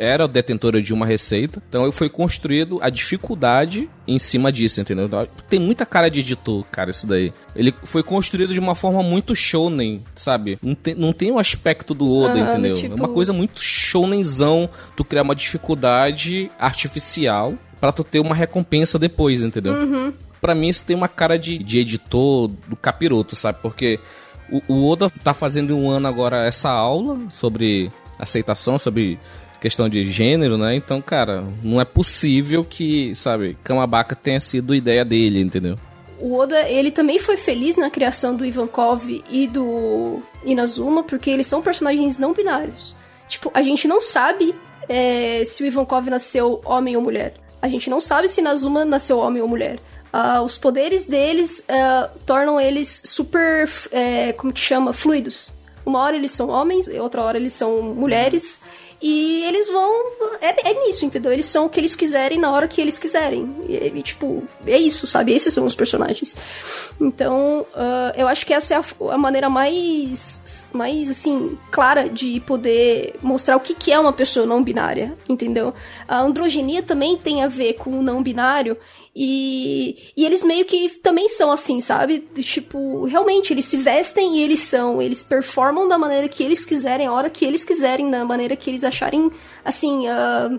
[0.02, 1.62] era detentora de uma receita.
[1.68, 5.08] Então foi construído a dificuldade em cima disso, entendeu?
[5.48, 7.32] Tem muita cara de editor, cara, isso daí.
[7.54, 10.58] Ele foi construído de uma forma muito shonen, sabe?
[10.60, 12.74] Não tem, não tem um aspecto do Oda, uhum, entendeu?
[12.74, 12.94] Tipo...
[12.94, 18.96] É uma coisa muito shonenzão tu criar uma dificuldade artificial para tu ter uma recompensa
[18.96, 19.72] depois, entendeu?
[19.72, 20.12] Uhum.
[20.40, 23.58] Pra mim isso tem uma cara de, de editor do capiroto, sabe?
[23.60, 23.98] Porque
[24.48, 29.18] o, o Oda tá fazendo um ano agora essa aula sobre aceitação, sobre
[29.60, 30.76] questão de gênero, né?
[30.76, 35.76] Então, cara, não é possível que, sabe, Kamabaka tenha sido ideia dele, entendeu?
[36.20, 41.48] O Oda, ele também foi feliz na criação do Ivankov e do Inazuma, porque eles
[41.48, 42.94] são personagens não binários.
[43.26, 44.54] Tipo, a gente não sabe
[44.88, 47.34] é, se o Ivankov nasceu homem ou mulher.
[47.62, 49.78] A gente não sabe se Nazuma nasceu homem ou mulher.
[50.12, 55.50] Uh, os poderes deles uh, tornam eles super, é, como que chama, fluidos.
[55.86, 58.60] Uma hora eles são homens, outra hora eles são mulheres.
[59.02, 60.12] E eles vão.
[60.40, 61.32] É, é nisso, entendeu?
[61.32, 63.52] Eles são o que eles quiserem na hora que eles quiserem.
[63.68, 65.34] E, e tipo, é isso, sabe?
[65.34, 66.36] Esses são os personagens.
[67.00, 72.38] Então, uh, eu acho que essa é a, a, maneira mais, mais, assim, clara de
[72.40, 75.74] poder mostrar o que, que é uma pessoa não binária, entendeu?
[76.06, 78.76] A androginia também tem a ver com o não binário.
[79.14, 82.20] E, e eles meio que também são assim, sabe?
[82.36, 85.02] Tipo, realmente, eles se vestem e eles são.
[85.02, 88.70] Eles performam da maneira que eles quiserem, a hora que eles quiserem, da maneira que
[88.70, 89.30] eles acharem,
[89.64, 90.58] assim, uh,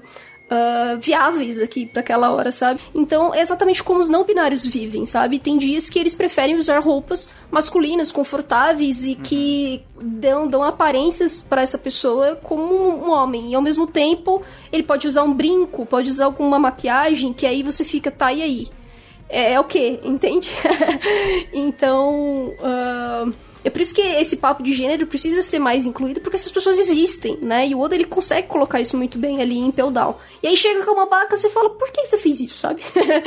[0.54, 2.80] uh, viáveis aqui para aquela hora, sabe?
[2.94, 5.40] Então é exatamente como os não binários vivem, sabe?
[5.40, 11.62] Tem dias que eles preferem usar roupas masculinas, confortáveis e que dão, dão aparências para
[11.62, 13.52] essa pessoa como um homem.
[13.52, 17.64] E ao mesmo tempo, ele pode usar um brinco, pode usar alguma maquiagem, que aí
[17.64, 18.68] você fica, tá, e aí?
[19.30, 20.50] É, é o que, entende?
[21.52, 22.54] então.
[22.60, 26.52] Uh é por isso que esse papo de gênero precisa ser mais incluído, porque essas
[26.52, 27.68] pessoas existem, né?
[27.68, 30.16] E o Oda, ele consegue colocar isso muito bem ali em Down.
[30.42, 32.82] E aí chega com uma baca, você fala, por que você fez isso, sabe?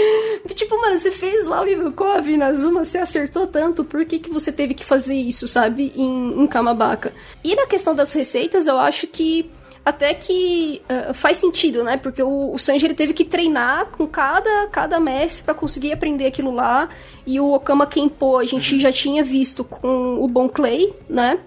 [0.54, 4.30] tipo, mano, você fez lá o Ivankov na Zuma, você acertou tanto, por que, que
[4.30, 5.92] você teve que fazer isso, sabe?
[5.96, 7.14] Em, em Kamabaka.
[7.42, 9.50] E na questão das receitas, eu acho que
[9.86, 11.96] até que uh, faz sentido, né?
[11.96, 16.26] Porque o, o Sanji ele teve que treinar com cada, cada mestre para conseguir aprender
[16.26, 16.88] aquilo lá.
[17.24, 18.80] E o Okama Kenpo a gente uhum.
[18.80, 21.38] já tinha visto com o Bon Clay, né?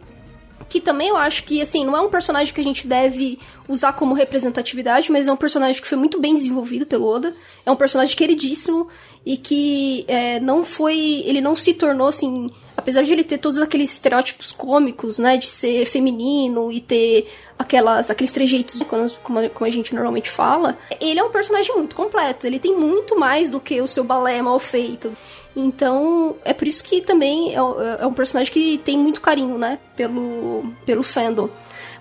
[0.70, 3.94] Que também eu acho que, assim, não é um personagem que a gente deve usar
[3.94, 7.36] como representatividade, mas é um personagem que foi muito bem desenvolvido pelo Oda.
[7.66, 8.88] É um personagem queridíssimo
[9.26, 11.24] e que é, não foi.
[11.26, 12.48] Ele não se tornou, assim.
[12.78, 15.38] Apesar de ele ter todos aqueles estereótipos cômicos, né?
[15.38, 17.28] De ser feminino e ter
[17.58, 18.82] aquelas, aqueles trejeitos,
[19.22, 22.48] como, como a gente normalmente fala, ele é um personagem muito completo.
[22.48, 25.14] Ele tem muito mais do que o seu balé mal feito.
[25.66, 27.58] Então, é por isso que também é,
[28.00, 29.80] é um personagem que tem muito carinho, né?
[29.96, 31.50] Pelo, pelo fandom.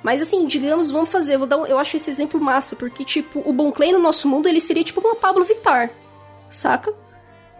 [0.02, 3.42] Mas assim, digamos, vamos fazer, vou dar um, eu acho esse exemplo massa, porque, tipo,
[3.44, 5.90] o Bon Clay no nosso mundo, ele seria tipo uma Pablo Vittar,
[6.48, 6.94] saca?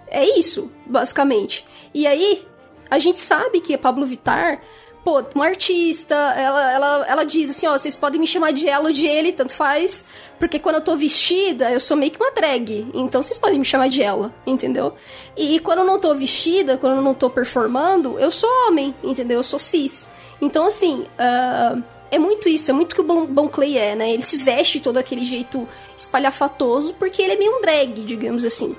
[0.06, 1.66] É isso, basicamente.
[1.92, 2.46] E aí,
[2.90, 4.62] a gente sabe que a Pablo Vittar
[5.08, 8.88] pô, uma artista, ela, ela, ela diz assim, ó, vocês podem me chamar de ela
[8.88, 10.04] ou de ele, tanto faz,
[10.38, 13.64] porque quando eu tô vestida, eu sou meio que uma drag, então vocês podem me
[13.64, 14.92] chamar de ela, entendeu?
[15.34, 19.38] E quando eu não tô vestida, quando eu não tô performando, eu sou homem, entendeu?
[19.38, 20.10] Eu sou cis.
[20.42, 24.12] Então, assim, uh, é muito isso, é muito que o Bon, bon Clay é, né?
[24.12, 25.66] Ele se veste todo aquele jeito
[25.96, 28.76] espalhafatoso porque ele é meio um drag, digamos assim.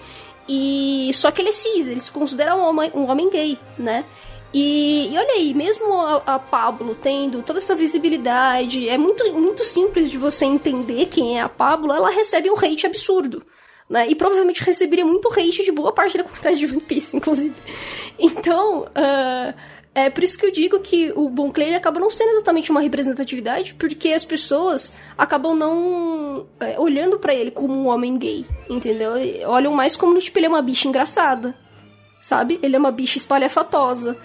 [0.47, 4.06] E só que ele é cis, ele se considera um homem, um homem gay, né?
[4.53, 9.63] E, e, olha aí, mesmo a, a, Pablo tendo toda essa visibilidade, é muito, muito
[9.63, 13.43] simples de você entender quem é a Pablo, ela recebe um hate absurdo.
[13.88, 14.09] Né?
[14.09, 17.55] E provavelmente receberia muito hate de boa parte da comunidade de One Piece, inclusive.
[18.17, 19.53] Então, uh,
[19.93, 22.81] é por isso que eu digo que o Bon Clay acaba não sendo exatamente uma
[22.81, 29.11] representatividade, porque as pessoas acabam não é, olhando para ele como um homem gay, entendeu?
[29.47, 31.55] Olham mais como, tipo, ele é uma bicha engraçada,
[32.21, 32.59] sabe?
[32.63, 34.17] Ele é uma bicha espalhafatosa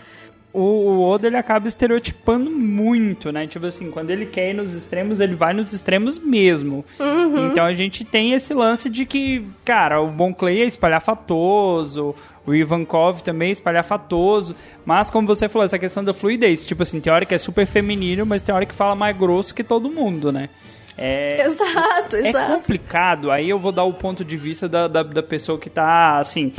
[0.55, 3.45] o, o Oda ele acaba estereotipando muito, né?
[3.45, 6.85] Tipo assim, quando ele quer ir nos extremos, ele vai nos extremos mesmo.
[7.01, 7.49] Uhum.
[7.49, 12.15] Então a gente tem esse lance de que, cara, o Bon Clay é espalhafatoso,
[12.47, 14.55] o Ivankov também é espalhafatoso,
[14.87, 17.67] mas como você falou, essa questão da fluidez, tipo assim, tem hora que é super
[17.67, 20.49] feminino, mas tem hora que fala mais grosso que todo mundo, né?
[20.97, 22.53] É, exato, é exato.
[22.53, 25.69] É complicado, aí eu vou dar o ponto de vista da, da, da pessoa que
[25.69, 26.53] tá, assim,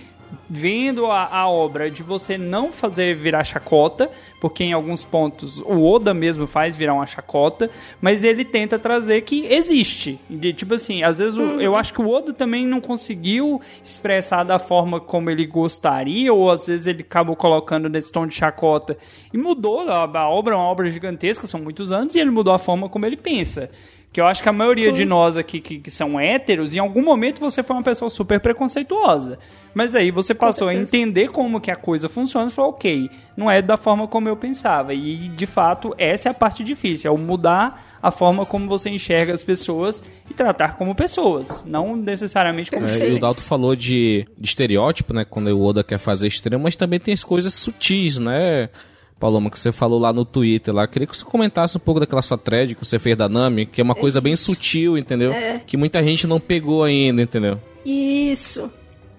[0.49, 4.09] vendo a, a, obra de você não fazer virar chacota,
[4.39, 7.69] porque em alguns pontos o Oda mesmo faz virar uma chacota,
[8.01, 10.19] mas ele tenta trazer que existe.
[10.29, 11.59] De, tipo assim, às vezes uhum.
[11.59, 16.51] eu acho que o Oda também não conseguiu expressar da forma como ele gostaria, ou
[16.51, 18.97] às vezes ele acabou colocando nesse tom de chacota
[19.33, 19.81] e mudou.
[19.89, 22.87] A, a obra é uma obra gigantesca, são muitos anos, e ele mudou a forma
[22.89, 23.69] como ele pensa.
[24.15, 24.95] Que eu acho que a maioria Sim.
[24.95, 28.39] de nós aqui que, que, são héteros, em algum momento você foi uma pessoa super
[28.39, 29.37] preconceituosa.
[29.73, 33.51] Mas aí você passou a entender como que a coisa funciona e falou, ok, não
[33.51, 34.93] é da forma como eu pensava.
[34.93, 38.89] E de fato, essa é a parte difícil, é o mudar a forma como você
[38.89, 40.01] enxerga as pessoas
[40.31, 45.13] e tratar como pessoas, não necessariamente como é, E o Dalton falou de, de estereótipo,
[45.13, 45.25] né?
[45.25, 48.69] Quando o Oda quer fazer extremo, mas também tem as coisas sutis, né?
[49.25, 50.87] Paloma, que você falou lá no Twitter lá.
[50.87, 53.81] Queria que você comentasse um pouco daquela sua thread que você fez da Nami, que
[53.81, 55.31] é uma coisa bem sutil, entendeu?
[55.31, 55.59] É.
[55.65, 57.59] Que muita gente não pegou ainda, entendeu?
[57.83, 58.69] Isso.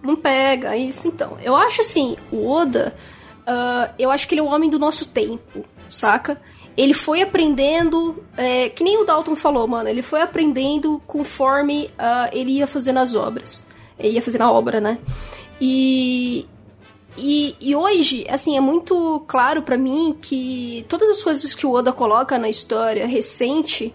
[0.00, 1.36] Não pega, isso então.
[1.42, 2.94] Eu acho assim, o Oda,
[3.40, 6.40] uh, eu acho que ele é o homem do nosso tempo, saca?
[6.76, 12.30] Ele foi aprendendo, é, que nem o Dalton falou, mano, ele foi aprendendo conforme uh,
[12.30, 13.66] ele ia fazendo as obras.
[13.98, 14.98] Ele ia fazendo a obra, né?
[15.60, 16.46] E,
[17.16, 21.72] e, e, hoje, assim, é muito claro para mim que todas as coisas que o
[21.72, 23.94] Oda coloca na história recente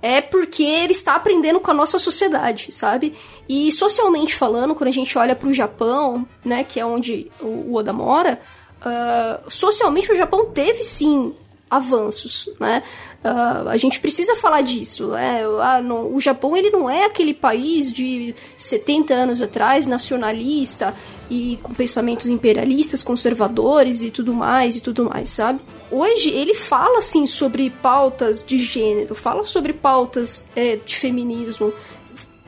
[0.00, 3.14] é porque ele está aprendendo com a nossa sociedade, sabe?
[3.48, 7.74] E socialmente falando, quando a gente olha para o Japão, né, que é onde o
[7.74, 8.40] Oda mora,
[8.80, 11.32] uh, socialmente o Japão teve sim
[11.72, 12.82] avanços, né?
[13.24, 15.42] Uh, a gente precisa falar disso, né?
[15.62, 20.94] Ah, no, o Japão ele não é aquele país de 70 anos atrás nacionalista
[21.30, 25.60] e com pensamentos imperialistas, conservadores e tudo mais e tudo mais, sabe?
[25.90, 31.72] Hoje ele fala assim sobre pautas de gênero, fala sobre pautas é, de feminismo,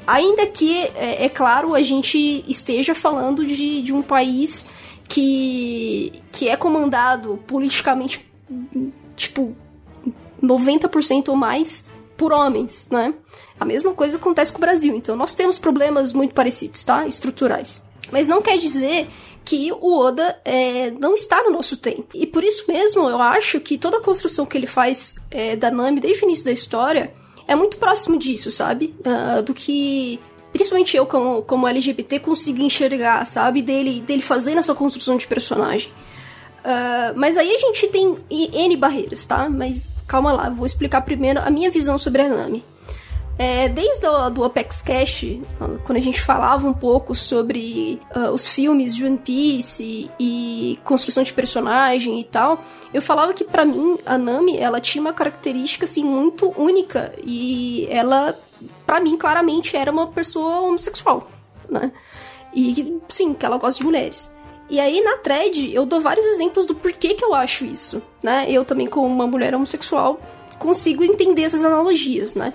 [0.06, 4.68] ainda que é, é, claro a gente esteja falando de, de um país
[5.08, 8.20] que que é comandado politicamente
[9.16, 9.56] tipo,
[10.42, 11.86] 90% ou mais
[12.16, 13.14] por homens, né?
[13.58, 14.94] A mesma coisa acontece com o Brasil.
[14.94, 17.06] Então, nós temos problemas muito parecidos, tá?
[17.06, 17.82] Estruturais.
[18.12, 19.08] Mas não quer dizer
[19.44, 22.08] que o Oda é, não está no nosso tempo.
[22.14, 25.70] E por isso mesmo, eu acho que toda a construção que ele faz é, da
[25.70, 27.12] Nami desde o início da história
[27.46, 28.94] é muito próximo disso, sabe?
[29.00, 30.18] Uh, do que
[30.52, 33.60] principalmente eu como, como LGBT consigo enxergar, sabe?
[33.60, 35.90] Dele, dele fazendo essa construção de personagem.
[36.64, 39.50] Uh, mas aí a gente tem N barreiras, tá?
[39.50, 42.64] Mas calma lá, vou explicar primeiro a minha visão sobre a Nami.
[43.36, 45.24] É, desde o do Apex Cash,
[45.84, 50.78] quando a gente falava um pouco sobre uh, os filmes de One Piece e, e,
[50.84, 52.62] construção de personagem e tal,
[52.92, 57.88] eu falava que para mim a Nami ela tinha uma característica assim muito única e
[57.90, 58.38] ela,
[58.86, 61.28] para mim, claramente era uma pessoa homossexual,
[61.68, 61.90] né?
[62.54, 64.30] E sim, que ela gosta de mulheres.
[64.68, 68.50] E aí na thread eu dou vários exemplos do porquê que eu acho isso, né?
[68.50, 70.18] Eu também como uma mulher homossexual
[70.58, 72.52] consigo entender essas analogias, né?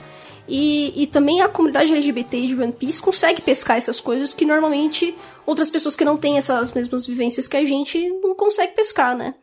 [0.48, 5.16] E, e também a comunidade LGBT de One Piece consegue pescar essas coisas que normalmente
[5.46, 9.36] outras pessoas que não têm essas mesmas vivências que a gente não conseguem pescar, né?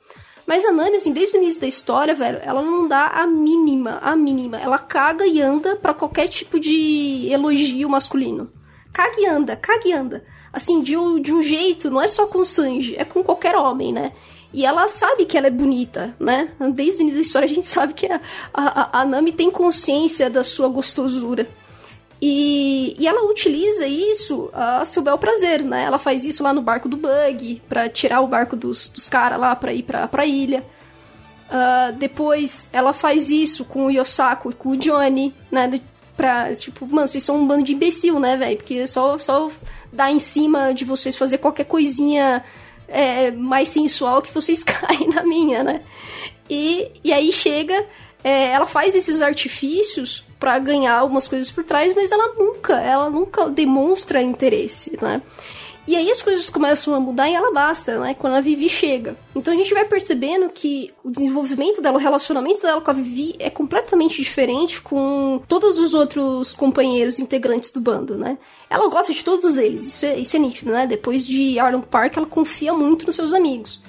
[0.45, 3.99] Mas a Nami, assim, desde o início da história, velho, ela não dá a mínima,
[4.01, 4.59] a mínima.
[4.59, 8.51] Ela caga e anda para qualquer tipo de elogio masculino.
[8.93, 10.25] Caga e anda, caga e anda
[10.57, 13.55] assim, de um, de um jeito, não é só com o Sanji, é com qualquer
[13.55, 14.13] homem, né?
[14.55, 16.49] E ela sabe que ela é bonita, né?
[16.73, 18.21] Desde o início da história a gente sabe que a,
[18.55, 21.47] a, a Nami tem consciência da sua gostosura.
[22.23, 25.85] E, e ela utiliza isso a seu bel prazer, né?
[25.85, 29.39] Ela faz isso lá no barco do Bug, para tirar o barco dos, dos caras
[29.39, 30.65] lá pra ir pra, pra ilha.
[31.51, 35.79] Uh, depois ela faz isso com o Yosako e com o Johnny, né?
[36.17, 38.57] Pra, tipo, mano, vocês são um bando de imbecil, né, velho?
[38.57, 39.51] Porque só, só
[39.93, 42.45] dar em cima de vocês, fazer qualquer coisinha
[42.89, 45.81] é, mais sensual que vocês caem na minha, né?
[46.49, 47.87] E, e aí chega,
[48.23, 53.11] é, ela faz esses artifícios para ganhar algumas coisas por trás, mas ela nunca, ela
[53.11, 55.23] nunca demonstra interesse, né?
[55.87, 58.15] E aí as coisas começam a mudar em Alabasta, né?
[58.15, 59.17] Quando a Vivi chega.
[59.37, 63.37] Então a gente vai percebendo que o desenvolvimento dela, o relacionamento dela com a Vivi
[63.39, 68.37] é completamente diferente com todos os outros companheiros integrantes do bando, né?
[68.69, 70.89] Ela gosta de todos eles, isso é, isso é nítido, né?
[70.89, 73.81] Depois de Arlong Park, ela confia muito nos seus amigos.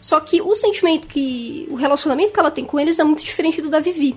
[0.00, 1.66] Só que o sentimento que.
[1.70, 4.14] o relacionamento que ela tem com eles é muito diferente do da Vivi.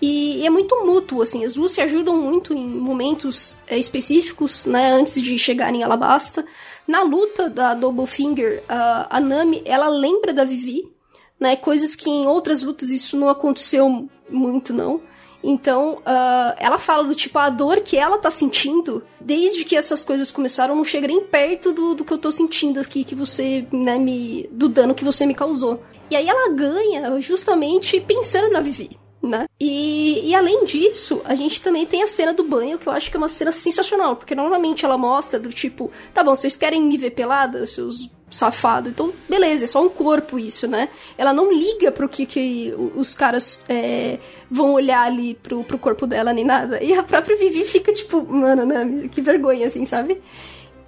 [0.00, 4.92] E é muito mútuo, assim, as duas se ajudam muito em momentos é, específicos, né,
[4.92, 6.44] antes de chegarem em Alabasta.
[6.88, 10.90] Na luta da Double Finger, a, a Nami, ela lembra da Vivi,
[11.38, 15.02] né, coisas que em outras lutas isso não aconteceu muito, não.
[15.42, 20.02] Então, uh, ela fala do tipo, a dor que ela tá sentindo, desde que essas
[20.02, 23.66] coisas começaram, não chega nem perto do, do que eu tô sentindo aqui, que você,
[23.72, 24.48] né, me.
[24.52, 25.82] do dano que você me causou.
[26.10, 29.46] E aí ela ganha justamente pensando na Vivi né?
[29.58, 33.10] E, e além disso, a gente também tem a cena do banho, que eu acho
[33.10, 36.82] que é uma cena sensacional, porque normalmente ela mostra do tipo, tá bom, vocês querem
[36.82, 38.88] me ver pelada, seus safado.
[38.88, 40.88] Então, beleza, é só um corpo isso, né?
[41.18, 44.18] Ela não liga pro que, que os caras é,
[44.50, 46.82] vão olhar ali pro, pro corpo dela nem nada.
[46.82, 49.08] E a própria Vivi fica tipo, mano, né?
[49.10, 50.20] Que vergonha, assim, sabe?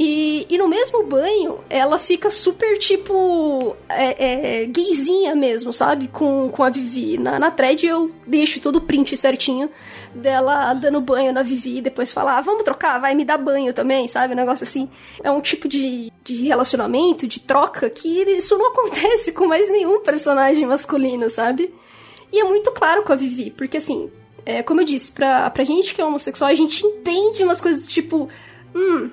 [0.05, 6.09] E, e no mesmo banho, ela fica super, tipo, é, é, gayzinha mesmo, sabe?
[6.09, 7.17] Com, com a Vivi.
[7.17, 9.71] Na, na thread eu deixo todo o print certinho
[10.13, 13.73] dela dando banho na Vivi e depois falar, ah, vamos trocar, vai me dar banho
[13.73, 14.33] também, sabe?
[14.33, 14.91] Um negócio assim.
[15.23, 20.01] É um tipo de, de relacionamento, de troca, que isso não acontece com mais nenhum
[20.01, 21.73] personagem masculino, sabe?
[22.33, 24.11] E é muito claro com a Vivi, porque assim,
[24.45, 27.87] é, como eu disse, pra, pra gente que é homossexual, a gente entende umas coisas
[27.87, 28.29] tipo,
[28.75, 29.11] hum,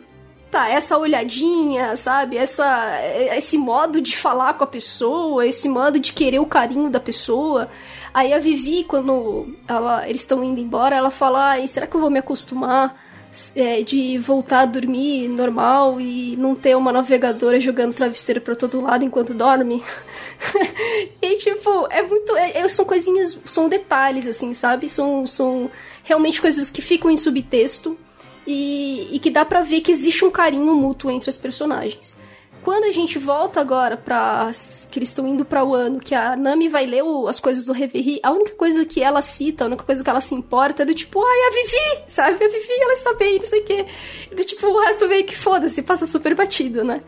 [0.50, 2.38] tá, essa olhadinha, sabe?
[2.38, 3.00] Essa,
[3.36, 7.70] esse modo de falar com a pessoa, esse modo de querer o carinho da pessoa.
[8.14, 12.02] Aí a Vivi, quando ela, eles estão indo embora, ela fala: Ai, será que eu
[12.02, 12.96] vou me acostumar?
[13.56, 18.82] é, de voltar a dormir normal e não ter uma navegadora jogando travesseiro pra todo
[18.82, 19.84] lado enquanto dorme.
[21.22, 22.36] e, tipo, é muito.
[22.36, 23.38] É, é, são coisinhas.
[23.46, 24.90] São detalhes, assim, sabe?
[24.90, 25.70] São, são
[26.04, 27.98] realmente coisas que ficam em subtexto
[28.50, 32.18] e, e que dá pra ver que existe um carinho mútuo entre as personagens.
[32.64, 34.52] Quando a gente volta agora pra.
[34.92, 37.66] que eles estão indo para o ano, que a Nami vai ler o, as coisas
[37.66, 40.82] do Reverie, a única coisa que ela cita, a única coisa que ela se importa
[40.82, 42.44] é do tipo, ai, a Vivi, sabe?
[42.44, 43.86] A Vivi, ela está bem, não sei o quê.
[44.32, 47.02] E do tipo, o resto meio que foda-se, passa super batido, né?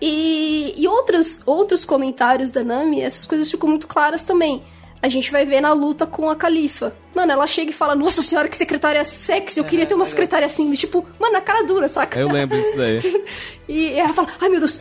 [0.00, 4.62] E, e outros, outros comentários da Nami, essas coisas ficam muito claras também
[5.02, 6.92] a gente vai ver na luta com a Califa.
[7.14, 10.46] Mano, ela chega e fala, nossa senhora, que secretária sexy, eu queria ter uma secretária
[10.46, 12.18] assim, tipo, mano, na cara dura, saca?
[12.18, 13.24] Eu lembro disso daí.
[13.68, 14.80] e ela fala, ai meu Deus,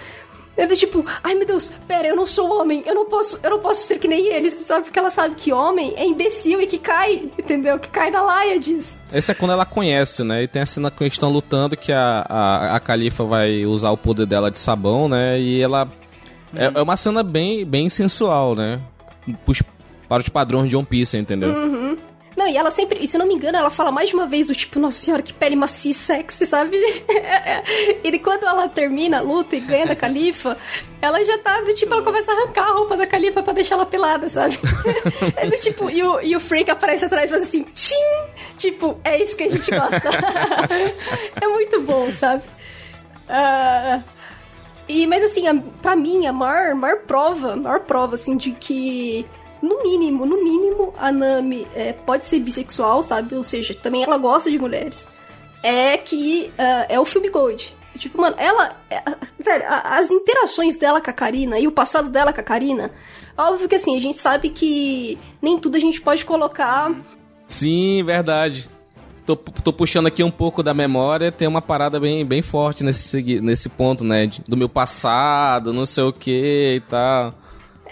[0.59, 3.59] é tipo, ai meu Deus, pera, eu não sou homem, eu não posso, eu não
[3.59, 4.83] posso ser que nem eles, sabe?
[4.83, 7.79] Porque ela sabe que homem é imbecil e que cai, entendeu?
[7.79, 8.99] Que cai na laia disso.
[9.13, 10.43] Esse é quando ela conhece, né?
[10.43, 13.91] E tem a cena que eles estão lutando que a, a, a Califa vai usar
[13.91, 15.39] o poder dela de sabão, né?
[15.39, 15.85] E ela.
[16.53, 16.57] Hum.
[16.57, 18.81] É, é, uma cena bem, bem sensual, né?
[19.45, 19.61] Pus,
[20.09, 21.49] para os padrões de One Piece, entendeu?
[21.51, 21.97] Uhum.
[22.35, 24.47] Não, e ela sempre, e se não me engano, ela fala mais de uma vez
[24.47, 26.77] do tipo, nossa senhora, que pele macia e sexy, sabe?
[28.01, 30.57] e quando ela termina a luta e ganha da Califa,
[31.01, 33.75] ela já tá do tipo, ela começa a arrancar a roupa da Califa pra deixar
[33.75, 34.57] ela pelada, sabe?
[35.35, 37.95] é do tipo, e o, e o Frank aparece atrás e faz assim, tchim!
[38.57, 40.09] Tipo, é isso que a gente gosta.
[41.41, 42.43] é muito bom, sabe?
[43.27, 44.01] Uh,
[44.87, 49.25] e, mas assim, a, pra mim, a maior, maior prova, maior prova, assim, de que
[49.61, 53.35] no mínimo, no mínimo, a Nami é, pode ser bissexual, sabe?
[53.35, 55.07] Ou seja, também ela gosta de mulheres.
[55.61, 57.75] É que uh, é o filme Gold.
[57.97, 58.77] Tipo, mano, ela.
[58.89, 59.03] É,
[59.37, 62.91] velho, as interações dela com a Karina e o passado dela com a Karina.
[63.37, 66.93] Óbvio que assim, a gente sabe que nem tudo a gente pode colocar.
[67.39, 68.69] Sim, verdade.
[69.25, 73.21] Tô, tô puxando aqui um pouco da memória, tem uma parada bem, bem forte nesse,
[73.41, 74.27] nesse ponto, né?
[74.27, 77.33] De, do meu passado, não sei o que e tal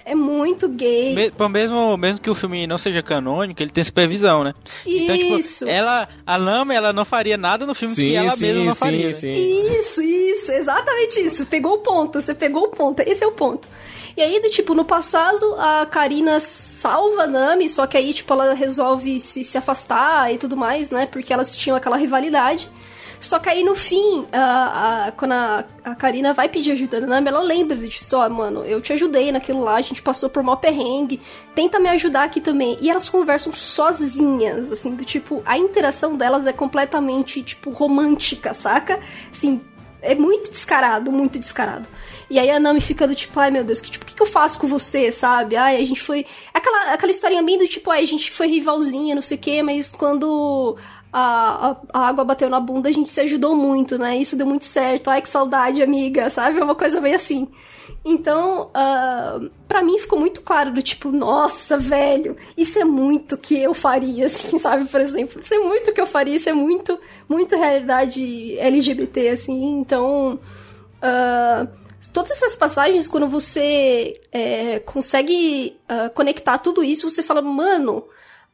[0.05, 1.15] é muito gay.
[1.15, 4.53] Me, mesmo, mesmo que o filme não seja canônico, ele tem supervisão, né?
[4.85, 5.03] Isso.
[5.03, 8.41] Então, tipo, ela, a Lama, ela não faria nada no filme sim, que ela sim,
[8.41, 9.13] mesma não sim, faria.
[9.13, 9.33] Sim.
[9.33, 11.45] Isso, isso, exatamente isso.
[11.45, 13.01] Pegou o ponto, você pegou o ponto.
[13.01, 13.67] Esse é o ponto.
[14.15, 18.53] E aí, tipo, no passado, a Karina salva a Nami, só que aí, tipo, ela
[18.53, 21.05] resolve se, se afastar e tudo mais, né?
[21.05, 22.69] Porque elas tinham aquela rivalidade.
[23.19, 27.07] Só que aí no fim, a, a, quando a, a Karina vai pedir ajuda da
[27.07, 30.43] Nami, ela lembra disso, ó, mano, eu te ajudei naquilo lá, a gente passou por
[30.43, 31.19] mó perrengue,
[31.55, 32.77] tenta me ajudar aqui também.
[32.79, 38.99] E elas conversam sozinhas, assim, do tipo, a interação delas é completamente, tipo, romântica, saca?
[39.31, 39.61] Assim,
[40.01, 41.87] é muito descarado, muito descarado.
[42.29, 44.21] E aí a Nami fica do tipo, ai meu Deus, que, tipo, o que, que
[44.21, 45.55] eu faço com você, sabe?
[45.55, 46.25] Ai, a gente foi.
[46.53, 49.63] Aquela, aquela historinha bem do tipo, ai, a gente foi rivalzinha, não sei o quê,
[49.63, 50.77] mas quando
[51.19, 54.15] a, a, água bateu na bunda, a gente se ajudou muito, né?
[54.17, 55.09] Isso deu muito certo.
[55.09, 56.59] Ai, que saudade, amiga, sabe?
[56.59, 57.47] É uma coisa bem assim.
[58.05, 63.35] Então, uh, ah, para mim ficou muito claro do tipo, nossa, velho, isso é muito
[63.35, 64.85] que eu faria, assim, sabe?
[64.85, 69.79] Por exemplo, isso é muito que eu faria, isso é muito, muito realidade LGBT, assim.
[69.79, 70.39] Então,
[71.01, 71.67] uh,
[72.13, 78.03] todas essas passagens, quando você é, consegue uh, conectar tudo isso, você fala, mano,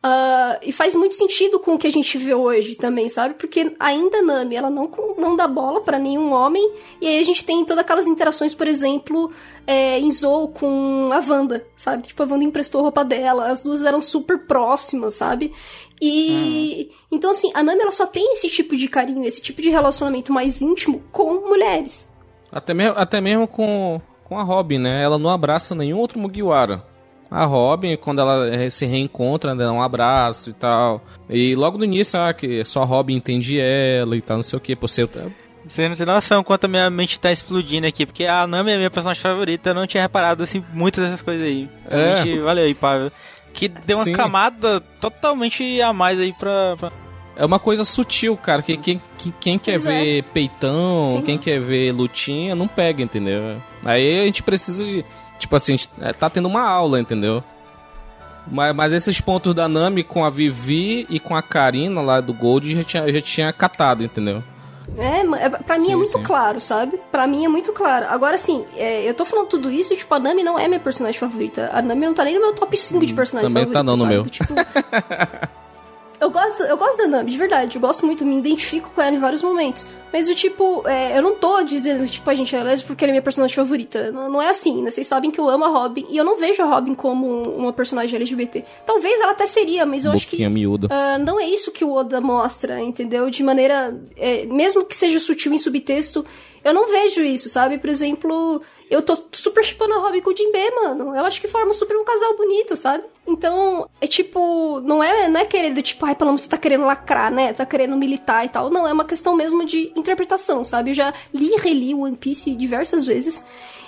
[0.05, 3.35] Uh, e faz muito sentido com o que a gente vê hoje também, sabe?
[3.35, 6.73] Porque ainda Nami, ela não, não dá bola para nenhum homem.
[6.99, 9.31] E aí a gente tem todas aquelas interações, por exemplo,
[9.65, 12.03] é, em Zou com a Wanda, sabe?
[12.03, 15.53] Tipo, a Wanda emprestou a roupa dela, as duas eram super próximas, sabe?
[16.01, 16.89] E.
[16.91, 16.95] Hum.
[17.09, 20.33] Então, assim, a Nami ela só tem esse tipo de carinho, esse tipo de relacionamento
[20.33, 22.09] mais íntimo com mulheres.
[22.51, 25.01] Até mesmo, até mesmo com, com a Robin, né?
[25.01, 26.91] Ela não abraça nenhum outro Mugiwara
[27.29, 31.01] a Robin, quando ela se reencontra, dá um abraço e tal.
[31.29, 34.57] E logo no início, ah, que só a Robin entende ela e tal, não sei
[34.57, 35.09] o que, por ser.
[35.65, 38.75] Você não tem noção quanto a minha mente tá explodindo aqui, porque a Nami é
[38.75, 41.69] a minha personagem favorita, eu não tinha reparado assim muitas dessas coisas aí.
[41.89, 42.41] É.
[42.41, 43.11] valeu aí, Pavel.
[43.53, 44.13] Que deu uma Sim.
[44.13, 46.91] camada totalmente a mais aí pra, pra...
[47.35, 48.61] É uma coisa sutil, cara.
[48.61, 49.01] Que, quem,
[49.39, 49.89] quem quer pois é.
[49.89, 50.21] ver é.
[50.21, 51.21] peitão, Sim.
[51.21, 53.61] quem quer ver lutinha, não pega, entendeu?
[53.83, 55.05] Aí a gente precisa de
[55.39, 57.43] Tipo assim, é, tá tendo uma aula, entendeu?
[58.47, 62.33] Mas, mas esses pontos da Nami com a Vivi e com a Karina lá do
[62.33, 64.43] Gold já tinha, já tinha catado, entendeu?
[64.97, 66.23] É, é pra mim é sim, é muito sim.
[66.23, 66.99] claro, sabe?
[67.11, 68.05] Pra mim é muito claro.
[68.09, 71.19] Agora, assim, é, eu tô falando tudo isso, tipo, a Nami não é minha personagem
[71.19, 71.69] favorita.
[71.73, 73.95] A Nami não tá nem no meu top 5 de personagens Também favoritos.
[73.97, 74.13] Também tá não no sabe?
[74.13, 74.29] meu.
[74.29, 75.53] Tipo,
[76.23, 77.75] eu gosto, eu gosto da Nami, de verdade.
[77.75, 79.85] Eu gosto muito, me identifico com ela em vários momentos.
[80.11, 83.11] Mas o tipo, é, eu não tô dizendo, tipo, a gente é lésbica porque ele
[83.11, 84.11] é minha personagem favorita.
[84.11, 84.91] Não, não, é assim, né?
[84.91, 87.73] Vocês sabem que eu amo a Robin e eu não vejo a Robin como uma
[87.73, 88.63] personagem LGBT.
[88.85, 90.59] Talvez ela até seria, mas eu Boquinha acho que.
[90.59, 90.87] Miúda.
[90.87, 93.29] Uh, não é isso que o Oda mostra, entendeu?
[93.29, 93.99] De maneira.
[94.15, 96.23] É, mesmo que seja sutil em subtexto,
[96.63, 97.77] eu não vejo isso, sabe?
[97.77, 98.61] Por exemplo,
[98.93, 101.15] eu tô super chipando a Robin com o Jinbe, mano.
[101.15, 103.03] Eu acho que forma super um casal bonito, sabe?
[103.27, 106.57] Então, é tipo, não é, não é querer do tipo, ai, pelo menos você tá
[106.57, 107.53] querendo lacrar, né?
[107.53, 108.69] Tá querendo militar e tal.
[108.69, 110.91] Não, é uma questão mesmo de interpretação, sabe?
[110.91, 113.43] Eu já li e reli One Piece diversas vezes.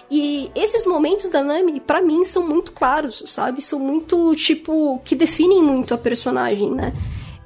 [0.10, 3.62] E esses momentos da Nami, para mim, são muito claros, sabe?
[3.62, 6.94] São muito, tipo, que definem muito a personagem, né?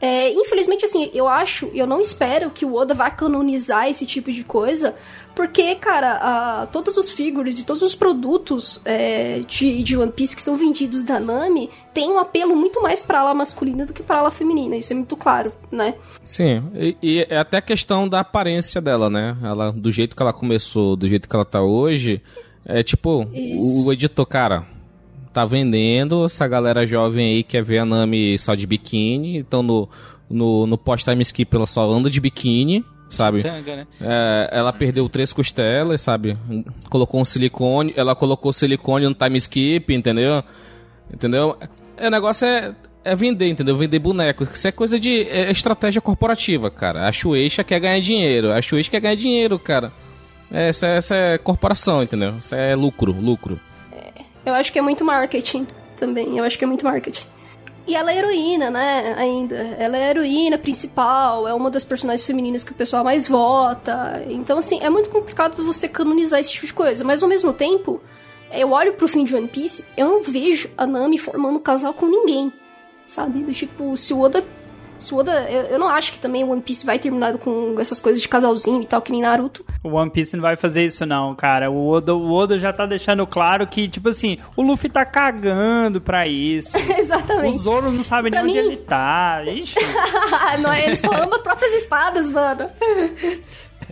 [0.01, 4.31] É, infelizmente, assim, eu acho, eu não espero que o Oda vá canonizar esse tipo
[4.31, 4.95] de coisa,
[5.35, 6.13] porque, cara,
[6.61, 10.55] a, todos os figures e todos os produtos é, de, de One Piece que são
[10.55, 14.31] vendidos da Nami têm um apelo muito mais pra ala masculina do que pra ala
[14.31, 15.95] feminina, isso é muito claro, né?
[16.23, 19.35] Sim, e, e é até a questão da aparência dela, né?
[19.43, 22.21] Ela, do jeito que ela começou, do jeito que ela tá hoje,
[22.65, 24.78] é tipo, o, o editor, cara
[25.33, 29.89] tá vendendo, essa galera jovem aí quer ver a Nami só de biquíni, então no,
[30.29, 33.41] no, no pós-time skip ela só anda de biquíni, sabe?
[33.41, 33.87] Tanga, né?
[34.01, 36.37] É, ela perdeu três costelas, sabe?
[36.89, 40.43] Colocou um silicone, ela colocou silicone no time skip, entendeu?
[41.13, 41.57] Entendeu?
[41.97, 43.75] É, o negócio é, é vender, entendeu?
[43.75, 44.43] Vender boneco.
[44.43, 47.07] Isso é coisa de é estratégia corporativa, cara.
[47.07, 48.51] A Shueisha quer ganhar dinheiro.
[48.51, 49.91] A Shueisha quer ganhar dinheiro, cara.
[50.51, 52.35] Essa, essa é corporação, entendeu?
[52.39, 53.59] Isso é lucro, lucro.
[54.49, 55.65] Eu acho que é muito marketing
[55.95, 56.37] também.
[56.37, 57.25] Eu acho que é muito marketing.
[57.87, 59.15] E ela é heroína, né?
[59.17, 59.55] Ainda.
[59.55, 64.23] Ela é a heroína principal, é uma das personagens femininas que o pessoal mais vota.
[64.27, 67.03] Então, assim, é muito complicado você canonizar esse tipo de coisa.
[67.03, 67.99] Mas ao mesmo tempo,
[68.51, 72.05] eu olho pro fim de One Piece, eu não vejo a Nami formando casal com
[72.05, 72.53] ninguém.
[73.07, 73.39] Sabe?
[73.39, 74.45] Do tipo, se o Oda
[74.99, 77.79] se o Oda, eu, eu, não acho que também o One Piece vai terminar com
[77.79, 79.65] essas coisas de casalzinho e tal, que nem Naruto.
[79.83, 81.71] O One Piece não vai fazer isso não, cara.
[81.71, 86.01] O Oda, o Oda já tá deixando claro que, tipo assim, o Luffy tá cagando
[86.01, 86.75] pra isso.
[86.97, 87.55] Exatamente.
[87.55, 88.59] O Zoro não sabe pra nem mim...
[88.59, 89.41] onde ele tá.
[89.45, 89.75] Ixi.
[90.61, 92.69] não, ele só ama próprias espadas, mano.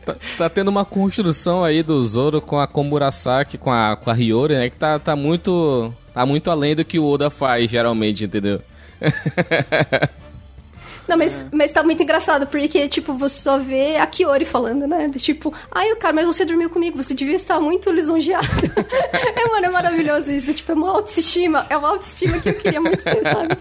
[0.05, 4.13] Tá, tá, tendo uma construção aí do Zoro com a Komurasaki, com a, com a
[4.13, 4.69] Hiyori, né?
[4.69, 5.93] Que tá, tá muito.
[6.13, 8.61] Tá muito além do que o Oda faz, geralmente, entendeu?
[11.07, 11.47] Não, mas, é.
[11.51, 15.09] mas tá muito engraçado, porque, tipo, você só vê a Kiori falando, né?
[15.17, 18.45] Tipo, ai, cara, mas você dormiu comigo, você devia estar muito lisonjeado.
[19.35, 20.53] é, mano, é maravilhoso isso.
[20.53, 23.57] Tipo, é uma autoestima, é uma autoestima que eu queria muito ter, sabe?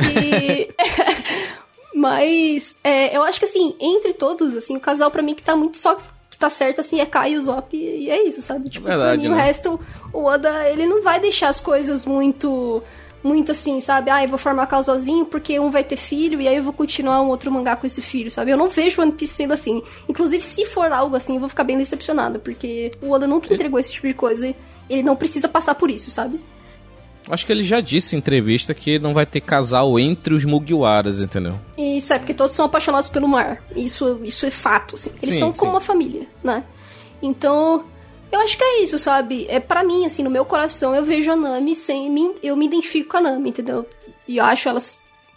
[0.00, 0.68] E...
[1.94, 5.56] mas, é, eu acho que, assim, entre todos, assim, o casal pra mim que tá
[5.56, 8.70] muito só que tá certo, assim, é Kai e o Zop, e é isso, sabe?
[8.70, 9.42] Tipo, Verdade, pra mim, né?
[9.42, 9.80] o resto,
[10.12, 12.80] o Oda, ele não vai deixar as coisas muito
[13.28, 14.10] muito assim, sabe?
[14.10, 17.20] Ah, eu vou formar casalzinho porque um vai ter filho e aí eu vou continuar
[17.20, 18.50] um outro mangá com esse filho, sabe?
[18.50, 19.82] Eu não vejo One Piece sendo assim.
[20.08, 23.78] Inclusive, se for algo assim, eu vou ficar bem decepcionada, porque o Oda nunca entregou
[23.78, 24.56] esse tipo de coisa e
[24.88, 26.40] ele não precisa passar por isso, sabe?
[27.30, 31.20] Acho que ele já disse em entrevista que não vai ter casal entre os Mugiwaras,
[31.20, 31.58] entendeu?
[31.76, 33.62] Isso é porque todos são apaixonados pelo mar.
[33.76, 35.10] Isso, isso é fato, assim.
[35.22, 35.76] Eles sim, são como sim.
[35.76, 36.64] uma família, né?
[37.20, 37.84] Então,
[38.30, 39.46] eu acho que é isso, sabe?
[39.48, 42.66] É para mim, assim, no meu coração, eu vejo a Nami sem mim, eu me
[42.66, 43.86] identifico com a Nami, entendeu?
[44.26, 44.80] E eu acho ela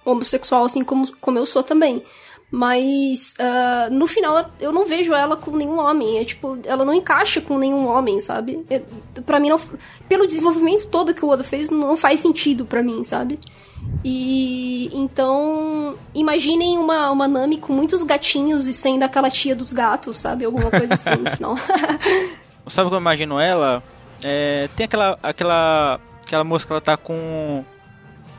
[0.03, 2.03] homossexual, assim como, como eu sou também.
[2.53, 6.17] Mas uh, no final eu não vejo ela com nenhum homem.
[6.17, 8.65] É tipo, ela não encaixa com nenhum homem, sabe?
[8.69, 8.81] É,
[9.25, 9.59] para mim, não,
[10.09, 13.39] pelo desenvolvimento todo que o Oda fez, não faz sentido para mim, sabe?
[14.03, 20.17] E então, imaginem uma, uma Nami com muitos gatinhos e sendo aquela tia dos gatos,
[20.17, 20.43] sabe?
[20.43, 21.55] Alguma coisa assim no final.
[22.67, 23.83] Sabe como eu imagino ela?
[24.23, 27.65] É, tem aquela, aquela, aquela moça que ela tá com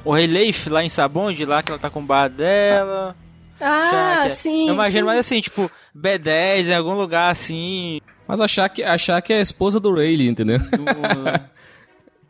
[0.04, 3.16] o Rei Leif lá em Sabonde, lá que ela tá com o bar dela.
[3.60, 4.68] Ah, sim.
[4.68, 5.06] Eu imagino sim.
[5.06, 8.00] mais assim, tipo, B10 em algum lugar assim.
[8.26, 10.58] Mas achar que, achar que é a esposa do Rayleigh, entendeu?
[10.58, 11.52] Do...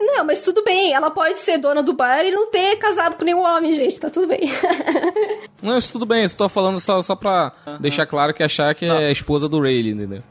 [0.04, 3.24] Não, mas tudo bem, ela pode ser dona do bar e não ter casado com
[3.24, 4.40] nenhum homem, gente, tá tudo bem.
[5.62, 8.84] não, isso tudo bem, eu tô falando só, só pra deixar claro que achar que
[8.84, 8.96] não.
[8.98, 10.22] é a esposa do Rayleigh, entendeu?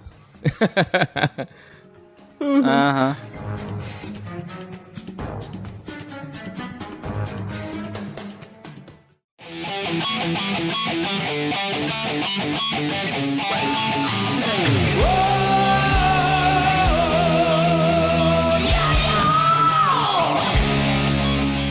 [2.39, 2.63] Uhum.
[2.65, 3.18] Aham.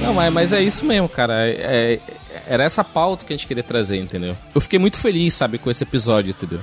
[0.02, 1.46] Não, mas, mas é isso mesmo, cara.
[1.48, 2.00] É, é,
[2.46, 4.36] era essa pauta que a gente queria trazer, entendeu?
[4.54, 6.60] Eu fiquei muito feliz, sabe, com esse episódio, entendeu?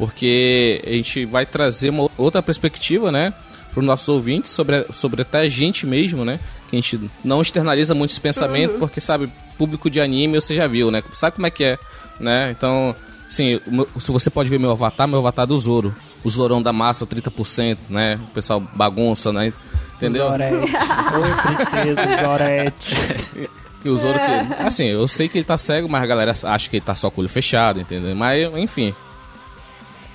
[0.00, 3.34] Porque a gente vai trazer uma outra perspectiva, né?
[3.70, 6.40] Para os nossos ouvintes, sobre, sobre até a gente mesmo, né?
[6.70, 8.80] Que a gente não externaliza muitos pensamentos, uhum.
[8.80, 11.02] porque, sabe, público de anime você já viu, né?
[11.12, 11.78] Sabe como é que é,
[12.18, 12.50] né?
[12.50, 12.96] Então,
[13.28, 15.94] Sim, meu, se você pode ver meu avatar, meu avatar é do Zoro.
[16.24, 18.18] O Zorão da massa, 30%, né?
[18.24, 19.52] O pessoal bagunça, né?
[19.96, 20.28] Entendeu?
[20.28, 20.56] Zorete.
[20.56, 23.50] Oi, tristeza, Zorete.
[23.84, 24.62] E o Zoro que.
[24.64, 27.08] Assim, eu sei que ele tá cego, mas a galera acha que ele tá só
[27.10, 28.16] com o olho fechado, entendeu?
[28.16, 28.94] Mas, enfim.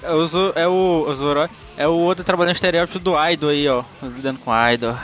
[0.06, 3.68] É o Zoro, é o, o Zoro, é o outro trabalhando estereótipo do Idol aí,
[3.68, 3.84] ó.
[4.02, 4.95] Lidando com Idol.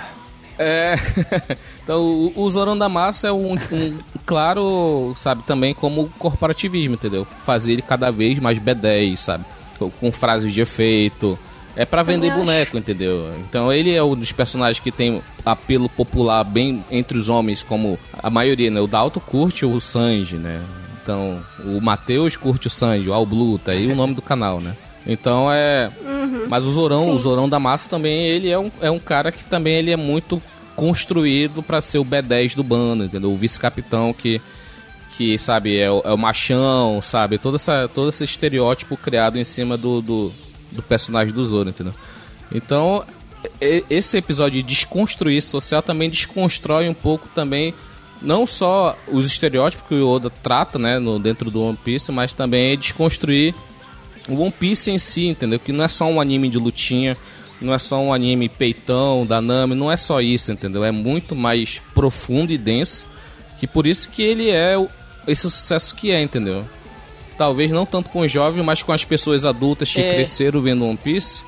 [0.60, 0.96] É.
[1.84, 7.26] então, o, o Zorão da Massa é um, um, claro, sabe, também como corporativismo, entendeu?
[7.44, 9.46] Fazer ele cada vez mais B10, sabe?
[9.80, 11.38] Com, com frases de efeito.
[11.76, 13.34] É para vender boneco, entendeu?
[13.40, 17.98] Então ele é um dos personagens que tem apelo popular bem entre os homens, como
[18.22, 18.82] a maioria, né?
[18.82, 20.62] O Dalto curte o Sanji, né?
[21.02, 24.60] Então, o Matheus curte o Sanji, o All Blue, tá aí o nome do canal,
[24.62, 24.76] né?
[25.06, 25.92] Então é.
[26.48, 27.12] Mas o Zorão, Sim.
[27.12, 29.98] o Zorão da Massa também, ele é um, é um cara que também ele é
[29.98, 30.42] muito
[30.76, 33.32] construído para ser o B10 do bando, entendeu?
[33.32, 34.42] O vice-capitão que,
[35.16, 37.38] que sabe, é o, é o machão, sabe?
[37.38, 40.32] Todo, essa, todo esse estereótipo criado em cima do, do,
[40.72, 41.94] do personagem do Zoro, entendeu?
[42.52, 43.04] Então,
[43.90, 47.74] esse episódio de desconstruir social também desconstrói um pouco também
[48.22, 52.34] não só os estereótipos que o Oda trata, né, no, dentro do One Piece, mas
[52.34, 53.56] também desconstruir
[54.30, 55.60] o One Piece em si, entendeu?
[55.60, 57.18] Que não é só um anime de lutinha,
[57.60, 60.84] não é só um anime peitão da Nami, não é só isso, entendeu?
[60.84, 63.06] É muito mais profundo e denso,
[63.60, 64.76] que por isso que ele é
[65.28, 66.68] esse sucesso que é, entendeu?
[67.38, 70.14] Talvez não tanto com os jovens, mas com as pessoas adultas que É.
[70.16, 71.44] cresceram vendo One Piece.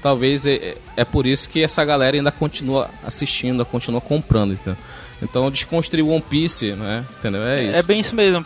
[0.00, 4.76] Talvez é, é por isso que essa galera ainda continua assistindo, continua comprando, entendeu?
[5.22, 7.04] Então desconstruir One Piece, né?
[7.18, 7.44] Entendeu?
[7.44, 7.76] É isso.
[7.76, 8.44] É bem isso mesmo.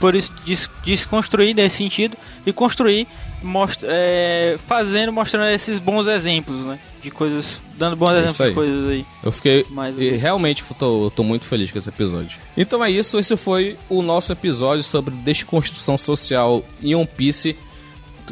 [0.00, 3.06] Por isso, des- desconstruir nesse sentido e construir
[3.42, 6.78] mostra, é, fazendo, mostrando esses bons exemplos, né?
[7.02, 8.48] De coisas, dando bons É exemplos aí.
[8.48, 9.06] de coisas aí.
[9.22, 9.64] Eu fiquei.
[9.98, 10.22] E isso.
[10.22, 12.38] realmente tô, tô muito feliz com esse episódio.
[12.56, 17.56] Então é isso, esse foi o nosso episódio sobre desconstrução social em One Piece.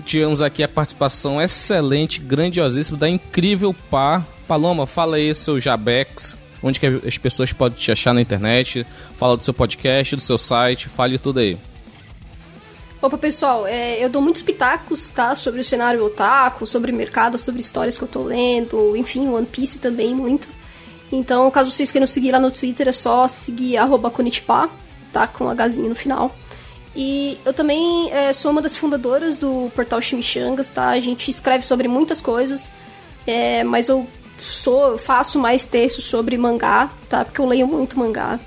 [0.04, 4.24] Tivemos aqui a participação excelente, grandiosíssima, da incrível Pá.
[4.48, 6.36] Paloma, fala aí seu Jabex.
[6.62, 8.86] Onde que as pessoas podem te achar na internet?
[9.14, 11.58] Fala do seu podcast, do seu site, fale tudo aí.
[13.00, 15.34] Opa, pessoal, é, eu dou muitos pitacos, tá?
[15.34, 19.80] Sobre o cenário otaku, sobre mercado, sobre histórias que eu tô lendo, enfim, One Piece
[19.80, 20.48] também muito.
[21.10, 24.70] Então, caso vocês queiram seguir lá no Twitter, é só seguir arroba Konnichiwa,
[25.12, 25.26] tá?
[25.26, 26.34] Com Hzinho no final.
[26.94, 30.90] E eu também é, sou uma das fundadoras do portal Chimichangas, tá?
[30.90, 32.72] A gente escreve sobre muitas coisas,
[33.26, 34.06] é, mas eu
[34.38, 37.24] sou, faço mais textos sobre mangá, tá?
[37.24, 38.38] Porque eu leio muito mangá.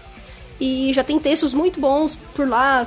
[0.60, 2.84] E já tem textos muito bons por lá,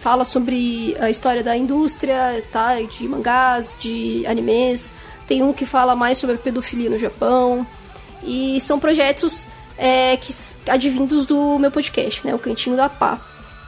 [0.00, 2.80] fala sobre a história da indústria, tá?
[2.80, 4.92] De mangás, de animes.
[5.26, 7.66] Tem um que fala mais sobre pedofilia no Japão.
[8.22, 9.48] E são projetos
[9.78, 10.32] é, que
[10.68, 12.34] advindos do meu podcast, né?
[12.34, 13.18] O Cantinho da Pá.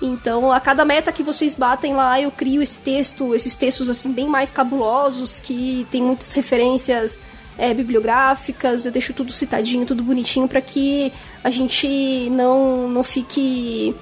[0.00, 4.12] Então, a cada meta que vocês batem lá, eu crio esse texto, esses textos assim
[4.12, 7.20] bem mais cabulosos, que tem muitas referências
[7.58, 11.12] é, bibliográficas, eu deixo tudo citadinho, tudo bonitinho, para que
[11.42, 13.94] a gente não, não fique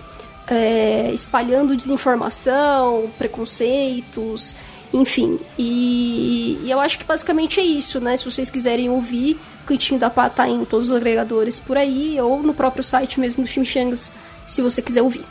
[0.47, 4.55] é, espalhando desinformação, preconceitos,
[4.93, 5.41] enfim.
[5.59, 8.17] E, e eu acho que basicamente é isso, né?
[8.17, 12.21] Se vocês quiserem ouvir, o Cantinho da Pá tá em todos os agregadores por aí,
[12.21, 14.13] ou no próprio site mesmo do Chimichangas,
[14.47, 15.25] se você quiser ouvir.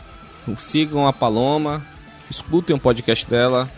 [0.57, 1.85] Sigam a Paloma,
[2.29, 3.69] escutem o podcast dela,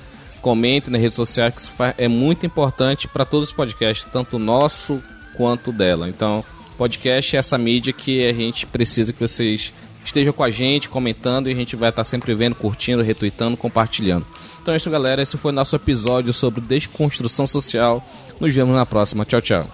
[0.42, 4.40] comentem nas redes sociais, que isso é muito importante para todos os podcasts, tanto o
[4.40, 5.02] nosso
[5.36, 6.10] quanto o dela.
[6.10, 6.44] Então,
[6.78, 9.74] podcast é essa mídia que a gente precisa que vocês
[10.04, 14.26] estejam com a gente, comentando, e a gente vai estar sempre vendo, curtindo, retweetando, compartilhando.
[14.62, 15.22] Então é isso, galera.
[15.22, 18.06] Esse foi nosso episódio sobre desconstrução social.
[18.40, 19.26] Nos vemos na próxima.
[19.26, 19.66] Tchau, tchau.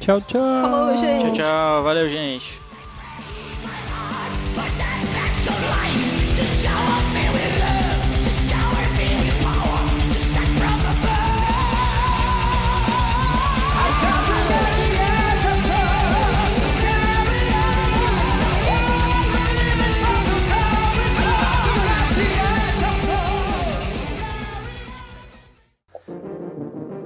[0.00, 0.40] Tchau, tchau.
[0.40, 1.24] Falou, gente!
[1.24, 1.82] Tchau, tchau.
[1.82, 2.67] Valeu, gente.